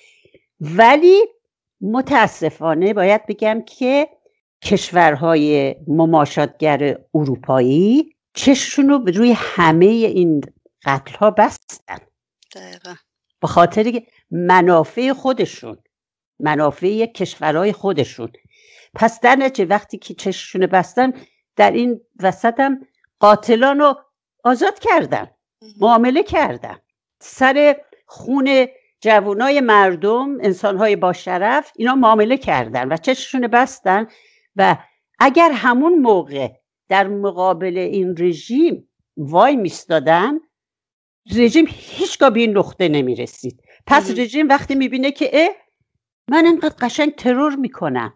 ولی 0.62 1.22
متاسفانه 1.82 2.94
باید 2.94 3.26
بگم 3.26 3.62
که 3.62 4.10
کشورهای 4.64 5.76
مماشاتگر 5.88 6.98
اروپایی 7.14 8.16
چششون 8.34 8.90
رو 8.90 8.98
روی 8.98 9.34
همه 9.38 9.86
این 9.86 10.42
قتل 10.86 11.16
ها 11.18 11.32
بستن. 11.32 11.98
دقیقا. 12.56 12.96
به 13.42 13.48
خاطر 13.48 14.02
منافع 14.32 15.14
خودشون 15.14 15.78
منافع 16.40 17.06
کشورهای 17.06 17.74
خودشون. 17.74 18.32
پس 18.96 19.20
در 19.22 19.36
نتیجه 19.36 19.70
وقتی 19.70 19.98
که 19.98 20.14
چششون 20.14 20.66
بستن 20.66 21.14
در 21.56 21.72
این 21.72 22.02
وسط 22.24 22.60
هم 22.60 22.88
قاتلان 23.20 23.80
رو 23.80 23.96
آزاد 24.44 24.80
کردن 24.80 25.28
معامله 25.82 26.24
کردن. 26.24 26.78
سر 27.22 27.82
خون 28.06 28.68
جوانای 29.02 29.62
مردم 29.62 30.38
انسانهای 30.42 30.96
با 30.96 31.14
شرف 31.14 31.72
اینا 31.76 31.96
معامله 31.96 32.38
کردن 32.38 32.92
و 32.92 32.98
چششون 32.98 33.48
بستن 33.48 34.08
و 34.56 34.78
اگر 35.20 35.52
همون 35.52 36.00
موقع 36.00 36.50
در 36.90 37.08
مقابل 37.08 37.78
این 37.78 38.16
رژیم 38.18 38.90
وای 39.18 39.56
میستادن 39.56 40.40
رژیم 41.36 41.66
هیچگاه 41.70 42.30
به 42.30 42.40
این 42.40 42.58
نقطه 42.58 42.90
نمی‌رسید. 42.90 43.62
پس 43.88 44.12
رژیم 44.12 44.50
وقتی 44.50 44.76
می‌بینه 44.76 45.12
که 45.12 45.30
اه 45.34 45.50
من 46.30 46.46
انقدر 46.46 46.76
قشنگ 46.80 47.16
ترور 47.16 47.56
می‌کنم 47.56 48.14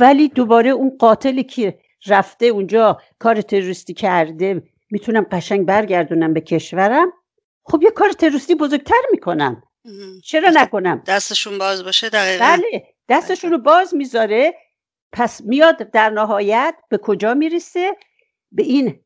ولی 0.00 0.28
دوباره 0.28 0.70
اون 0.70 0.96
قاتلی 0.98 1.44
که 1.44 1.78
رفته 2.06 2.46
اونجا 2.46 3.00
کار 3.18 3.40
تروریستی 3.40 3.94
کرده 3.94 4.62
می‌تونم 4.90 5.26
قشنگ 5.32 5.66
برگردونم 5.66 6.34
به 6.34 6.40
کشورم. 6.40 7.12
خب 7.64 7.82
یه 7.82 7.90
کار 7.90 8.12
تروریستی 8.12 8.54
بزرگتر 8.54 9.02
می‌کنم. 9.10 9.62
چرا 10.24 10.50
نکنم؟ 10.54 11.02
دستشون 11.06 11.58
باز 11.58 11.84
باشه 11.84 12.08
دقیقا. 12.08 12.44
بله 12.44 12.84
دستشون 13.08 13.50
رو 13.50 13.58
باز 13.58 13.94
می‌ذاره. 13.94 14.54
پس 15.12 15.40
میاد 15.40 15.90
در 15.90 16.10
نهایت 16.10 16.74
به 16.88 16.98
کجا 16.98 17.34
می‌رسه؟ 17.34 17.96
به 18.52 18.62
این 18.62 19.00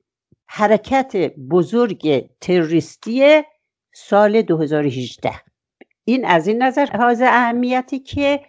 حرکت 0.49 1.17
بزرگ 1.51 2.31
تروریستی 2.41 3.43
سال 3.95 4.43
2018 4.43 5.33
این 6.05 6.25
از 6.25 6.49
این 6.49 6.63
نظر 6.63 6.87
حاضر 6.87 7.27
اهمیتی 7.27 7.99
که 7.99 8.41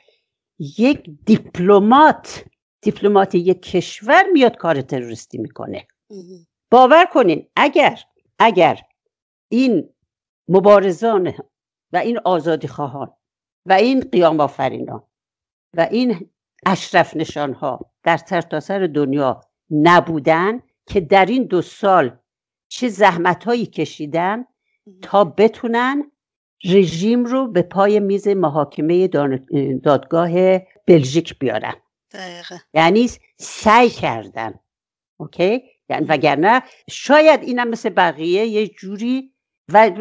یک 0.60 1.10
دیپلمات 1.26 2.46
دیپلمات 2.88 3.36
یک 3.36 3.62
کشور 3.62 4.24
میاد 4.34 4.58
کار 4.58 4.82
تروریستی 4.82 5.38
می‌کنه. 5.38 5.88
باور 6.72 7.06
کنین 7.06 7.48
اگر 7.56 8.00
اگر 8.40 8.80
این 9.50 9.90
مبارزان 10.48 11.34
و 11.94 11.98
این 11.98 12.20
آزادی 12.26 12.68
خواهان 12.68 13.14
و 13.66 13.74
این 13.74 14.00
قیام 14.00 14.40
آفرینان 14.40 15.04
و 15.78 15.88
این 15.92 16.30
اشرف 16.66 17.16
نشان 17.16 17.54
ها 17.54 17.92
در 18.04 18.18
سرتاسر 18.18 18.80
سر 18.80 18.88
دنیا 18.88 19.42
نبودن 19.72 20.62
که 20.86 21.02
در 21.02 21.26
این 21.26 21.44
دو 21.44 21.62
سال 21.62 22.18
چه 22.68 22.90
زحمت 22.90 23.44
هایی 23.44 23.66
کشیدن 23.66 24.46
تا 25.02 25.24
بتونن 25.24 26.12
رژیم 26.66 27.26
رو 27.26 27.48
به 27.48 27.62
پای 27.62 28.00
میز 28.00 28.28
محاکمه 28.28 29.08
دادگاه 29.84 30.60
بلژیک 30.88 31.40
بیارن. 31.40 31.74
دقیقه. 32.12 32.62
یعنی 32.74 33.10
سعی 33.38 33.90
کردن. 33.90 34.60
اوکی؟ 35.20 35.64
یعنی 35.90 36.06
وگرنه 36.06 36.64
شاید 36.90 37.44
اینم 37.44 37.68
مثل 37.68 37.90
بقیه 37.90 38.46
یه 38.46 38.68
جوری 38.68 39.34
و 39.74 39.92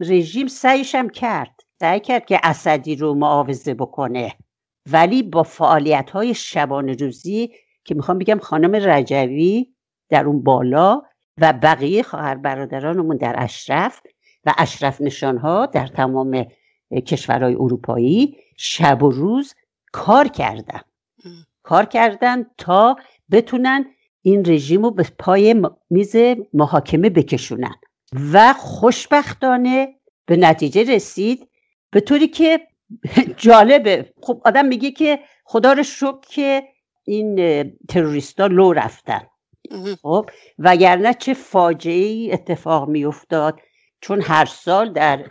رژیم 0.00 0.46
سعیش 0.46 0.94
هم 0.94 1.08
کرد. 1.08 1.60
سعی 1.80 2.00
کرد 2.00 2.26
که 2.26 2.40
اسدی 2.42 2.96
رو 2.96 3.14
معاوضه 3.14 3.74
بکنه. 3.74 4.34
ولی 4.88 5.22
با 5.22 5.42
فعالیت 5.42 6.10
های 6.10 6.34
شبانه 6.34 6.92
روزی 6.92 7.52
که 7.84 7.94
می‌خوام 7.94 8.18
بگم 8.18 8.38
خانم 8.38 8.74
رجوی 8.74 9.74
در 10.08 10.24
اون 10.24 10.42
بالا 10.42 11.02
و 11.38 11.52
بقیه 11.52 12.02
خواهر 12.02 12.34
برادرانمون 12.34 13.16
در 13.16 13.34
اشرف 13.38 14.00
و 14.44 14.54
اشرف 14.58 15.00
نشان 15.00 15.38
ها 15.38 15.66
در 15.66 15.86
تمام 15.86 16.46
کشورهای 17.06 17.54
اروپایی 17.54 18.38
شب 18.56 19.02
و 19.02 19.10
روز 19.10 19.54
کار 19.92 20.28
کردن. 20.28 20.80
کار 21.62 21.84
کردن 21.84 22.46
تا 22.58 22.96
بتونن 23.30 23.84
این 24.22 24.44
رژیم 24.46 24.82
رو 24.82 24.90
به 24.90 25.06
پای 25.18 25.62
میز 25.90 26.16
محاکمه 26.54 27.10
بکشونن. 27.10 27.74
و 28.32 28.52
خوشبختانه 28.52 29.94
به 30.26 30.36
نتیجه 30.36 30.94
رسید 30.94 31.48
به 31.90 32.00
طوری 32.00 32.28
که 32.28 32.60
جالبه. 33.36 34.12
خب 34.22 34.42
آدم 34.44 34.66
میگه 34.66 34.90
که 34.90 35.18
خدا 35.44 35.72
رو 35.72 35.82
شکر 35.82 36.20
که 36.28 36.62
این 37.04 37.36
تروریستا 37.88 38.46
لو 38.46 38.72
رفتن. 38.72 39.20
خب 40.02 40.30
وگرنه 40.58 41.14
چه 41.14 41.34
فاجعه 41.34 42.04
ای 42.04 42.32
اتفاق 42.32 42.88
میافتاد. 42.88 43.60
چون 44.00 44.22
هر 44.22 44.44
سال 44.44 44.92
در 44.92 45.24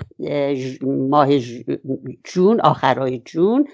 ماه 0.82 1.39
جون 2.24 2.62
آخرای 2.62 3.20
جون 3.26 3.68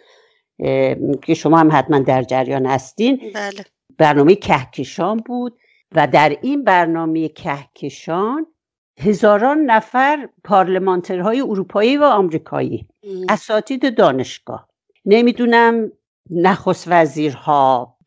که 1.22 1.34
شما 1.34 1.58
هم 1.58 1.70
حتما 1.72 2.00
در 2.00 2.24
جریان 2.24 2.66
هستین. 2.66 3.22
بله. 3.34 3.66
برنامه 3.98 4.36
کهکشان 4.36 5.18
بود 5.18 5.58
و 5.96 6.08
در 6.08 6.38
این 6.42 6.64
برنامه 6.64 7.30
کهکشان 7.30 8.46
هزاران 9.00 9.58
نفر 9.58 10.30
پارلمانترهای 10.44 11.42
اروپایی 11.42 11.98
و 11.98 12.04
آمریکایی 12.04 12.88
اساتید 13.30 13.98
دانشگاه 13.98 14.70
نمی‌دونم 15.06 15.92
نخست 16.32 16.88
وزیرها 16.88 17.98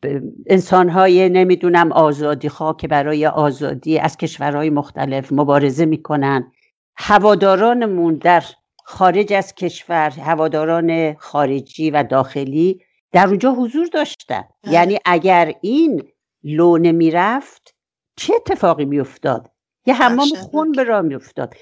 انسانهای 0.47 1.29
نمی‌دونم 1.29 1.91
آزادی 1.91 2.49
خواه 2.49 2.77
که 2.77 2.87
برای 2.87 3.25
آزادی 3.27 3.99
از 3.99 4.17
کشورهای 4.17 4.69
مختلف 4.69 5.31
مبارزه 5.31 5.85
می‌کنن. 5.85 6.51
هوادارانمون 6.97 8.15
در 8.15 8.43
خارج 8.89 9.33
از 9.33 9.55
کشور 9.55 10.09
هواداران 10.09 11.13
خارجی 11.13 11.91
و 11.91 12.03
داخلی 12.03 12.81
در 13.11 13.27
اونجا 13.27 13.51
حضور 13.51 13.87
داشتن. 13.87 14.43
بله. 14.63 14.73
یعنی 14.73 14.99
اگر 15.05 15.53
این 15.61 16.03
لو 16.43 16.77
نمی‌رفت 16.77 17.75
چه 18.15 18.33
اتفاقی 18.35 18.85
میافتاد؟ 18.85 19.51
یه 19.85 19.93
حمام 19.93 20.27
خون 20.27 20.71
به 20.71 20.83
راه 20.83 21.01
میافتاد. 21.01 21.53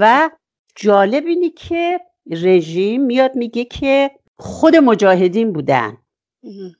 و 0.00 0.30
جالب 0.76 1.26
اینی 1.26 1.50
که 1.50 2.00
رژیم 2.30 3.02
میاد 3.02 3.34
میگه 3.34 3.64
که 3.64 4.10
خود 4.36 4.76
مجاهدین 4.76 5.52
بودن. 5.52 5.96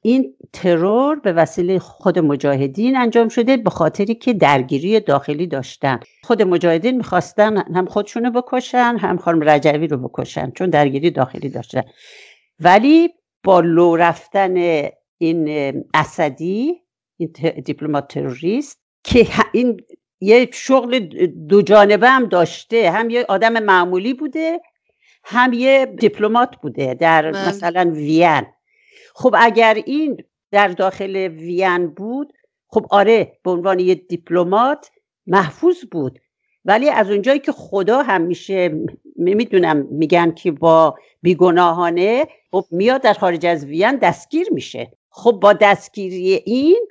این 0.03 0.35
ترور 0.53 1.19
به 1.21 1.33
وسیله 1.33 1.79
خود 1.79 2.19
مجاهدین 2.19 2.97
انجام 2.97 3.29
شده 3.29 3.57
به 3.57 3.71
خاطری 3.71 4.15
که 4.15 4.33
درگیری 4.33 5.01
داخلی 5.01 5.47
داشتن. 5.47 6.01
خود 6.23 6.43
مجاهدین 6.43 6.97
می‌خواستن 6.97 7.57
هم 7.57 7.87
خودشونو 7.87 8.31
بکشن 8.31 8.97
هم 9.01 9.17
خانم 9.17 9.49
رجوی 9.49 9.87
رو 9.87 10.09
بکشن 10.09 10.51
چون 10.51 10.71
درگیری 10.71 11.11
داخلی 11.11 11.49
داشتن. 11.49 11.83
ولی 12.61 13.09
با 13.45 13.61
لو 13.61 13.97
رفتن 13.97 14.85
این 15.19 15.49
اسدی 15.95 16.83
این 17.17 17.33
دیپلمات 17.65 18.09
تروریست 18.09 18.79
که 19.05 19.27
این 19.53 19.81
یه 20.21 20.49
شغل 20.53 20.99
دو 21.49 21.63
جانبه 21.63 22.09
هم 22.09 22.27
داشته. 22.27 22.91
هم 22.91 23.11
یه 23.11 23.25
آدم 23.29 23.63
معمولی 23.63 24.15
بوده 24.15 24.61
هم 25.25 25.53
یه 25.53 25.87
دیپلمات 25.87 26.57
بوده 26.63 26.95
در 26.95 27.33
بله. 27.33 27.49
مثلا 27.49 27.91
وین. 27.95 28.43
خب 29.15 29.35
اگر 29.39 29.83
این 29.87 30.25
در 30.51 30.69
داخل 30.69 31.17
وین 31.17 31.87
بود 31.87 32.33
خب 32.69 32.87
آره 32.91 33.39
به 33.45 33.51
عنوان 33.51 33.79
یه 33.79 33.95
دیپلمات 33.95 34.91
محفوظ 35.27 35.85
بود. 35.91 36.19
ولی 36.65 36.91
از 36.91 37.11
اونجایی 37.11 37.39
که 37.39 37.53
خدا 37.53 38.03
هم 38.03 38.21
میشه 38.23 38.85
می‌دونم 39.17 39.87
میگن 39.91 40.31
که 40.31 40.51
با 40.53 40.99
بیگناهانه 41.23 42.27
خب 42.51 42.65
میاد 42.71 43.01
در 43.03 43.13
خارج 43.13 43.47
از 43.47 43.65
وین 43.65 43.97
دستگیر 43.97 44.47
میشه. 44.53 44.93
خب 45.11 45.33
با 45.43 45.53
دستگیری 45.53 46.35
این 46.35 46.87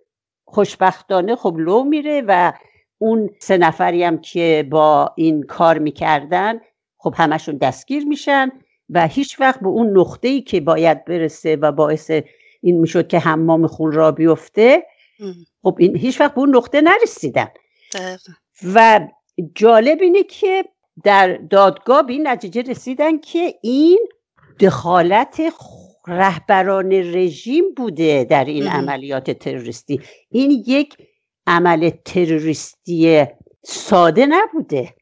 خوشبختانه 0.45 1.36
خب 1.36 1.55
لو 1.57 1.84
میره 1.84 2.24
و 2.28 2.53
اون 2.97 3.30
سه 3.39 3.57
نفری 3.57 4.03
هم 4.03 4.17
که 4.17 4.67
با 4.72 5.13
این 5.15 5.43
کار 5.43 5.78
می‌کردن 5.78 6.59
خب 6.97 7.13
همشون 7.17 7.57
دستگیر 7.57 8.05
میشن. 8.05 8.51
و 8.92 9.08
هیچ 9.08 9.39
وقت 9.39 9.60
به 9.60 9.68
اون 9.68 9.98
نقطه 9.98 10.28
ای 10.28 10.42
که 10.42 10.62
باید 10.62 11.06
برسه 11.06 11.56
و 11.56 11.72
باعث 11.72 12.12
این 12.62 12.80
می‌شد 12.80 13.08
که 13.08 13.20
حمام 13.20 13.68
خون 13.68 13.92
را 13.92 14.12
بیفته 14.12 14.84
خب 15.64 15.76
این 15.80 15.98
هیچ 15.98 16.22
وقت 16.22 16.34
به 16.34 16.39
اون 16.39 16.56
نقطه 16.56 16.82
نرسیدن. 16.82 17.48
و 18.74 19.08
جالب 19.56 20.02
اینه 20.02 20.24
که 20.24 20.66
در 21.04 21.38
دادگاه 21.38 22.04
به 22.04 22.14
این 22.14 22.28
نتیجه 22.28 22.62
رسیدن 22.62 23.18
که 23.18 23.54
این 23.62 24.00
دخالت 24.60 25.42
رهبران 26.08 26.92
رژیم 26.92 27.74
بوده 27.78 28.24
در 28.24 28.46
این 28.46 28.68
عملیات 28.68 29.32
تروریستی. 29.32 30.02
این 30.30 30.64
یک 30.68 30.98
عمل 31.48 31.89
تروریستی 32.06 33.26
ساده 33.64 34.26
نبوده. 34.26 34.94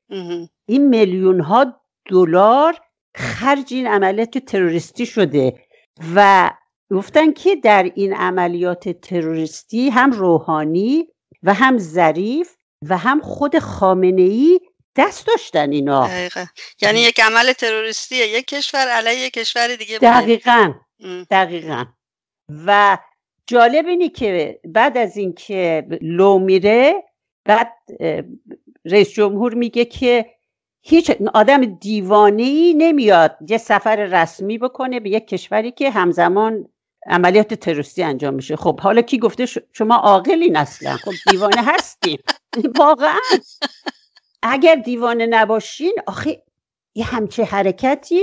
این 0.66 0.88
میلیون 0.88 1.40
ها 1.40 1.82
دلار 2.06 2.76
خرج 3.16 3.74
این 3.74 3.88
عملیات 3.88 4.38
تروریستی 4.38 5.06
شده 5.06 5.54
و 6.16 6.50
گفتن 6.92 7.32
که 7.32 7.56
در 7.56 7.92
این 7.96 8.14
عملیات 8.14 8.90
تروریستی 8.90 9.90
هم 9.90 10.12
روحانی 10.12 11.08
و 11.44 11.54
هم 11.54 11.78
ظریف 11.78 12.56
و 12.90 12.98
هم 12.98 13.22
خود 13.22 13.60
خامنه 13.60 14.22
ای 14.22 14.60
دست 14.96 15.28
داشتن 15.28 15.72
اینا. 15.72 16.08
دقیقا. 16.08 16.46
یعنی 16.82 17.00
یک 17.00 17.20
عمل 17.20 17.54
تروریستی 17.54 18.16
یک 18.16 18.48
کشور 18.48 18.88
علیه 18.88 19.20
یک 19.20 19.34
کشور 19.34 19.76
دیگه 19.76 20.00
بوده. 20.00 20.22
دقیقا. 20.22 20.74
دقیقا. 21.32 21.86
و 22.66 22.98
جالب 23.48 23.88
اینی 23.88 24.10
که 24.10 24.60
بعد 24.66 24.98
از 24.98 25.18
اینکه 25.18 25.88
لو 26.02 26.40
میره 26.40 27.04
بعد 27.46 27.74
رئیس 28.86 29.10
جمهور 29.10 29.54
میگه 29.54 29.86
که 29.86 30.26
هیچ 30.82 31.12
آدم 31.34 31.66
دیوانه 31.66 32.74
نمیاد 32.74 33.38
یه 33.50 33.58
سفر 33.58 33.96
رسمی 33.96 34.58
بکنه 34.58 35.00
به 35.00 35.10
یک 35.10 35.28
کشوری 35.28 35.72
که 35.72 35.90
همزمان 35.90 36.70
عملیات 37.08 37.54
تروریستی 37.54 38.04
انجام 38.04 38.34
میشه. 38.34 38.56
خب 38.56 38.80
حالا 38.80 39.02
کی 39.02 39.20
گفته 39.20 39.46
شما 39.74 39.96
عاقلین 39.96 40.56
اصلا. 40.56 40.98
خب 40.98 41.12
دیوانه 41.32 41.62
هستیم 41.64 42.20
واقعا. 42.80 43.20
اگر 44.44 44.76
دیوانه 44.76 45.26
نباشین 45.26 45.94
آخه 46.08 46.44
یه 46.96 47.06
همچه 47.06 47.44
حرکتی. 47.44 48.22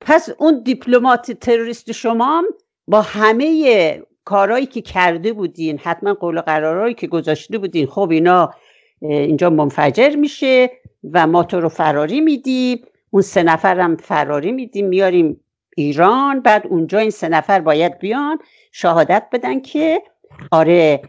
پس 0.00 0.28
اون 0.38 0.62
دیپلمات 0.62 1.32
تروریست 1.32 1.92
شما 1.92 2.42
با 2.88 3.02
همه 3.02 4.02
کارهایی 4.24 4.66
که 4.66 4.80
کرده 4.80 5.32
بودین 5.32 5.78
حتما 5.78 6.14
قول 6.14 6.40
قرارهایی 6.40 6.94
که 6.94 7.06
گذاشته 7.06 7.58
بودین 7.58 7.86
خب 7.86 8.10
اینا 8.10 8.54
اینجا 9.00 9.50
منفجر 9.50 10.16
میشه. 10.16 10.70
و 11.12 11.26
ما 11.26 11.44
تو 11.44 11.60
رو 11.60 11.68
فراری 11.68 12.20
میدیم. 12.20 12.86
اون 13.10 13.22
سه 13.22 13.42
نفر 13.42 13.80
هم 13.80 13.96
فراری 13.96 14.52
میدیم. 14.52 14.86
میاریم 14.86 15.40
ایران. 15.76 16.40
بعد 16.40 16.66
اونجا 16.66 16.98
این 16.98 17.10
سه 17.10 17.28
نفر 17.28 17.60
باید 17.60 17.98
بیان 17.98 18.38
شهادت 18.72 19.26
بدن 19.32 19.60
که 19.60 20.02
آره 20.50 21.02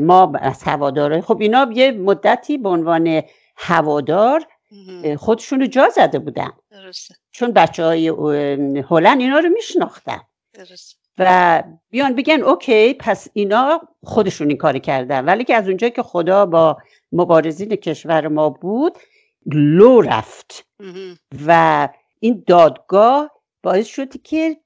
ما 0.00 0.32
از 0.40 0.62
هواداره 0.62 1.20
خب 1.20 1.40
اینا 1.40 1.70
یه 1.72 1.92
مدتی 1.92 2.58
به 2.58 2.68
عنوان 2.68 3.22
هوادار 3.56 4.46
خودشون 5.18 5.60
رو 5.60 5.66
جا 5.66 5.88
زده 5.88 6.18
بودن. 6.18 6.50
چون 7.30 7.52
بچه 7.52 7.84
های 7.84 8.08
هلند 8.90 9.20
اینا 9.20 9.38
رو 9.38 9.48
میشناختن. 9.48 10.20
و 11.18 11.62
بیان 11.90 12.14
بگن 12.14 12.42
اوکی 12.42 12.94
پس 12.94 13.28
اینا 13.32 13.80
خودشون 14.04 14.48
این 14.48 14.56
کار 14.56 14.78
کردن. 14.78 15.24
ولی 15.24 15.44
که 15.44 15.54
از 15.54 15.68
اونجا 15.68 15.88
که 15.88 16.02
خدا 16.02 16.46
با 16.46 16.76
مبارزین 17.12 17.76
کشور 17.76 18.28
ما 18.28 18.50
بود 18.50 18.98
لو 19.46 20.00
رفت. 20.00 20.66
و 21.46 21.88
این 22.20 22.44
دادگاه 22.46 23.30
باعث 23.62 23.86
شد 23.86 24.22
که 24.22 24.56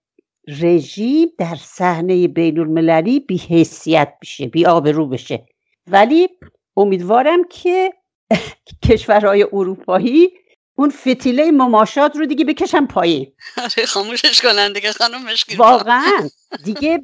رژیم 0.49 1.29
در 1.39 1.55
صحنه 1.55 2.29
بین 2.29 2.59
المللی 2.59 3.21
بی 3.21 3.37
حیثیت 3.37 4.15
بشه 4.23 4.47
بی 4.47 4.67
آبرو 4.67 5.07
بشه. 5.09 5.47
ولی 5.87 6.29
امیدوارم 6.77 7.45
که 7.45 7.93
کشورهای 8.89 9.47
اروپایی 9.53 10.29
اون 10.77 10.91
فتیله 10.91 11.51
مماشات 11.51 12.17
رو 12.17 12.27
دیگه 12.27 12.45
بکشن 12.45 12.87
پایین. 12.87 13.33
آره 13.63 13.87
خاموشش 13.87 14.41
کنن 14.41 14.73
دیگه 14.73 14.93
خانم 14.93 15.27
واقعا. 15.57 16.29
دیگه 16.65 17.03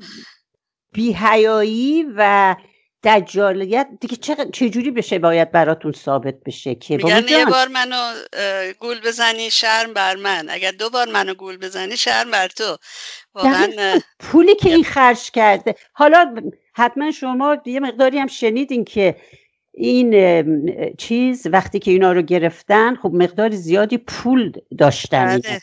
بیهیایی 0.92 2.04
و 2.16 2.56
دجالیت 3.04 3.88
دیگه 4.00 4.16
چجوری 4.52 4.90
بشه 4.90 5.18
باید 5.18 5.52
براتون 5.52 5.92
ثابت 5.92 6.34
بشه 6.46 6.74
که؟ 6.74 6.96
میگن 6.96 7.28
یه 7.28 7.44
بار 7.44 7.68
منو 7.68 8.14
گول 8.80 9.00
بزنی 9.00 9.50
شرم 9.50 9.92
بر 9.92 10.16
من. 10.16 10.46
اگر 10.50 10.70
دو 10.70 10.90
بار 10.90 11.08
منو 11.08 11.34
گول 11.34 11.56
بزنی 11.56 11.96
شرم 11.96 12.30
بر 12.30 12.48
تو. 12.48 12.76
واقعا 13.34 14.00
پولی 14.18 14.54
که 14.54 14.68
این 14.68 14.84
خرج 14.84 15.30
کرده. 15.30 15.74
حالا 15.92 16.34
حتما 16.74 17.10
شما 17.10 17.56
یه 17.66 17.80
مقداری 17.80 18.18
هم 18.18 18.26
شنیدین 18.26 18.84
که 18.84 19.16
این 19.72 20.96
چیز 20.96 21.46
وقتی 21.46 21.78
که 21.78 21.90
اینا 21.90 22.12
رو 22.12 22.22
گرفتن 22.22 22.94
خب 22.96 23.10
مقدار 23.14 23.50
زیادی 23.50 23.98
پول 23.98 24.52
داشتن 24.78 25.40
بله. 25.40 25.60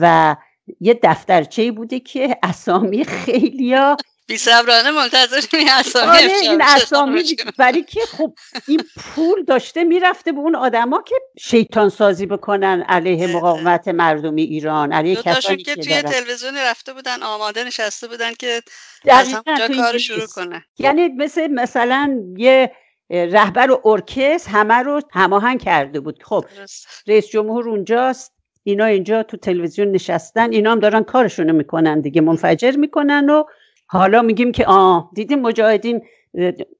و 0.00 0.36
یه 0.80 1.00
دفترچه 1.02 1.72
بوده 1.72 2.00
که 2.00 2.36
اسامی 2.42 3.04
خیلیا 3.04 3.96
بی 4.26 4.38
صبرانه 4.38 4.90
منتظر 4.90 5.40
این 5.52 5.68
اسامی 5.70 6.10
آره 6.10 6.32
این 6.42 6.62
اسامی 6.62 7.22
برای 7.58 7.82
که 7.82 8.00
خب 8.00 8.34
این 8.68 8.82
پول 8.96 9.44
داشته 9.44 9.84
می‌رفته 9.84 10.32
به 10.32 10.38
اون 10.38 10.54
آدما 10.54 11.02
که 11.02 11.14
شیطان 11.40 11.88
سازی 11.88 12.26
بکنن 12.26 12.84
علیه 12.88 13.26
مقاومت 13.26 13.88
مردمی 13.88 14.42
ایران 14.42 14.92
علیه 14.92 15.16
کسانی 15.16 15.62
که 15.62 15.74
توی 15.74 16.02
تلویزیون 16.02 16.56
رفته 16.56 16.92
بودن 16.92 17.22
آماده 17.22 17.64
نشسته 17.64 18.08
بودن 18.08 18.32
که 18.34 18.62
از 19.08 19.28
همونجا 19.32 19.68
کار 19.82 19.98
شروع 19.98 20.26
کنن 20.26 20.62
یعنی 20.78 21.08
مثل 21.08 21.46
مثلا 21.46 22.20
یه 22.36 22.72
رهبر 23.10 23.70
و 23.70 23.80
ارکست 23.84 24.48
همه 24.48 24.74
رو 24.74 25.00
هماهنگ 25.12 25.62
کرده 25.62 26.00
بود. 26.00 26.22
خب 26.22 26.44
رئیس 27.06 27.26
جمهور 27.26 27.68
اونجاست 27.68 28.32
اینا 28.62 28.84
اینجا 28.84 29.22
تو 29.22 29.36
تلویزیون 29.36 29.90
نشستن 29.92 30.52
اینا 30.52 30.72
هم 30.72 30.80
دارن 30.80 31.02
کارشونو 31.02 31.52
می‌کنن 31.52 32.00
دیگه 32.00 32.20
منفجر 32.20 32.76
می‌کنن 32.76 33.30
و 33.30 33.44
حالا 33.86 34.22
میگیم 34.22 34.52
که 34.52 34.66
آه 34.66 35.10
دیدیم 35.14 35.40
مجاهدین 35.40 36.02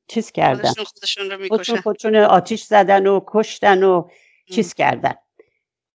چیز 0.09 0.31
کردن؟ 0.31 0.69
خودشون 0.69 0.85
خودشون 0.85 1.31
رو 1.31 1.49
خودشون, 1.49 1.81
خودشون 1.81 2.17
آتیش 2.17 2.63
زدن 2.63 3.07
و 3.07 3.21
کشتن 3.27 3.83
و 3.83 4.09
چیز 4.51 4.75
کردن. 4.75 5.15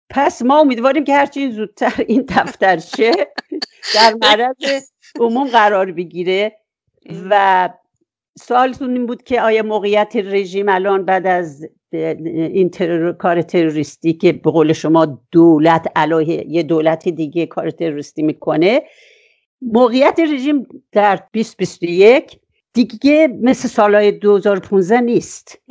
پس 0.09 0.41
ما 0.41 0.59
امیدواریم 0.59 1.03
که 1.03 1.15
هرچی 1.15 1.51
زودتر 1.51 1.93
این 2.07 2.25
دفترچه 2.29 3.11
در 3.95 4.13
معرض 4.21 4.91
عموم 5.19 5.47
قرار 5.47 5.91
بگیره 5.91 6.57
و 7.29 7.69
سوالتون 8.39 8.93
این 8.93 9.05
بود 9.05 9.23
که 9.23 9.41
آیا 9.41 9.63
موقعیت 9.63 10.15
رژیم 10.15 10.69
الان 10.69 11.05
بعد 11.05 11.27
از 11.27 11.69
این 11.91 12.69
کار 13.19 13.41
تروریستی 13.41 14.13
که 14.13 14.31
به 14.31 14.51
قول 14.51 14.73
شما 14.73 15.21
دولت 15.31 15.91
علیه 15.95 16.47
یه 16.47 16.63
دولت 16.63 17.09
دیگه 17.09 17.45
کار 17.45 17.71
تروریستی 17.71 18.21
می‌کنه 18.21 18.81
موقعیت 19.61 20.19
رژیم 20.19 20.67
در 20.91 21.15
2021 21.15 22.39
دیگه 22.73 23.27
مثل 23.41 23.67
سالهای 23.67 24.11
2015 24.11 25.01
نیست. 25.01 25.61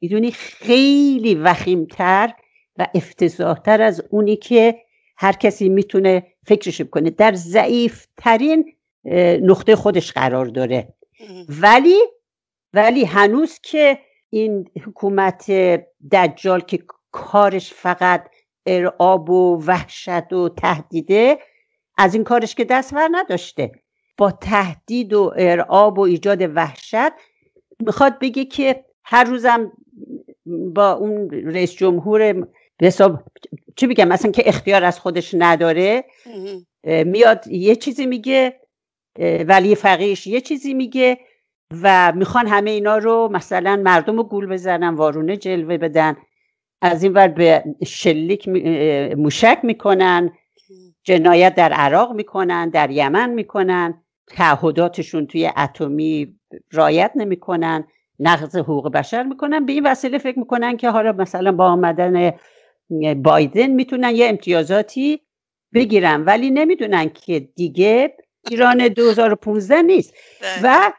می‌دونی؟ 0.00 0.30
خیلی 0.30 1.34
وخیمتر 1.34 2.32
و 2.76 2.86
افتضاحتر 2.94 3.82
از 3.82 4.02
اونی 4.10 4.36
که 4.36 4.78
هر 5.16 5.32
کسی 5.32 5.68
می‌تونه 5.68 6.26
فکرش 6.46 6.80
بکنه. 6.80 7.10
در 7.10 7.34
ضعیف 7.34 8.06
ترین 8.16 8.72
نقطه 9.42 9.76
خودش 9.76 10.12
قرار 10.12 10.46
داره. 10.46 10.94
ولی 11.48 11.98
ولی 12.74 13.04
هنوز 13.04 13.58
که 13.62 13.98
این 14.30 14.70
حکومت 14.86 15.50
دجال 16.12 16.60
که 16.60 16.78
کارش 17.10 17.72
فقط 17.72 18.28
ارعاب 18.66 19.30
و 19.30 19.62
وحشت 19.66 20.32
و 20.32 20.48
تهدیده 20.48 21.38
از 21.96 22.14
این 22.14 22.24
کارش 22.24 22.54
که 22.54 22.64
دست 22.64 22.92
ور 22.92 23.08
نداشته. 23.12 23.72
با 24.18 24.30
تهدید 24.30 25.12
و 25.12 25.34
ارعاب 25.36 25.98
و 25.98 26.02
ایجاد 26.02 26.56
وحشت 26.56 27.12
می‌خواد 27.80 28.18
بگه 28.18 28.44
که 28.44 28.84
هر 29.04 29.24
روزم 29.24 29.72
با 30.74 30.92
اون 30.92 31.30
رئیس 31.30 31.72
جمهور 31.72 32.46
حساب 32.82 33.22
چی 33.76 33.86
بگم 33.86 34.08
مثلا 34.08 34.30
که 34.30 34.42
اختیار 34.46 34.84
از 34.84 35.00
خودش 35.00 35.34
نداره 35.38 36.04
میاد 36.84 37.46
یه 37.46 37.76
چیزی 37.76 38.06
میگه 38.06 38.60
ولی 39.46 39.74
فقیش 39.74 40.26
یه 40.26 40.40
چیزی 40.40 40.74
میگه 40.74 41.18
و 41.82 42.12
می‌خوان 42.16 42.46
همه 42.46 42.70
اینا 42.70 42.98
رو 42.98 43.28
مثلا 43.32 43.76
مردم 43.76 44.16
رو 44.16 44.22
گول 44.22 44.46
بزنن 44.46 44.94
وارونه 44.94 45.36
جلوه 45.36 45.78
بدن. 45.78 46.16
از 46.82 47.02
این 47.02 47.12
ور 47.12 47.28
به 47.28 47.64
شلیک 47.86 48.48
موشک 49.18 49.58
می‌کنن. 49.62 50.32
جنایت 51.04 51.54
در 51.54 51.72
عراق 51.72 52.12
می‌کنن 52.12 52.68
در 52.68 52.90
یمن 52.90 53.30
می‌کنن 53.30 54.02
تعهداتشون 54.28 55.26
توی 55.26 55.50
اتمی 55.56 56.34
رایت 56.72 57.12
نمی‌کنن 57.16 57.84
نقض 58.18 58.56
حقوق 58.56 58.92
بشر 58.92 59.22
می‌کنن. 59.22 59.66
به 59.66 59.72
این 59.72 59.86
وسیله 59.86 60.18
فکر 60.18 60.38
می‌کنن 60.38 60.76
که 60.76 60.90
حالا 60.90 61.12
مثلا 61.12 61.52
با 61.52 61.66
آمدن 61.66 62.32
بایدن 63.16 63.66
می‌تونن 63.66 64.10
یه 64.10 64.28
امتیازاتی 64.28 65.20
بگیرن 65.74 66.24
ولی 66.24 66.50
نمی‌دونن 66.50 67.08
که 67.08 67.40
دیگه 67.40 68.16
ایران 68.50 68.88
2015 68.88 69.82
نیست. 69.82 70.14
بله. 70.42 70.60
و 70.64 70.92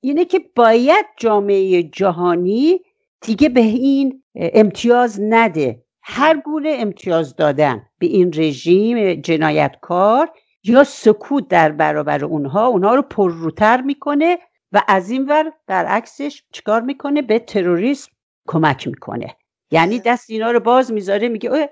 اینه 0.00 0.24
که 0.24 0.40
باید 0.56 1.06
جامعه 1.16 1.82
جهانی 1.82 2.80
دیگه 3.20 3.48
به 3.48 3.60
این 3.60 4.22
امتیاز 4.34 5.20
نده. 5.20 5.82
هر 6.12 6.36
گونه 6.36 6.76
امتیاز 6.78 7.36
دادن 7.36 7.86
به 7.98 8.06
این 8.06 8.32
رژیم 8.36 9.14
جنایتکار 9.14 10.30
یا 10.64 10.84
سکوت 10.84 11.48
در 11.48 11.72
برابر 11.72 12.24
اونها 12.24 12.66
اونها 12.66 12.94
رو 12.94 13.02
پرروتر 13.02 13.80
می‌کنه 13.80 14.38
و 14.72 14.82
از 14.88 15.10
این 15.10 15.26
ور 15.26 15.52
برعکسش 15.66 16.42
چیکار 16.52 16.80
می‌کنه؟ 16.80 17.22
به 17.22 17.38
تروریسم 17.38 18.12
کمک 18.48 18.86
می‌کنه. 18.86 19.36
یعنی 19.70 19.98
دست 19.98 20.30
اینا 20.30 20.50
رو 20.50 20.60
باز 20.60 20.92
می‌ذاره 20.92 21.28
میگه 21.28 21.70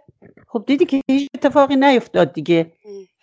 خب 0.49 0.65
دیدی 0.67 0.85
که 0.85 1.01
هیچ 1.11 1.29
اتفاقی 1.35 1.77
نیفتاد 1.77 2.33
دیگه. 2.33 2.73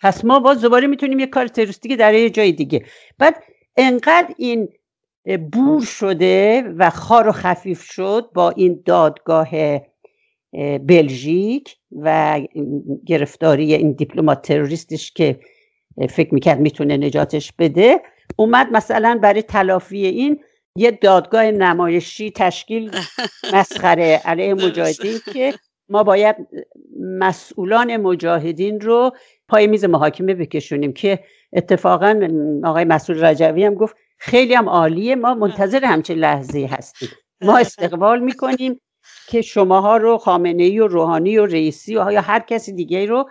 پس 0.02 0.24
ما 0.24 0.40
باز 0.40 0.60
دوباره 0.60 0.86
می‌تونیم 0.86 1.18
یه 1.18 1.26
کار 1.26 1.46
تروریستی 1.46 1.96
در 1.96 2.14
یه 2.14 2.30
جای 2.30 2.52
دیگه. 2.52 2.84
بعد 3.18 3.42
انقدر 3.76 4.34
این 4.36 4.68
بور 5.52 5.84
شده 5.84 6.62
و 6.76 6.90
خار 6.90 7.28
و 7.28 7.32
خفیف 7.32 7.82
شد 7.82 8.30
با 8.34 8.50
این 8.50 8.82
دادگاه 8.84 9.48
بلژیک 10.86 11.76
و 11.92 12.40
گرفتاری 13.06 13.74
این 13.74 13.92
دیپلمات 13.92 14.42
تروریستش 14.42 15.12
که 15.12 15.40
فکر 16.10 16.34
می‌کرد 16.34 16.60
می‌تونه 16.60 16.96
نجاتش 16.96 17.52
بده. 17.58 18.00
اومد 18.36 18.68
مثلا 18.72 19.18
برای 19.22 19.42
تلافی 19.42 20.06
این 20.06 20.40
یه 20.76 20.90
دادگاه 20.90 21.42
نمایشی 21.44 22.30
تشکیل 22.30 22.90
مسخره 23.54 24.20
علیه 24.24 24.54
مجاهدین 24.54 25.18
که 25.32 25.54
ما 25.88 26.02
باید 26.02 26.36
مسئولان 27.00 27.96
مجاهدین 27.96 28.80
رو 28.80 29.10
پای 29.48 29.66
میز 29.66 29.84
محاکمه 29.84 30.34
بکشونیم 30.34 30.92
که 30.92 31.18
اتفاقا 31.52 32.28
آقای 32.64 32.84
مسئول 32.84 33.24
رجوی 33.24 33.64
هم 33.64 33.74
گفت 33.74 33.96
خیلی 34.18 34.54
هم 34.54 34.68
عالیه 34.68 35.14
ما 35.16 35.34
منتظر 35.34 35.84
همچین 35.84 36.18
لحظه 36.18 36.68
هستیم. 36.72 37.08
ما 37.42 37.58
استقبال 37.58 38.20
می‌کنیم. 38.20 38.80
که 39.28 39.42
شماها 39.42 39.96
رو 39.96 40.18
خامنه 40.18 40.62
ای 40.62 40.78
و 40.78 40.86
روحانی 40.86 41.38
و 41.38 41.46
رئیسی 41.46 41.96
و 41.96 42.12
یا 42.12 42.20
هر 42.20 42.40
کسی 42.40 42.72
دیگه 42.72 43.06
رو 43.06 43.30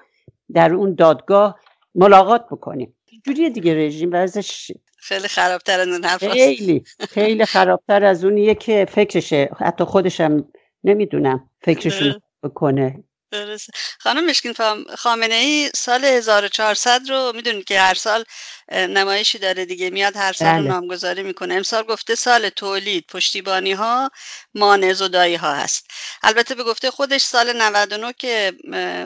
در 0.53 0.73
اون 0.73 0.95
دادگاه 0.95 1.59
ملاقات 1.95 2.45
بکنیم. 2.51 2.95
جوری 3.25 3.49
دیگه 3.49 3.75
رژیم 3.75 4.11
ورزش 4.11 4.71
خیلی 4.97 5.27
خرابتر 5.27 5.79
از 5.79 5.87
اون 5.87 6.01
خیلی 6.07 6.83
خیلی 6.99 7.45
خرابتر 7.45 8.03
از 8.03 8.25
اونیه 8.25 8.55
که 8.55 8.85
فکرشه. 8.89 9.49
حتی 9.57 9.83
خودشم 9.83 10.45
نمی‌دونم 10.83 11.49
فکرشون 11.61 12.21
بکنه. 12.43 13.03
درست 13.31 13.69
خانم 13.99 14.25
مشکین 14.25 14.53
خامنه 14.97 15.35
ای 15.35 15.71
سال 15.75 16.05
1400 16.05 17.01
رو 17.09 17.31
می‌دونید 17.35 17.65
که 17.65 17.79
هر 17.79 17.93
سال 17.93 18.25
نمایشی 18.71 19.37
داره 19.37 19.65
دیگه 19.65 19.89
میاد 19.89 20.15
هر 20.15 20.33
سال 20.33 20.47
بله. 20.47 20.67
نامگذاری 20.67 21.23
می‌کنه. 21.23 21.53
امسال 21.53 21.83
گفته 21.83 22.15
سال 22.15 22.49
تولید 22.49 23.05
پشتیبانی 23.09 23.73
ها 23.73 24.11
مانع 24.55 24.93
زدایی 24.93 25.35
ها 25.35 25.53
هست. 25.53 25.87
البته 26.23 26.55
به 26.55 26.63
گفته 26.63 26.91
خودش 26.91 27.21
سال 27.21 27.61
99 27.61 28.13
که 28.13 28.53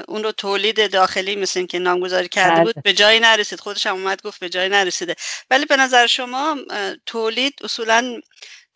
اون 0.08 0.24
رو 0.24 0.32
تولید 0.32 0.92
داخلی 0.92 1.36
مثل 1.36 1.66
که 1.66 1.80
نامگذاری 1.80 2.28
کرده 2.28 2.56
بله. 2.56 2.64
بود 2.64 2.84
به 2.84 2.94
جایی 2.94 3.20
نرسید. 3.20 3.60
خودش 3.60 3.88
هم 3.88 3.96
اومد 3.96 4.22
گفت 4.22 4.40
به 4.40 4.50
جایی 4.50 4.70
نرسیده. 4.70 5.16
ولی 5.50 5.66
به 5.66 5.76
نظر 5.76 6.08
شما 6.08 6.58
تولید 7.06 7.54
اصولا 7.64 8.22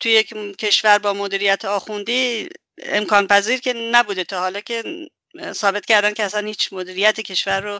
توی 0.00 0.12
یک 0.12 0.34
کشور 0.58 0.98
با 0.98 1.12
مدیریت 1.12 1.64
آخوندی 1.64 2.48
امکان 2.82 3.26
پذیر 3.26 3.60
که 3.60 3.72
نبوده 3.72 4.24
تا 4.24 4.40
حالا 4.40 4.60
که 4.60 4.82
ثابت 5.52 5.86
کردن 5.86 6.12
که 6.12 6.22
اصلا 6.24 6.46
هیچ 6.46 6.72
مدیریت 6.72 7.20
کشور 7.20 7.60
رو 7.60 7.78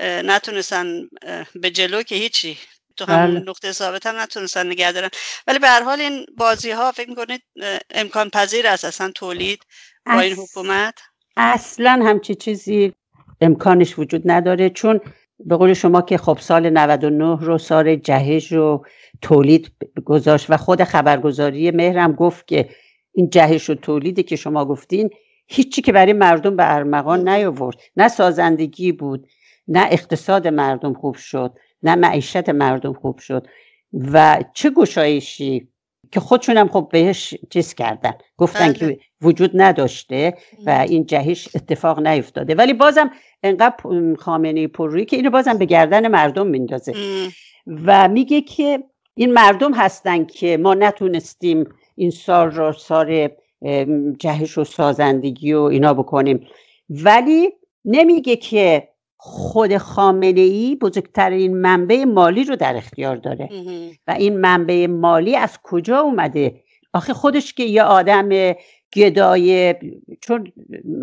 نتونستن 0.00 1.08
به 1.54 1.70
جلو 1.70 2.02
که 2.02 2.14
هیچی 2.14 2.58
تو 2.96 3.04
همون 3.04 3.34
بله. 3.34 3.50
نقطه 3.50 3.72
ثابت 3.72 4.06
هم 4.06 4.18
نتونستن 4.18 4.66
نگه 4.66 4.92
دارن. 4.92 5.08
ولی 5.46 5.58
به 5.58 5.68
هر 5.68 5.82
حال 5.82 6.00
این 6.00 6.26
بازی 6.36 6.70
ها 6.70 6.92
فکر 6.92 7.08
می‌کنید 7.08 7.42
امکان 7.90 8.30
پذیر 8.30 8.66
است 8.66 8.84
اصلا 8.84 9.10
تولید 9.14 9.62
با 10.06 10.20
این 10.20 10.32
حکومت؟ 10.32 10.94
اصلا 11.36 12.02
همچی 12.06 12.34
چیزی 12.34 12.92
امکانش 13.40 13.98
وجود 13.98 14.22
نداره. 14.24 14.70
چون 14.70 15.00
به 15.38 15.56
قول 15.56 15.74
شما 15.74 16.02
که 16.02 16.18
خب 16.18 16.38
سال 16.40 16.70
99 16.70 17.38
رو 17.40 17.58
سال 17.58 17.96
جهش 17.96 18.52
رو 18.52 18.86
تولید 19.22 19.72
گذاشت 20.04 20.46
و 20.48 20.56
خود 20.56 20.84
خبرگزاری 20.84 21.70
مهرم 21.70 22.12
گفت 22.12 22.48
که 22.48 22.68
این 23.14 23.30
جهش 23.30 23.70
و 23.70 23.74
تولیدی 23.74 24.22
که 24.22 24.36
شما 24.36 24.64
گفتین 24.64 25.10
هیچی 25.46 25.82
که 25.82 25.92
برای 25.92 26.12
مردم 26.12 26.56
به 26.56 26.74
ارمغان 26.74 27.28
نیاورد. 27.28 27.76
نه 27.96 28.08
سازندگی 28.08 28.92
بود 28.92 29.28
نه 29.68 29.86
اقتصاد 29.90 30.48
مردم 30.48 30.94
خوب 30.94 31.16
شد 31.16 31.58
نه 31.82 31.94
معیشت 31.94 32.48
مردم 32.48 32.92
خوب 32.92 33.18
شد. 33.18 33.46
و 33.92 34.44
چه 34.54 34.70
گشایشی 34.70 35.68
که 36.12 36.20
خودشونم 36.20 36.68
خب 36.68 36.88
بهش 36.92 37.34
چیز 37.50 37.74
کردن. 37.74 38.12
گفتن 38.36 38.72
که 38.72 38.86
بله. 38.86 38.98
وجود 39.22 39.50
نداشته 39.54 40.34
و 40.66 40.70
این 40.70 41.06
جهش 41.06 41.48
اتفاق 41.54 42.06
نیفتاده. 42.06 42.54
ولی 42.54 42.72
بازم 42.72 43.10
انقدر 43.42 43.74
خامنه 44.18 44.66
پررویی 44.66 45.04
که 45.04 45.16
اینو 45.16 45.30
بازم 45.30 45.58
به 45.58 45.64
گردن 45.64 46.08
مردم 46.08 46.46
میندازه. 46.46 46.92
و 47.66 48.08
میگه 48.08 48.40
که 48.40 48.84
این 49.14 49.32
مردم 49.32 49.74
هستن 49.74 50.24
که 50.24 50.56
ما 50.56 50.74
نتونستیم 50.74 51.64
این 51.94 52.10
سال 52.10 52.50
را 52.50 52.72
سال 52.72 53.28
جهش 54.18 54.58
و 54.58 54.64
سازندگی 54.64 55.52
و 55.52 55.60
اینا 55.60 55.94
بکنیم. 55.94 56.46
ولی 56.90 57.50
نمیگه 57.84 58.36
که 58.36 58.88
خود 59.16 59.76
خامنه 59.76 60.40
ای 60.40 60.76
بزرگترین 60.76 61.56
منبع 61.56 62.04
مالی 62.04 62.44
رو 62.44 62.56
در 62.56 62.76
اختیار 62.76 63.16
داره. 63.16 63.48
و 64.06 64.10
این 64.10 64.40
منبع 64.40 64.86
مالی 64.86 65.36
از 65.36 65.58
کجا 65.62 65.98
اومده؟ 65.98 66.60
آخه 66.92 67.14
خودش 67.14 67.52
که 67.52 67.64
یه 67.64 67.82
آدم 67.82 68.28
گدای 68.94 69.74
چون 70.20 70.52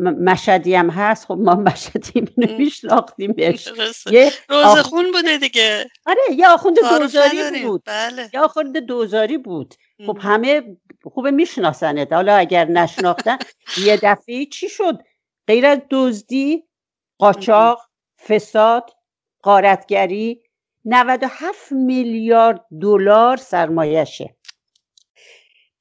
مشدی 0.02 0.76
هم 0.76 0.90
هست 0.90 1.26
خب 1.26 1.38
ما 1.38 1.56
مشدی 1.56 2.28
نمیشناختیم 2.38 3.34
بهش. 3.34 3.70
یه 4.12 4.32
روزخون 4.50 5.12
بوده 5.12 5.38
دیگه. 5.38 5.86
آره 6.06 6.22
یه 6.36 6.50
آخوند 6.50 6.76
دوزاری 6.80 7.62
بود. 7.64 7.84
بله. 7.86 8.30
یه 8.34 8.40
آخوند 8.40 8.78
دوزاری 8.78 9.38
بود. 9.38 9.76
خب 10.06 10.18
همه 10.22 10.78
خوب 11.04 11.28
میشناسنت. 11.28 12.14
حالا 12.14 12.36
اگر 12.36 12.66
نشناختن 12.66 13.38
یه 13.86 14.00
دفعه 14.04 14.46
چی 14.46 14.70
شد؟ 14.70 15.00
غیر 15.48 15.66
از 15.66 15.80
دزدی 15.90 16.64
قاچاق 17.18 17.82
فساد 18.28 18.90
قارتگری 19.42 20.44
97 20.86 21.72
میلیارد 21.72 22.66
دلار 22.82 23.38
سرمایشه 23.38 24.36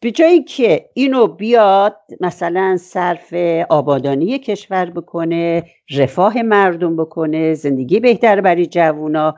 به 0.01 0.11
جایی 0.11 0.43
که 0.43 0.91
اینو 0.95 1.27
بیاد 1.27 1.97
مثلا 2.21 2.77
صرف 2.77 3.35
آبادانی 3.69 4.39
کشور 4.39 4.91
بکنه 4.91 5.65
رفاه 5.91 6.43
مردم 6.43 6.97
بکنه 6.97 7.55
زندگی 7.55 8.01
بهتر 8.01 8.41
برای 8.41 8.67
جوونا 8.67 9.35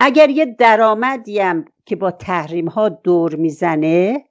اگر 0.00 0.30
یه 0.30 0.46
درآمدی 0.46 1.38
هم 1.38 1.64
که 1.86 1.96
با 1.96 2.10
تحریم 2.10 2.68
ها 2.68 2.88
دور 2.88 3.36
می‌زنه 3.36 4.24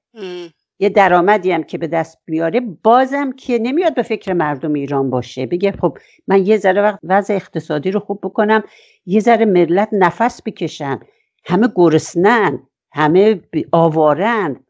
یه 0.79 0.89
درآمدی 0.89 1.51
هم 1.51 1.63
که 1.63 1.77
به 1.77 1.87
دست 1.87 2.17
بیاره 2.25 2.59
بازم 2.83 3.31
که 3.31 3.59
نمیاد 3.59 3.95
به 3.95 4.01
فکر 4.01 4.33
مردم 4.33 4.73
ایران 4.73 5.09
باشه. 5.09 5.45
بگه 5.45 5.71
خب 5.71 5.97
من 6.27 6.45
یه 6.45 6.57
ذره 6.57 6.81
وقت 6.81 6.99
وضع 7.03 7.33
اقتصادی 7.33 7.91
رو 7.91 7.99
خوب 7.99 8.19
بکنم 8.23 8.63
یه 9.05 9.19
ذره 9.19 9.45
ملت 9.45 9.89
نفس 9.91 10.41
بکشن. 10.45 10.99
همه 11.45 11.69
گرسنن 11.75 12.67
همه 12.91 13.41
آوارن. 13.71 14.65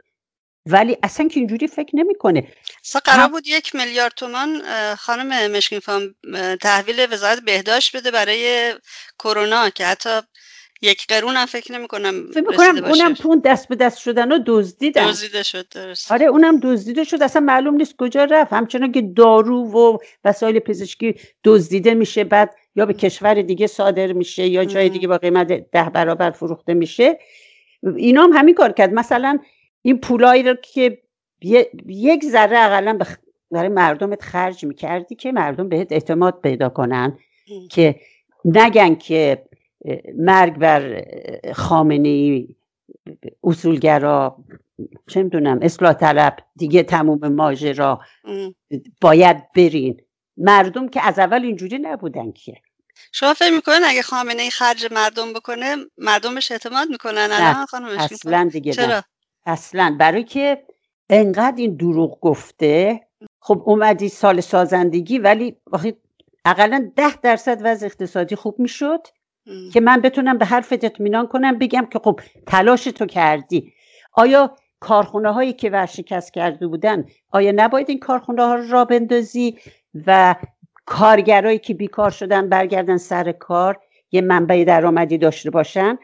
ولی 0.66 0.98
اصلا 1.04 1.28
که 1.28 1.40
اینجوری 1.40 1.68
فکر 1.68 1.96
نمی‌کنه. 1.96 2.48
قرار 3.06 3.28
بود 3.28 3.48
یک 3.48 3.76
میلیارد 3.76 4.14
تومان 4.16 4.62
خانم 4.96 5.52
مشکین 5.52 5.80
فام 5.80 6.16
تحویل 6.62 7.08
وزارت 7.12 7.40
بهداشت 7.40 7.96
بده 7.96 8.12
برای 8.12 8.74
کرونا 9.20 9.70
که 9.70 9.86
حتی 9.86 10.10
یک 10.82 11.08
قرون 11.08 11.36
هم 11.36 11.46
فکر 11.46 11.72
نمی 11.72 11.88
کنم 11.88 12.28
فکر 12.34 12.42
می‌کنم 12.42 12.86
اونم 12.86 13.16
پون 13.16 13.40
دست 13.46 13.68
به 13.68 13.76
دست 13.76 13.98
شدن 13.98 14.32
و 14.32 14.40
دزدیدن. 14.46 15.10
دزدیده 15.10 15.44
شد 15.44 15.70
درست. 15.70 16.12
آره 16.12 16.26
اونم 16.26 16.60
دزدیده 16.60 17.04
شد. 17.04 17.24
اصلا 17.24 17.42
معلوم 17.42 17.76
نیست 17.76 17.96
کجا 17.98 18.24
رفت. 18.24 18.54
همچنان 18.54 18.92
که 18.92 19.02
دارو 19.02 19.72
و 19.72 19.98
وسایل 20.26 20.60
پزشکی 20.60 21.16
دزدیده 21.44 21.94
میشه 21.94 22.24
بعد 22.24 22.56
یا 22.76 22.86
به 22.86 22.94
کشور 22.94 23.42
دیگه 23.42 23.68
صادر 23.68 24.14
میشه 24.14 24.48
یا 24.48 24.66
جای 24.66 24.90
دیگه 24.90 25.08
با 25.08 25.18
قیمت 25.18 25.48
ده 25.48 25.90
برابر 25.90 26.32
فروخته 26.32 26.74
میشه. 26.74 27.20
اینا 27.98 28.24
هم 28.24 28.34
همین 28.34 28.56
کار 28.56 28.72
کرد. 28.72 28.94
مثلا 28.94 29.40
این 29.82 30.00
پولایی 30.00 30.44
رو 30.44 30.54
که 30.54 31.02
یک 31.88 32.26
ذره 32.26 32.60
اقلا 32.60 33.00
برای 33.52 33.70
مردمت 33.70 34.24
خرج 34.24 34.66
می‌کردی 34.66 35.16
که 35.16 35.32
مردم 35.32 35.70
بهت 35.70 35.92
اعتماد 35.92 36.42
پیدا 36.42 36.70
کنن 36.70 37.18
که 37.72 38.00
نگن 38.46 38.96
که 38.96 39.46
مرگ 40.18 40.58
بر 40.58 41.06
خامنه 41.54 42.08
ای 42.08 42.56
اصولگرا 43.44 44.44
چه 45.08 45.24
می‌دونم 45.24 45.60
اصلاح 45.62 45.94
طلب 45.94 46.38
دیگه 46.56 46.84
تموم 46.84 47.28
ماجرا. 47.28 48.02
باید 49.02 49.52
برین. 49.56 50.02
مردم 50.38 50.88
که 50.88 51.08
از 51.08 51.20
اول 51.20 51.44
اینجوری 51.44 51.80
نبودن 51.80 52.32
که. 52.32 52.54
شما 53.12 53.34
فکر 53.34 53.54
می‌کنن 53.54 53.82
اگه 53.86 54.02
خامنه 54.02 54.42
ای 54.42 54.50
خرج 54.50 54.88
مردم 54.92 55.34
بکنه 55.34 55.76
مردمش 55.98 56.52
اعتماد 56.52 56.90
می‌کنن؟ 56.90 57.30
الان 57.32 57.66
خانم 57.66 57.88
اصلا 57.88 58.50
دیگه 58.52 58.74
چرا؟ 58.74 59.04
اصلا. 59.46 59.96
برای 60.00 60.24
که 60.24 60.64
انقدر 61.10 61.58
این 61.58 61.76
دروغ 61.76 62.20
گفته. 62.20 63.02
خب 63.40 63.62
اومدی 63.66 64.10
سال 64.10 64.42
سازندگی 64.42 65.20
ولی 65.20 65.56
اقلا 66.46 66.92
ده 66.96 67.16
درصد 67.22 67.62
وضع 67.64 67.86
اقتصادی 67.86 68.36
خوب 68.36 68.60
می‌شد 68.60 69.08
که 69.74 69.82
من 69.82 70.02
بتونم 70.02 70.38
به 70.38 70.46
حرفت 70.46 70.84
اطمینان 70.84 71.28
کنم 71.28 71.58
بگم 71.58 71.86
که 71.86 72.00
خب 72.00 72.20
تلاش 72.48 72.84
تو 72.84 73.06
کردی. 73.06 73.74
آیا 74.14 74.56
کارخونه 74.80 75.32
هایی 75.32 75.54
که 75.54 75.70
ورشکست 75.70 76.34
کرده 76.34 76.68
بودن 76.68 77.06
آیا 77.32 77.52
نباید 77.56 77.90
این 77.90 78.00
کارخونه 78.00 78.44
ها 78.44 78.56
را 78.56 78.86
بندازی 78.86 79.58
و 80.08 80.36
کارگرایی 80.86 81.60
که 81.60 81.74
بیکار 81.74 82.10
شدن 82.10 82.50
برگردن 82.50 82.98
سر 82.98 83.32
کار 83.32 83.80
یه 84.12 84.22
منبع 84.22 84.64
درآمدی 84.64 85.18
داشته 85.18 85.50
باشن؟ 85.50 85.98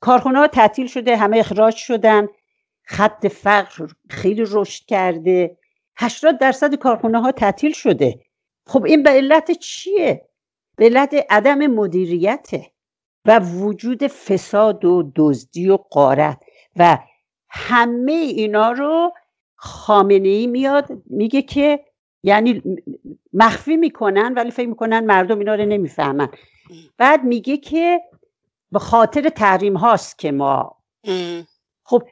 کارخونه 0.00 0.38
ها 0.38 0.46
تعطیل 0.46 0.86
شده 0.86 1.16
همه 1.16 1.38
اخراج 1.38 1.76
شدن. 1.76 2.26
خط 2.88 3.26
فقر 3.26 3.86
خیلی 4.10 4.44
رشد 4.46 4.84
کرده. 4.84 5.56
80 5.96 6.38
درصد 6.38 6.74
کارخونه 6.74 7.20
ها 7.20 7.32
تعطیل 7.32 7.72
شده. 7.72 8.20
خب 8.66 8.84
این 8.84 9.02
به 9.02 9.10
علت 9.10 9.50
چیه؟ 9.50 10.28
به 10.76 10.84
علت 10.84 11.26
عدم 11.30 11.66
مدیریته 11.66 12.66
و 13.24 13.40
وجود 13.40 14.06
فساد 14.06 14.84
و 14.84 15.12
دزدی 15.16 15.68
و 15.68 15.76
قارت 15.76 16.42
و 16.76 16.98
همه 17.48 18.12
اینا 18.12 18.72
رو 18.72 19.12
خامنه 19.56 20.28
ای 20.28 20.46
میاد 20.46 21.02
میگه 21.06 21.42
که 21.42 21.84
یعنی 22.22 22.62
مخفی 23.32 23.76
می‌کنن 23.76 24.34
ولی 24.36 24.50
فکر 24.50 24.68
می‌کنن 24.68 25.04
مردم 25.04 25.38
اینا 25.38 25.54
رو 25.54 25.64
نمی‌فهمن. 25.64 26.28
بعد 26.98 27.24
میگه 27.24 27.56
که 27.56 28.00
به 28.72 28.78
خاطر 28.78 29.28
تحریم 29.28 29.76
هاست 29.76 30.18
که 30.18 30.32
ما. 30.32 30.76
خب 31.84 32.02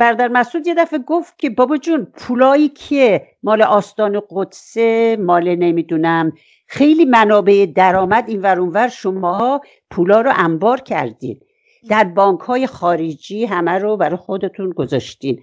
بردر 0.00 0.28
مسعود 0.28 0.66
یه 0.66 0.74
دفعه 0.74 0.98
گفت 0.98 1.38
که 1.38 1.50
بابا 1.50 1.76
جون 1.76 2.04
پولایی 2.04 2.68
که 2.68 3.26
مال 3.42 3.62
آستان 3.62 4.22
قدسه 4.30 5.16
مال 5.20 5.54
نمی‌دونم. 5.54 6.32
خیلی 6.66 7.04
منابع 7.04 7.66
درآمد 7.74 8.24
این 8.28 8.42
ور 8.42 8.60
اونور 8.60 8.88
شماها 8.88 9.60
پولا 9.90 10.20
رو 10.20 10.32
انبار 10.36 10.80
کردین. 10.80 11.40
در 11.88 12.04
بانک 12.04 12.40
های 12.40 12.66
خارجی 12.66 13.44
همه 13.44 13.70
رو 13.70 13.96
برای 13.96 14.16
خودتون 14.16 14.70
گذاشتین. 14.70 15.42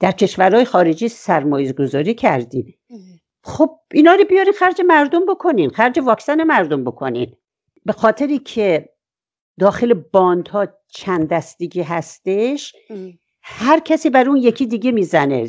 در 0.00 0.12
کشورهای 0.12 0.64
خارجی 0.64 1.08
سرمایه 1.08 1.72
گذاری 1.72 2.14
کردین. 2.14 2.74
خب 3.44 3.78
اینا 3.92 4.14
رو 4.14 4.24
بیارین 4.24 4.52
خرج 4.52 4.80
مردم 4.86 5.26
بکنین 5.26 5.70
خرج 5.70 5.98
واکسن 5.98 6.44
مردم 6.44 6.84
بکنین. 6.84 7.36
به 7.86 7.92
خاطری 7.92 8.38
که 8.38 8.88
داخل 9.60 9.94
باندها 9.94 10.66
چند 10.88 11.28
دستگی 11.28 11.82
هستش 11.82 12.74
هر 13.58 13.80
کسی 13.80 14.10
بر 14.10 14.28
اون 14.28 14.36
یکی 14.36 14.66
دیگه 14.66 14.92
می‌زنه. 14.92 15.48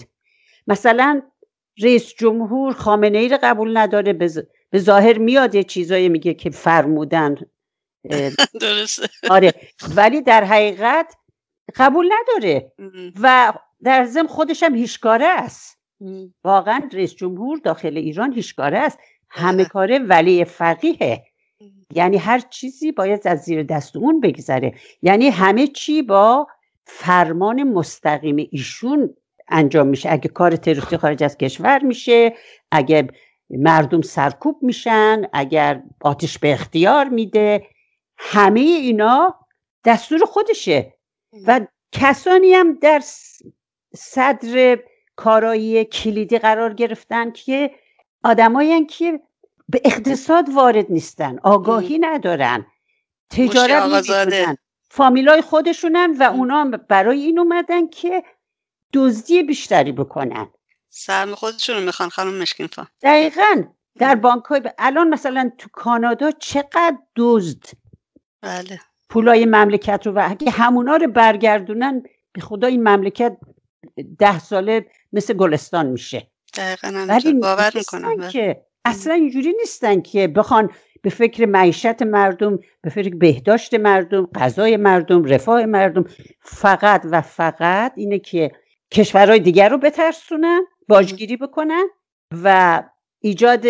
مثلا 0.68 1.22
رئیس 1.80 2.14
جمهور 2.18 2.74
خامنه 2.74 3.18
ای 3.18 3.30
رو 3.30 3.38
قبول 3.44 3.78
نداره 3.78 4.14
به 4.70 4.80
ظاهر 4.80 5.18
میاد 5.18 5.56
یه 5.56 5.64
چیزایی 5.64 6.10
میگه 6.10 6.34
که 6.34 6.50
فرمودن 6.50 7.36
درسته. 8.62 9.08
آره. 9.30 9.54
ولی 9.96 10.22
در 10.22 10.44
حقیقت 10.44 11.16
قبول 11.76 12.10
نداره 12.12 12.72
و 13.22 13.54
در 13.84 14.06
ضمن 14.06 14.28
خودش 14.28 14.64
هم 14.64 14.76
هیشکاره 14.76 15.26
است. 15.26 15.78
واقعا 16.44 16.90
رئیس 16.94 17.16
جمهور 17.16 17.60
داخل 17.64 17.98
ایران 17.98 18.34
هیشکاره 18.34 18.78
است. 18.78 19.00
همه 19.30 19.66
کاره 19.66 20.00
ولی 20.00 20.46
فقیه 20.46 21.24
یعنی 21.94 22.18
هر 22.18 22.40
چیزی 22.40 22.92
باید 22.92 23.28
از 23.28 23.40
زیر 23.40 23.64
دست 23.64 23.96
اون 23.96 24.20
بگذره. 24.20 24.74
یعنی 25.02 25.30
همه 25.30 25.68
چی 25.68 26.02
با 26.02 26.48
فرمان 26.94 27.64
مستقیم 27.64 28.48
ایشون 28.52 29.16
انجام 29.48 29.88
میشه. 29.88 30.12
اگه 30.12 30.28
کار 30.30 30.56
تروریستی 30.56 30.98
خارج 30.98 31.24
از 31.24 31.38
کشور 31.38 31.84
میشه 31.84 32.36
اگه 32.72 33.08
مردم 33.50 34.02
سرکوب 34.02 34.64
میشن 34.64 35.22
اگر 35.34 35.84
آتش 36.02 36.38
به 36.40 36.54
اختیار 36.54 37.10
میده 37.10 37.68
همه 38.18 38.60
اینا 38.60 39.36
دستور 39.86 40.26
خودشه. 40.26 40.94
و 41.48 41.68
کسانی 41.92 42.54
هم 42.54 42.74
در 42.74 43.02
صدر 43.96 44.80
کارایی 45.16 45.86
کلیدی 45.86 46.40
قرار 46.40 46.74
گرفتن 46.74 47.32
که 47.32 47.72
آدمایی 48.24 48.86
که 48.86 49.20
به 49.70 49.82
اقتصاد 49.86 50.50
وارد 50.56 50.86
نیستن 50.92 51.40
آگاهی 51.44 52.00
ندارن 52.00 52.66
تجارت 53.30 54.10
نمی‌کنن. 54.10 54.58
فامیلای 54.94 55.42
خودشونن 55.42 56.16
و 56.20 56.24
اونا 56.24 56.66
برای 56.90 57.22
این 57.22 57.40
اومدن 57.40 57.88
که 57.88 58.24
دزدی 58.94 59.44
بیشتری 59.44 59.92
بکنن. 59.92 60.50
سهم 60.90 61.36
خودشون 61.36 61.76
رو 61.76 61.82
می‌خوان 61.82 62.10
خانم 62.10 62.42
مشکین 62.42 62.68
فا. 62.68 62.88
دقیقا. 63.02 63.64
در 64.00 64.16
بانک 64.16 64.44
های 64.44 64.62
الان 64.78 65.10
مثلا 65.10 65.52
تو 65.58 65.70
کانادا 65.74 66.32
چقدر 66.32 66.98
دزد؟ 67.16 67.64
بله. 68.42 68.80
پولای 69.10 69.46
مملکت 69.46 70.08
رو 70.08 70.14
و 70.14 70.28
اگه 70.30 70.52
همونا 70.52 70.96
رو 70.96 71.08
برگردونن 71.08 72.04
به 72.34 72.42
خدا 72.42 72.68
این 72.68 72.88
مملکت 72.88 73.38
ده 74.20 74.40
ساله 74.40 74.86
مثل 75.14 75.34
گلستان 75.34 75.86
میشه. 75.86 76.32
دقیقا 76.54 77.20
باور 77.42 77.72
می‌کنم 77.76 78.16
بله. 78.16 78.32
که. 78.32 78.66
اصلا 78.86 79.14
اینجوری 79.14 79.54
نیستن 79.60 80.02
که 80.02 80.28
بخوان 80.28 80.70
به 81.02 81.10
فکر 81.10 81.46
معیشت 81.46 82.02
مردم 82.02 82.60
به 82.82 82.90
فکر 82.90 83.16
بهداشت 83.16 83.74
مردم 83.74 84.26
غذای 84.36 84.78
مردم 84.78 85.24
رفاه 85.24 85.66
مردم 85.66 86.06
فقط 86.40 87.06
و 87.12 87.22
فقط 87.22 87.94
اینه 87.96 88.20
که 88.20 88.52
کشورهای 88.92 89.40
دیگر 89.40 89.70
رو 89.70 89.78
بترسونن 89.78 90.62
باجگیری 90.88 91.38
بکنن 91.38 91.88
و 92.44 92.84
ایجاد 93.20 93.66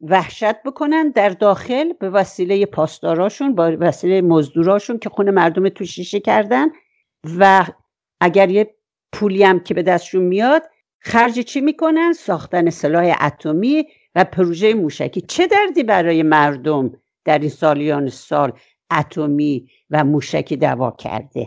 وحشت 0.00 0.62
بکنن 0.62 1.10
در 1.10 1.28
داخل 1.28 1.92
به 1.92 2.10
وسیله 2.10 2.66
پاسداراشون 2.66 3.54
با 3.54 3.76
وسیله 3.80 4.22
مزدوراشون 4.22 4.98
که 4.98 5.08
خونه 5.08 5.30
مردم 5.30 5.68
تو 5.68 5.84
شیشه 5.84 6.20
کردن 6.20 6.68
و 7.38 7.66
اگر 8.20 8.50
یه 8.50 8.74
پولی 9.12 9.42
هم 9.42 9.60
که 9.60 9.74
به 9.74 9.82
دستشون 9.82 10.22
میاد 10.22 10.62
خرج 10.98 11.40
چی 11.40 11.60
می‌کنن؟ 11.60 12.12
ساختن 12.12 12.70
سلاح 12.70 13.16
اتمی 13.20 13.86
و 14.14 14.24
پروژه 14.24 14.74
موشکی. 14.74 15.20
چه 15.20 15.46
دردی 15.46 15.82
برای 15.82 16.22
مردم 16.22 16.92
در 17.24 17.38
این 17.38 17.50
سالیان 17.50 18.08
سال 18.08 18.52
اتمی 18.90 19.68
و 19.90 20.04
موشکی 20.04 20.56
دوا 20.56 20.90
کرده؟ 20.90 21.46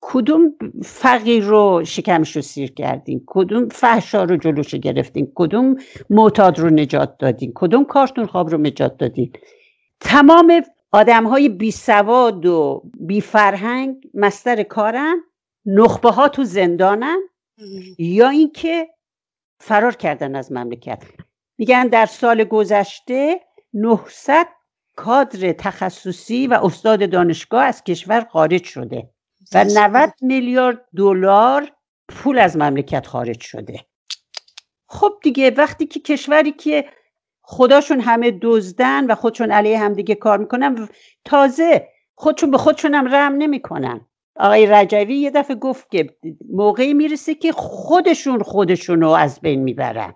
کدوم 0.00 0.54
فقیر 0.82 1.44
رو 1.44 1.82
شکمش 1.86 2.36
رو 2.36 2.42
سیر 2.42 2.72
کردیم 2.72 3.24
کدوم 3.26 3.68
فحشا 3.68 4.24
رو 4.24 4.36
جلوش 4.36 4.74
گرفتیم 4.74 5.32
کدوم 5.34 5.76
معتاد 6.10 6.58
رو 6.58 6.70
نجات 6.70 7.18
دادیم 7.18 7.52
کدوم 7.54 7.84
کارتون 7.84 8.26
خواب 8.26 8.50
رو 8.50 8.58
نجات 8.58 8.96
دادیم 8.96 9.32
تمام 10.00 10.62
آدم 10.92 11.26
های 11.26 11.48
بی 11.48 11.70
سواد 11.70 12.46
و 12.46 12.82
بی 13.00 13.20
فرهنگ 13.20 13.96
مستر 14.14 14.62
کارن 14.62 15.16
نخبه 15.66 16.10
ها 16.10 16.28
تو 16.28 16.44
زندانن 16.44 17.18
یا 17.98 18.28
اینکه 18.28 18.88
فرار 19.60 19.92
کردن 19.96 20.36
از 20.36 20.52
مملکت. 20.52 21.04
میگن 21.58 21.86
در 21.86 22.06
سال 22.06 22.44
گذشته 22.44 23.40
900 23.74 24.46
کادر 24.96 25.52
تخصصی 25.52 26.46
و 26.46 26.60
استاد 26.62 27.10
دانشگاه 27.10 27.64
از 27.64 27.84
کشور 27.84 28.26
خارج 28.32 28.64
شده 28.64 29.10
و 29.54 29.64
90 29.64 30.12
میلیارد 30.20 30.84
دلار 30.96 31.72
پول 32.08 32.38
از 32.38 32.56
مملکت 32.56 33.06
خارج 33.06 33.40
شده. 33.40 33.80
خب 34.86 35.12
دیگه 35.22 35.50
وقتی 35.50 35.86
که 35.86 36.00
کشوری 36.00 36.52
که 36.52 36.84
خداشون 37.42 38.00
همه 38.00 38.38
دزدن 38.42 39.06
و 39.06 39.14
خودشون 39.14 39.50
علیه 39.50 39.78
هم 39.78 39.92
دیگه 39.92 40.14
کار 40.14 40.38
می‌کنن 40.38 40.88
تازه 41.24 41.88
خودشون 42.14 42.50
به 42.50 42.58
خودشون 42.58 42.94
هم 42.94 43.14
رحم 43.14 43.32
نمی‌کنن. 43.32 44.06
آقای 44.36 44.66
رجوی 44.66 45.16
یه 45.16 45.30
دفعه 45.30 45.56
گفت 45.56 45.90
که 45.90 46.16
موقعی 46.52 46.94
می‌رسه 46.94 47.34
که 47.34 47.52
خودشون 47.52 48.42
خودشون 48.42 49.00
رو 49.00 49.08
از 49.08 49.40
بین 49.40 49.62
می‌برن. 49.62 50.14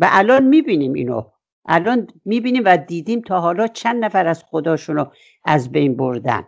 و 0.00 0.08
الان 0.10 0.44
می‌بینیم 0.44 0.92
اینو. 0.92 1.22
الان 1.68 2.06
می‌بینیم 2.24 2.62
و 2.66 2.76
دیدیم 2.76 3.20
تا 3.20 3.40
حالا 3.40 3.66
چند 3.66 4.04
نفر 4.04 4.26
از 4.26 4.44
خداشون 4.44 4.96
رو 4.96 5.12
از 5.44 5.72
بین 5.72 5.96
بردن. 5.96 6.42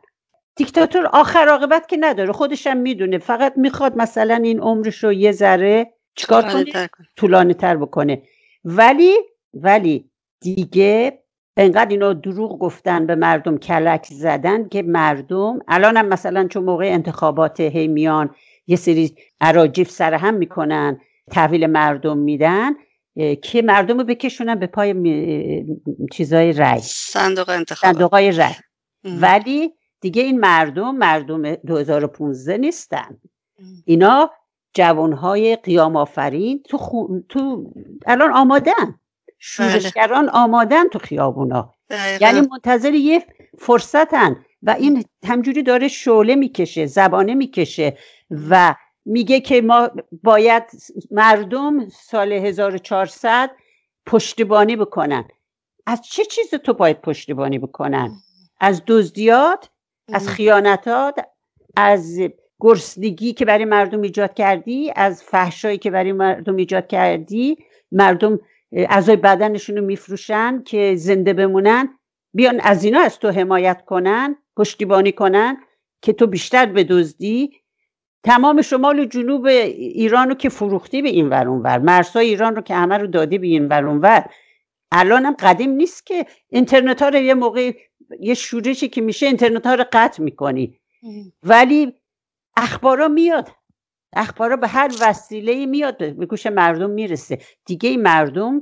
دیکتاتور 0.56 1.06
آخر 1.06 1.48
عاقبت 1.48 1.88
که 1.88 1.96
نداره 2.00 2.32
خودش 2.32 2.66
هم 2.66 2.76
می‌دونه. 2.76 3.18
فقط 3.18 3.52
می‌خواد 3.56 3.96
مثلا 3.96 4.34
این 4.34 4.60
عمرش 4.60 5.04
رو 5.04 5.12
یه 5.12 5.32
ذره 5.32 5.92
چیکار 6.14 6.42
کنه؟ 6.42 6.88
طولانی 7.16 7.54
تر 7.54 7.76
بکنه. 7.76 8.22
ولی 8.64 9.14
ولی 9.54 10.10
دیگه 10.40 11.18
انقدر 11.56 11.90
اینا 11.90 12.12
دروغ 12.12 12.58
گفتن 12.58 13.06
به 13.06 13.14
مردم 13.14 13.58
کلک 13.58 14.06
زدن 14.10 14.68
که 14.68 14.82
مردم 14.82 15.58
الان 15.68 15.96
هم 15.96 16.06
مثلا 16.06 16.48
چون 16.48 16.64
موقع 16.64 16.84
انتخابات 16.84 17.60
هی 17.60 17.88
میان 17.88 18.34
یه 18.66 18.76
سری 18.76 19.14
عراجیف 19.40 19.90
سر 19.90 20.14
هم 20.14 20.34
می‌کنن 20.34 21.00
تحویل 21.30 21.66
مردم 21.66 22.18
میدن. 22.18 22.72
که 23.42 23.62
مردم 23.62 23.98
رو 23.98 24.04
بکشونن 24.04 24.54
به 24.54 24.66
پای 24.66 24.94
چیزای 26.12 26.52
رای 26.52 26.80
صندوق 26.82 27.48
انتخابات 27.48 27.96
صندوق 27.96 28.14
رای 28.14 28.54
ولی 29.04 29.72
دیگه 30.00 30.22
این 30.22 30.40
مردم 30.40 30.96
مردم 30.96 31.54
2015 31.54 32.56
نیستن. 32.56 33.18
اینا 33.84 34.30
جوانهای 34.74 35.56
قیام 35.56 35.96
آفرین 35.96 36.62
تو, 36.62 37.08
تو 37.28 37.72
الان 38.06 38.32
آمادن. 38.32 39.00
شورشگران 39.38 40.26
بله. 40.26 40.32
آمادن 40.34 40.88
تو 40.88 40.98
خیابونا. 40.98 41.74
یعنی 42.20 42.40
منتظر 42.40 42.94
یه 42.94 43.26
فرصتن. 43.58 44.44
و 44.62 44.70
این 44.70 45.04
همجوری 45.26 45.62
داره 45.62 45.88
شعله 45.88 46.34
می‌کشه 46.34 46.86
زبانه 46.86 47.34
می‌کشه 47.34 47.96
و 48.50 48.74
میگه 49.08 49.40
که 49.40 49.62
ما 49.62 49.90
باید 50.22 50.62
مردم 51.10 51.88
سال 51.88 52.32
1400 52.32 53.50
پشتیبانی 54.06 54.76
بکنن. 54.76 55.24
از 55.86 56.02
چه 56.02 56.24
چیز 56.24 56.50
تو 56.50 56.74
باید 56.74 57.00
پشتیبانی 57.00 57.58
بکنن؟ 57.58 58.10
از 58.60 58.82
دزدیات 58.86 59.70
از 60.12 60.28
خیانتات 60.28 61.14
از 61.76 62.20
گرسنگی 62.60 63.32
که 63.32 63.44
برای 63.44 63.64
مردم 63.64 64.02
ایجاد 64.02 64.34
کردی 64.34 64.92
از 64.96 65.22
فحشایی 65.22 65.78
که 65.78 65.90
برای 65.90 66.12
مردم 66.12 66.56
ایجاد 66.56 66.86
کردی. 66.86 67.58
مردم 67.92 68.38
اعضای 68.72 69.16
بدنشون 69.16 69.76
رو 69.76 69.84
میفروشن 69.84 70.62
که 70.62 70.94
زنده 70.96 71.32
بمونن. 71.32 71.98
بیان 72.34 72.60
از 72.60 72.84
اینا 72.84 73.00
از 73.00 73.18
تو 73.18 73.30
حمایت 73.30 73.84
کنن 73.84 74.36
پشتیبانی 74.56 75.12
کنن 75.12 75.56
که 76.02 76.12
تو 76.12 76.26
بیشتر 76.26 76.66
بدزدی. 76.66 77.52
تمام 78.24 78.62
شمال 78.62 79.00
و 79.00 79.04
جنوب 79.04 79.46
ایران 79.46 80.28
رو 80.28 80.34
که 80.34 80.48
فروختی 80.48 81.02
به 81.02 81.08
این 81.08 81.28
ور 81.28 81.48
ور. 81.48 81.78
مرزهای 81.78 82.26
ایران 82.26 82.56
رو 82.56 82.62
که 82.62 82.74
همه 82.74 82.98
رو 82.98 83.06
دادی 83.06 83.38
به 83.38 83.46
این 83.46 83.68
ور 83.68 83.84
ور. 83.86 84.30
الان 84.92 85.24
هم 85.24 85.36
قدیم 85.38 85.70
نیست 85.70 86.06
که 86.06 86.26
اینترنت 86.48 87.02
ها 87.02 87.08
رو 87.08 87.18
یه 87.18 87.34
موقع 87.34 87.72
یه 88.20 88.34
شورشی 88.34 88.88
که 88.88 89.00
میشه 89.00 89.26
اینترنت 89.26 89.66
ها 89.66 89.74
رو 89.74 89.84
قطع 89.92 90.22
می‌کنی. 90.22 90.80
ولی 91.42 91.94
اخبارا 92.56 93.08
میاد. 93.08 93.50
اخبارا 94.12 94.56
به 94.56 94.68
هر 94.68 94.92
وسیله 95.00 95.66
میاد. 95.66 96.16
به 96.16 96.26
گوش 96.26 96.46
مردم 96.46 96.90
می‌رسه. 96.90 97.38
دیگه 97.64 97.96
مردم 97.96 98.60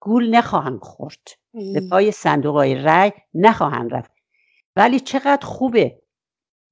گول 0.00 0.36
نخواهند 0.36 0.80
خورد. 0.82 1.28
به 1.52 1.88
پای 1.90 2.10
صندوق 2.10 2.54
های 2.54 2.74
رای 2.74 3.12
نخواهند 3.34 3.94
رفت. 3.94 4.10
ولی 4.76 5.00
چقدر 5.00 5.46
خوبه 5.46 6.02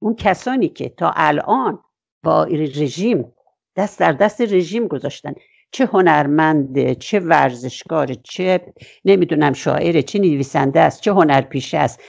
اون 0.01 0.15
کسانی 0.15 0.69
که 0.69 0.89
تا 0.89 1.13
الان 1.15 1.83
با 2.27 2.43
رژیم 2.43 3.33
دست 3.75 3.99
در 3.99 4.11
دست 4.11 4.41
رژیم 4.41 4.87
گذاشتن. 4.87 5.33
چه 5.71 5.85
هنرمنده 5.85 6.95
چه 6.95 7.19
ورزشکاره 7.19 8.15
چه 8.15 8.73
نمی‌دونم 9.05 9.53
شاعره 9.53 10.03
چه 10.03 10.19
نویسنده 10.19 10.79
است 10.79 11.01
چه 11.01 11.11
هنرپیشه 11.11 11.77
است. 11.77 12.01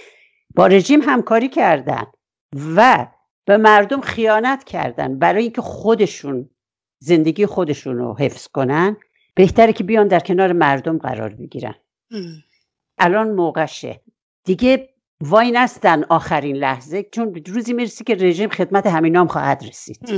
با 0.55 0.67
رژیم 0.67 1.01
همکاری 1.03 1.49
کردن 1.49 2.03
و 2.77 3.07
به 3.45 3.57
مردم 3.57 4.01
خیانت 4.01 4.65
کردن 4.65 5.19
برای 5.19 5.43
اینکه 5.43 5.63
خودشون 5.63 6.51
زندگی 6.99 7.47
خودشون 7.47 7.97
رو 7.97 8.17
حفظ 8.19 8.47
کنن. 8.47 8.97
بهتره 9.35 9.73
که 9.73 9.85
بیان 9.85 10.09
در 10.09 10.21
کنار 10.21 10.53
مردم 10.53 10.99
قرار 10.99 11.29
بگیرن. 11.29 11.75
الان 12.99 13.31
موقعشه 13.31 14.01
دیگه 14.45 14.89
وای 15.21 15.51
نستن 15.51 16.05
آخرین 16.05 16.57
لحظه. 16.57 17.03
چون 17.03 17.43
روزی 17.47 17.73
می‌رسی 17.73 18.05
که 18.05 18.15
رژیم 18.15 18.49
خدمت 18.49 18.87
همینام 18.87 19.27
خواهد 19.27 19.65
رسید. 19.69 20.11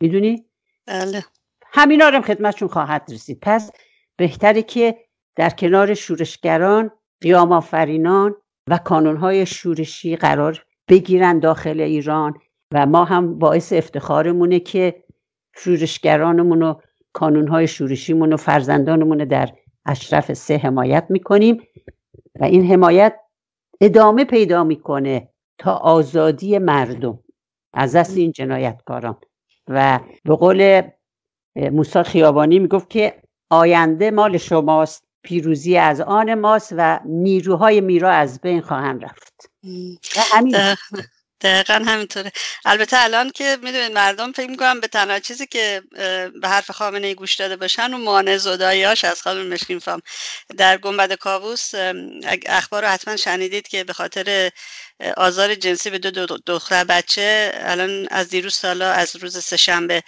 می‌دونی؟ 0.00 0.44
بله. 0.86 1.24
همینا 1.72 2.06
هم 2.06 2.22
خدمتشون 2.22 2.68
خواهد 2.68 3.08
رسید. 3.10 3.38
پس 3.42 3.70
بهتره 4.16 4.62
که 4.62 4.96
در 5.36 5.50
کنار 5.50 5.94
شورشگران 5.94 6.90
قیام 7.20 7.52
آفرینان 7.52 8.34
و 8.68 8.78
کانونهای 8.78 9.46
شورشی 9.46 10.16
قرار 10.16 10.64
بگیرن 10.88 11.38
داخل 11.38 11.80
ایران 11.80 12.34
و 12.74 12.86
ما 12.86 13.04
هم 13.04 13.38
باعث 13.38 13.72
افتخارمونه 13.72 14.60
که 14.60 15.04
شورشگرانمون 15.56 16.62
و 16.62 16.74
کانونهای 17.12 17.66
شورشیمون 17.68 18.32
و 18.32 18.36
فرزندانمون 18.36 19.18
در 19.18 19.52
اشرف 19.86 20.32
سه 20.32 20.56
حمایت 20.56 21.06
می‌کنیم. 21.08 21.62
و 22.40 22.44
این 22.44 22.72
حمایت 22.72 23.14
ادامه 23.80 24.24
پیدا 24.24 24.64
می‌کنه 24.64 25.28
تا 25.58 25.74
آزادی 25.74 26.58
مردم. 26.58 27.18
از 27.74 27.96
دست 27.96 28.16
این 28.16 28.32
جنایتکاران. 28.32 29.16
و 29.68 30.00
به 30.24 30.34
قول 30.36 30.82
موسی 31.56 32.02
خیابانی 32.02 32.58
می‌گفت 32.58 32.90
که 32.90 33.22
آینده 33.50 34.10
مال 34.10 34.36
شماست 34.36 35.04
پیروزی 35.22 35.76
از 35.76 36.00
آن 36.00 36.34
ماست 36.34 36.74
و 36.76 37.00
نیروهای 37.04 37.80
میرا 37.80 38.10
از 38.10 38.40
بین 38.40 38.60
خواهند 38.60 39.04
رفت. 39.04 39.50
همین 40.32 40.56
دقیقا 41.40 41.74
همینطوره. 41.86 42.32
البته 42.64 43.04
الان 43.04 43.30
که 43.30 43.58
می‌دونید 43.62 43.92
مردم 43.92 44.32
فکر 44.32 44.50
می‌کنم 44.50 44.80
به 44.80 44.86
تنها 44.88 45.18
چیزی 45.18 45.46
که 45.46 45.82
به 46.40 46.48
حرف 46.48 46.70
خامنه 46.70 47.06
ای 47.06 47.14
گوش 47.14 47.34
داده 47.34 47.56
باشن 47.56 47.94
و 47.94 47.98
مانع 47.98 48.36
زداییاش 48.36 49.04
از 49.04 49.22
خانم 49.22 49.46
مشکین 49.46 49.78
فام. 49.78 50.02
در 50.56 50.78
گنبد 50.78 51.12
کاووس 51.12 51.70
اخبار 52.46 52.82
رو 52.82 52.88
حتما 52.88 53.16
شنیدید 53.16 53.68
که 53.68 53.84
به 53.84 53.92
خاطر 53.92 54.50
آزار 55.16 55.54
جنسی 55.54 55.90
به 55.90 55.98
دو 55.98 56.26
دختر 56.46 56.84
بچه 56.84 57.52
الان 57.54 58.08
از 58.10 58.28
دیروز 58.28 58.54
سالا 58.54 58.90
از 58.92 59.16
روز 59.16 59.44
سهشنبه 59.44 60.02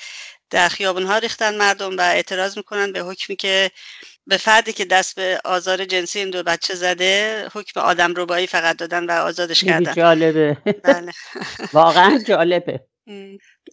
در 0.50 0.68
خیابون 0.68 1.02
ها 1.02 1.18
ریختن 1.18 1.56
مردم 1.56 1.96
و 1.96 2.00
اعتراض 2.00 2.56
می‌کنن 2.56 2.92
به 2.92 3.00
حکمی 3.00 3.36
که 3.36 3.70
به 4.26 4.36
فردی 4.36 4.72
که 4.72 4.84
دست 4.84 5.16
به 5.16 5.40
آزار 5.44 5.84
جنسی 5.84 6.18
این 6.18 6.30
دو 6.30 6.42
بچه 6.42 6.74
زده 6.74 7.44
حکم 7.54 7.80
آدم 7.80 8.14
ربایی 8.16 8.46
فقط 8.46 8.76
دادن 8.76 9.06
و 9.06 9.10
آزادش 9.10 9.64
کردن. 9.64 9.94
جالبه. 9.94 10.56
بله. 10.84 11.12
واقعا 11.72 12.18
جالبه. 12.18 12.80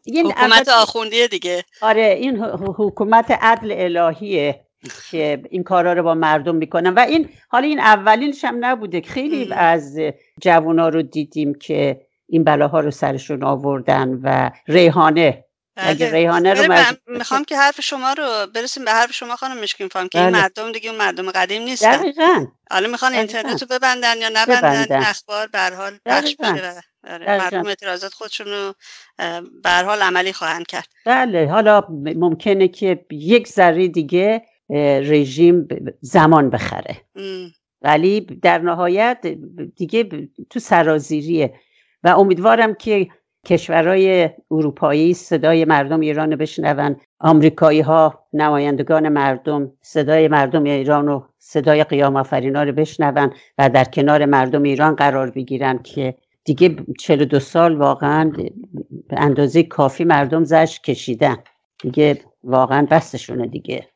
این 0.06 0.32
حکومت 0.32 0.70
آخوندیه 0.70 1.28
دیگه. 1.28 1.64
آره 1.82 2.04
این 2.04 2.38
حکومت 2.78 3.32
عدل 3.32 3.98
الهیه 3.98 4.66
که 5.12 5.42
این 5.50 5.64
کارا 5.64 5.94
رو 5.94 6.04
با 6.04 6.14
مردم 6.14 6.56
می‌کنن. 6.56 6.94
و 6.94 7.00
این 7.00 7.30
حالا 7.50 7.68
این 7.68 7.80
اولینش 7.80 8.44
هم 8.44 8.66
نبوده. 8.66 9.02
خیلی 9.02 9.54
از 9.54 10.00
جوونا 10.42 10.90
رو 10.90 11.02
دیدیم 11.02 11.54
که 11.54 12.02
این 12.28 12.44
بلاها 12.44 12.80
رو 12.80 12.92
سرشون 12.92 13.44
آوردن 13.44 14.20
و 14.24 14.52
ریحانه 14.68 15.46
اگه 15.82 16.06
بله. 16.06 16.16
ریحانه 16.16 16.54
رو 16.54 16.74
می‌خوام 17.08 17.44
که 17.44 17.58
حرف 17.58 17.82
شما 17.82 18.14
رو 18.14 18.48
برسیم 18.56 18.86
به 18.86 18.92
حرف 18.92 19.14
شما 19.14 19.36
خانم 19.36 19.58
مشکین 19.58 19.88
فام 19.88 20.08
که 20.08 20.20
این 20.20 20.32
بله. 20.32 20.42
مردم 20.42 20.72
دیگه 20.72 20.90
اون 20.90 21.00
مردم 21.00 21.32
قدیم 21.32 21.62
نیستن. 21.62 21.98
دقیقاً. 21.98 22.46
حالا 22.72 22.88
می‌خوان 22.88 23.14
اینترنت 23.14 23.62
رو 23.62 23.68
ببندن 23.68 24.18
یا 24.18 24.30
نبندن 24.34 24.96
اخبار 24.96 25.48
به 25.48 25.60
حال 25.60 25.98
پخش 26.06 26.36
بشه 26.36 26.82
آره، 27.08 27.38
مردم 27.38 27.68
اعتراضات 27.68 28.14
خودشون 28.14 28.48
رو 28.48 28.74
به 29.64 29.70
حال 29.70 30.02
عملی 30.02 30.34
خواهند 30.34 30.68
کرد. 30.68 30.88
بله. 31.06 31.50
حالا 31.52 31.84
ممکنه 32.16 32.68
که 32.68 33.06
یک 33.12 33.48
ذره 33.48 33.88
دیگه 33.88 34.46
رژیم 35.04 35.68
زمان 36.02 36.50
بخره. 36.50 36.96
ولی 37.82 38.22
در 38.22 38.58
نهایت 38.58 39.28
دیگه 39.76 40.30
تو 40.50 40.60
سرازیریه. 40.60 41.54
و 42.04 42.08
امیدوارم 42.08 42.74
که 42.74 43.08
کشورهای 43.46 44.30
اروپایی 44.52 45.14
صدای 45.14 45.66
مردم 45.66 46.00
ایران 46.00 46.36
بشنون. 46.36 46.96
آمریکایی 47.20 47.82
ها 47.82 48.26
نمایندگان 48.34 49.10
مردم 49.10 49.72
صدای 49.82 50.28
مردم 50.28 50.64
ایران 50.64 51.08
و 51.08 51.22
صدای 51.38 51.84
قیام 51.84 52.16
آفرینا 52.16 52.64
رو 52.64 52.72
بشنون 52.72 53.34
و 53.58 53.70
در 53.70 53.84
کنار 53.84 54.26
مردم 54.26 54.64
ایران 54.64 54.96
قرار 54.96 55.32
بگیرن 55.32 55.80
که 55.84 56.16
دیگه 56.44 56.76
42 57.00 57.40
سال 57.40 57.78
واقعا 57.78 58.32
به 59.10 59.20
اندازه 59.20 59.64
کافی 59.64 60.04
مردم 60.04 60.44
زش 60.44 60.80
کشیدن. 60.80 61.38
دیگه 61.82 62.20
واقعا 62.44 62.88
بستشونه 62.92 63.48
دیگه. 63.48 63.88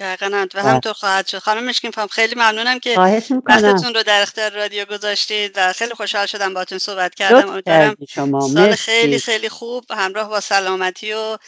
دقیقا. 0.00 0.46
و 0.54 0.62
همطور 0.62 0.92
خواهد 0.92 1.26
شد. 1.26 1.38
خانم 1.38 1.64
مشکین 1.64 1.90
فهم 1.90 2.06
خیلی 2.06 2.34
ممنونم 2.34 2.78
که 2.78 2.98
وقتتون 3.46 3.94
رو 3.94 4.02
در 4.02 4.22
اختیار 4.22 4.50
رادیو 4.50 4.84
گذاشتید 4.84 5.52
و 5.56 5.72
خیلی 5.72 5.94
خوشحال 5.94 6.26
شدم 6.26 6.54
باتون 6.54 6.78
صحبت 6.78 7.14
کردم. 7.14 7.48
امیدوارم 7.48 7.96
سال 8.40 8.74
خیلی 8.74 9.18
خیلی 9.18 9.48
خوب 9.48 9.84
همراه 9.90 10.28
با 10.28 10.40
سلامتی 10.40 11.12
و 11.12 11.38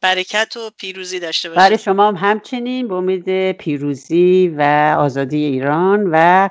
برکت 0.00 0.56
و 0.56 0.70
پیروزی 0.78 1.20
داشته 1.20 1.48
باشید. 1.48 1.62
برای 1.62 1.78
شما 1.78 2.08
هم 2.08 2.16
همچنین 2.16 2.88
به 2.88 2.94
امید 2.94 3.52
پیروزی 3.52 4.54
و 4.58 4.62
آزادی 4.98 5.44
ایران 5.44 6.08
و 6.12 6.48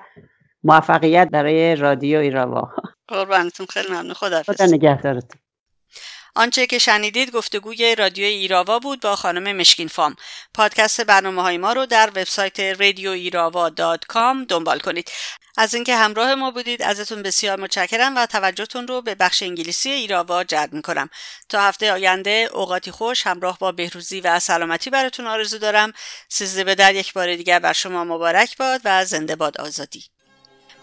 موفقیت 0.64 1.30
برای 1.32 1.76
رادیو 1.76 2.20
ایراوا. 2.20 2.72
قربانتون. 3.08 3.66
خیلی 3.66 3.88
ممنون. 3.90 4.14
خدا 4.14 4.44
خدا 4.44 4.66
نگهدارتون. 4.66 5.40
آنچه 6.38 6.68
که 6.68 6.80
شنیدید 6.80 7.32
گفتگوی 7.32 7.96
رادیو 7.96 8.26
ایراوا 8.26 8.80
بود 8.80 9.02
با 9.02 9.16
خانم 9.16 9.56
مشکین 9.56 9.88
فام. 9.88 10.16
پادکست 10.54 11.02
برنامه 11.02 11.42
های 11.42 11.58
ما 11.58 11.74
رو 11.74 11.86
در 11.86 12.10
وبسایت 12.10 12.60
رادیو 12.60 13.10
ایراوا 13.10 13.70
دنبال 14.50 14.80
کنید. 14.80 15.12
از 15.58 15.74
اینکه 15.74 15.96
همراه 15.96 16.36
ما 16.36 16.52
بودید 16.52 16.82
ازتون 16.82 17.22
بسیار 17.24 17.60
متشکرم 17.60 18.18
و 18.18 18.26
توجهتون 18.26 18.88
رو 18.88 19.02
به 19.02 19.16
بخش 19.16 19.44
انگلیسی 19.44 19.90
ایراوا 19.90 20.44
جلب 20.44 20.74
می‌کنم. 20.74 21.10
تا 21.50 21.62
هفته 21.62 21.92
آینده 21.92 22.50
اوقاتی 22.54 22.92
خوش 22.92 23.28
همراه 23.28 23.58
با 23.60 23.72
بهروزی 23.72 24.22
و 24.22 24.40
سلامتی 24.40 24.90
براتون 24.90 25.28
آرزو 25.28 25.58
دارم. 25.58 25.94
سیزده 26.30 26.64
به 26.64 26.76
در 26.76 26.96
یک 26.96 27.14
بار 27.14 27.36
دیگر 27.36 27.60
بر 27.60 27.74
شما 27.74 28.04
مبارک 28.04 28.58
باد 28.58 28.82
و 28.86 29.06
زنده 29.06 29.36
باد 29.36 29.62
آزادی. 29.62 30.15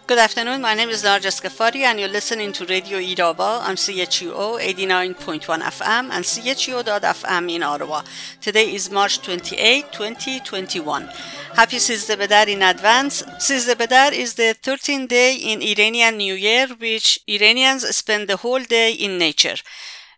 Good 0.05 0.19
afternoon. 0.19 0.61
My 0.63 0.75
name 0.75 0.89
is 0.89 1.05
Narjas 1.05 1.41
Ghaffari, 1.41 1.83
and 1.83 2.01
you're 2.01 2.09
listening 2.09 2.53
to 2.55 2.67
Radio 2.67 2.99
Irava 2.99 3.61
on 3.61 3.77
CHUO 3.77 4.59
89.1 4.61 5.61
FM 5.61 6.11
and 6.11 6.25
CHUO.FM 6.25 7.49
in 7.55 7.63
Ottawa. 7.63 8.03
Today 8.41 8.75
is 8.75 8.91
March 8.91 9.23
28, 9.23 9.93
2021. 9.93 11.09
Happy 11.55 11.77
Sizde 11.77 12.17
Bedar 12.19 12.49
in 12.49 12.63
advance. 12.63 13.23
Sizde 13.39 13.77
Bedar 13.77 14.13
is 14.13 14.35
the 14.35 14.57
13th 14.61 15.07
day 15.07 15.37
in 15.37 15.63
Iranian 15.63 16.17
New 16.17 16.35
Year, 16.35 16.67
which 16.81 17.21
Iranians 17.29 17.87
spend 17.95 18.29
the 18.29 18.39
whole 18.39 18.65
day 18.65 18.93
in 18.93 19.19
nature. 19.19 19.57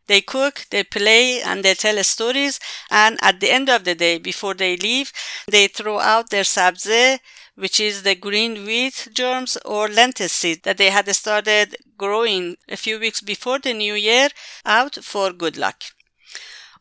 They 0.06 0.20
cook, 0.22 0.66
they 0.70 0.84
play, 0.84 1.40
and 1.42 1.62
they 1.62 1.74
tell 1.74 2.02
stories. 2.04 2.58
And 2.90 3.18
at 3.22 3.40
the 3.40 3.50
end 3.50 3.68
of 3.68 3.84
the 3.84 3.94
day, 3.94 4.18
before 4.18 4.54
they 4.54 4.76
leave, 4.76 5.12
they 5.50 5.66
throw 5.66 5.98
out 5.98 6.30
their 6.30 6.44
sabze, 6.44 7.18
which 7.56 7.78
is 7.78 8.02
the 8.02 8.14
green 8.14 8.64
wheat 8.64 9.08
germs 9.12 9.56
or 9.64 9.88
lentil 9.88 10.28
seed 10.28 10.62
that 10.64 10.76
they 10.76 10.90
had 10.90 11.08
started 11.14 11.76
growing 11.96 12.56
a 12.68 12.76
few 12.76 12.98
weeks 12.98 13.20
before 13.20 13.58
the 13.58 13.72
new 13.72 13.94
year 13.94 14.28
out 14.64 14.96
for 15.02 15.32
good 15.32 15.56
luck. 15.56 15.82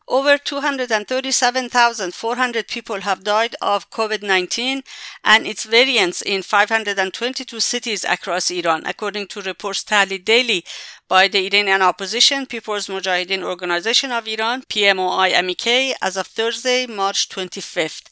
Over 0.06 0.36
237,400 0.36 2.68
people 2.68 3.00
have 3.00 3.24
died 3.24 3.56
of 3.62 3.88
COVID 3.88 4.22
19 4.22 4.82
and 5.24 5.46
its 5.46 5.64
variants 5.64 6.20
in 6.20 6.42
522 6.42 7.58
cities 7.58 8.04
across 8.04 8.50
Iran, 8.50 8.84
according 8.84 9.28
to 9.28 9.40
reports 9.40 9.82
tallied 9.82 10.26
daily 10.26 10.62
by 11.08 11.28
the 11.28 11.46
Iranian 11.46 11.80
opposition 11.80 12.44
People's 12.44 12.88
Mujahideen 12.88 13.42
Organization 13.42 14.12
of 14.12 14.28
Iran, 14.28 14.64
PMOI-MEK, 14.64 15.96
as 16.02 16.18
of 16.18 16.26
Thursday, 16.26 16.86
March 16.86 17.30
25th. 17.30 18.10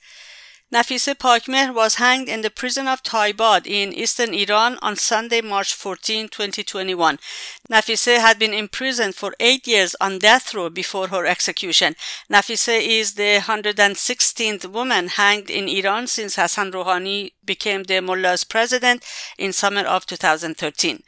Nafisa 0.72 1.14
Pakmer 1.14 1.74
was 1.74 1.96
hanged 1.96 2.30
in 2.30 2.40
the 2.40 2.48
prison 2.48 2.88
of 2.88 3.02
Taibad 3.02 3.66
in 3.66 3.92
eastern 3.92 4.32
Iran 4.32 4.78
on 4.80 4.96
Sunday, 4.96 5.42
March 5.42 5.74
14, 5.74 6.30
2021. 6.30 7.18
Nafisa 7.70 8.18
had 8.18 8.38
been 8.38 8.54
imprisoned 8.54 9.14
for 9.14 9.34
eight 9.38 9.66
years 9.66 9.94
on 10.00 10.18
death 10.18 10.54
row 10.54 10.70
before 10.70 11.08
her 11.08 11.26
execution. 11.26 11.94
Nafisa 12.32 12.80
is 12.80 13.16
the 13.16 13.40
116th 13.40 14.64
woman 14.72 15.08
hanged 15.08 15.50
in 15.50 15.68
Iran 15.68 16.06
since 16.06 16.36
Hassan 16.36 16.72
Rouhani 16.72 17.32
became 17.44 17.84
the 17.84 18.00
mullah's 18.00 18.44
president 18.44 19.04
in 19.38 19.52
summer 19.52 19.82
of 19.82 20.06
2013. 20.06 21.02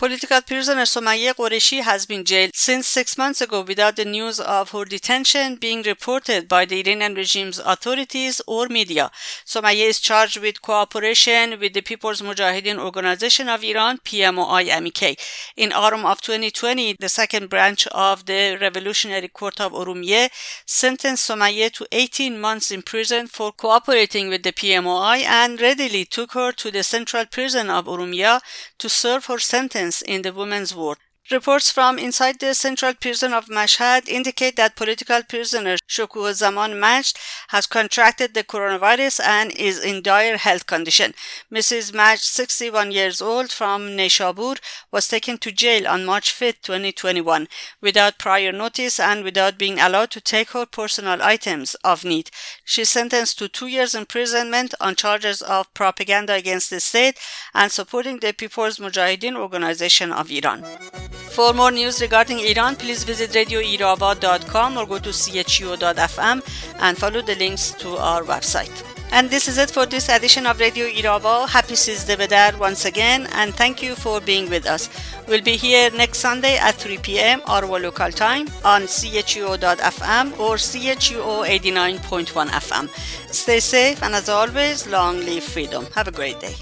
Political 0.00 0.40
prisoner 0.40 0.84
Somaye 0.84 1.34
Qureshi 1.34 1.82
has 1.82 2.06
been 2.06 2.24
jailed 2.24 2.52
since 2.54 2.88
six 2.88 3.18
months 3.18 3.42
ago 3.42 3.60
without 3.60 3.96
the 3.96 4.04
news 4.06 4.40
of 4.40 4.70
her 4.70 4.86
detention 4.86 5.56
being 5.56 5.82
reported 5.82 6.48
by 6.48 6.64
the 6.64 6.80
Iranian 6.80 7.14
regime's 7.14 7.58
authorities 7.58 8.40
or 8.46 8.68
media. 8.68 9.10
Somaye 9.44 9.90
is 9.90 10.00
charged 10.00 10.38
with 10.38 10.62
cooperation 10.62 11.60
with 11.60 11.74
the 11.74 11.82
People's 11.82 12.22
Mujahideen 12.22 12.78
Organization 12.78 13.50
of 13.50 13.62
Iran, 13.62 13.98
PMOI-MEK. 13.98 15.20
In 15.58 15.70
autumn 15.70 16.06
of 16.06 16.22
2020, 16.22 16.96
the 16.98 17.10
second 17.10 17.50
branch 17.50 17.86
of 17.88 18.24
the 18.24 18.56
Revolutionary 18.58 19.28
Court 19.28 19.60
of 19.60 19.72
Urumiyeh 19.72 20.30
sentenced 20.64 21.28
Somaye 21.28 21.70
to 21.74 21.86
18 21.92 22.40
months 22.40 22.70
in 22.70 22.80
prison 22.80 23.26
for 23.26 23.52
cooperating 23.52 24.30
with 24.30 24.44
the 24.44 24.52
PMOI 24.52 25.24
and 25.24 25.60
readily 25.80 26.04
took 26.04 26.32
her 26.32 26.52
to 26.52 26.70
the 26.70 26.82
central 26.82 27.24
prison 27.24 27.70
of 27.70 27.86
Urumiyeh 27.86 28.40
to 28.78 28.88
serve 28.88 29.26
her 29.26 29.38
sentence 29.38 30.02
in 30.02 30.20
the 30.20 30.32
women's 30.32 30.74
ward. 30.74 30.98
Reports 31.28 31.70
from 31.70 31.96
inside 31.96 32.40
the 32.40 32.54
central 32.54 32.92
prison 32.92 33.32
of 33.32 33.46
Mashhad 33.46 34.08
indicate 34.08 34.56
that 34.56 34.74
political 34.74 35.22
prisoner 35.22 35.76
Shokuh 35.88 36.34
Zaman 36.34 36.80
Majd 36.80 37.12
has 37.48 37.68
contracted 37.68 38.34
the 38.34 38.42
coronavirus 38.42 39.20
and 39.24 39.52
is 39.52 39.78
in 39.78 40.02
dire 40.02 40.38
health 40.38 40.66
condition. 40.66 41.14
Mrs. 41.52 41.94
Majd, 41.94 42.18
61 42.18 42.90
years 42.90 43.22
old 43.22 43.52
from 43.52 43.96
Neshabur, 43.96 44.58
was 44.90 45.06
taken 45.06 45.38
to 45.38 45.52
jail 45.52 45.86
on 45.86 46.04
March 46.04 46.32
5, 46.32 46.62
2021, 46.62 47.46
without 47.80 48.18
prior 48.18 48.50
notice 48.50 48.98
and 48.98 49.22
without 49.22 49.56
being 49.56 49.78
allowed 49.78 50.10
to 50.10 50.20
take 50.20 50.50
her 50.50 50.66
personal 50.66 51.22
items 51.22 51.76
of 51.84 52.04
need. 52.04 52.30
She 52.64 52.82
is 52.82 52.88
sentenced 52.88 53.38
to 53.38 53.48
two 53.48 53.68
years 53.68 53.94
imprisonment 53.94 54.74
on 54.80 54.96
charges 54.96 55.42
of 55.42 55.72
propaganda 55.74 56.32
against 56.32 56.70
the 56.70 56.80
state 56.80 57.20
and 57.54 57.70
supporting 57.70 58.18
the 58.18 58.32
People's 58.32 58.78
Mujahideen 58.78 59.36
Organization 59.36 60.10
of 60.10 60.28
Iran. 60.32 60.64
For 61.10 61.52
more 61.52 61.70
news 61.70 62.00
regarding 62.00 62.40
Iran, 62.40 62.76
please 62.76 63.04
visit 63.04 63.30
radioirava.com 63.30 64.76
or 64.76 64.86
go 64.86 64.98
to 64.98 65.12
chu.fm 65.12 66.42
and 66.80 66.98
follow 66.98 67.22
the 67.22 67.36
links 67.36 67.72
to 67.72 67.96
our 67.96 68.22
website. 68.22 68.84
And 69.12 69.28
this 69.28 69.48
is 69.48 69.58
it 69.58 69.70
for 69.70 69.86
this 69.86 70.08
edition 70.08 70.46
of 70.46 70.60
Radio 70.60 70.86
Irava. 70.86 71.48
Happy 71.48 71.74
Sizde 71.74 72.16
Bedar 72.16 72.56
once 72.58 72.84
again, 72.84 73.26
and 73.32 73.52
thank 73.52 73.82
you 73.82 73.96
for 73.96 74.20
being 74.20 74.48
with 74.48 74.66
us. 74.66 74.88
We'll 75.26 75.42
be 75.42 75.56
here 75.56 75.90
next 75.90 76.18
Sunday 76.18 76.56
at 76.58 76.76
3 76.76 76.98
p.m. 76.98 77.42
our 77.46 77.66
local 77.66 78.12
time 78.12 78.46
on 78.64 78.82
chuo.fm 78.82 80.38
or 80.38 80.54
chuo 80.54 81.44
89.1 81.44 82.46
FM. 82.48 82.88
Stay 83.32 83.58
safe, 83.58 84.02
and 84.02 84.14
as 84.14 84.28
always, 84.28 84.86
long 84.86 85.18
live 85.20 85.42
freedom. 85.42 85.86
Have 85.94 86.06
a 86.06 86.12
great 86.12 86.38
day. 86.38 86.54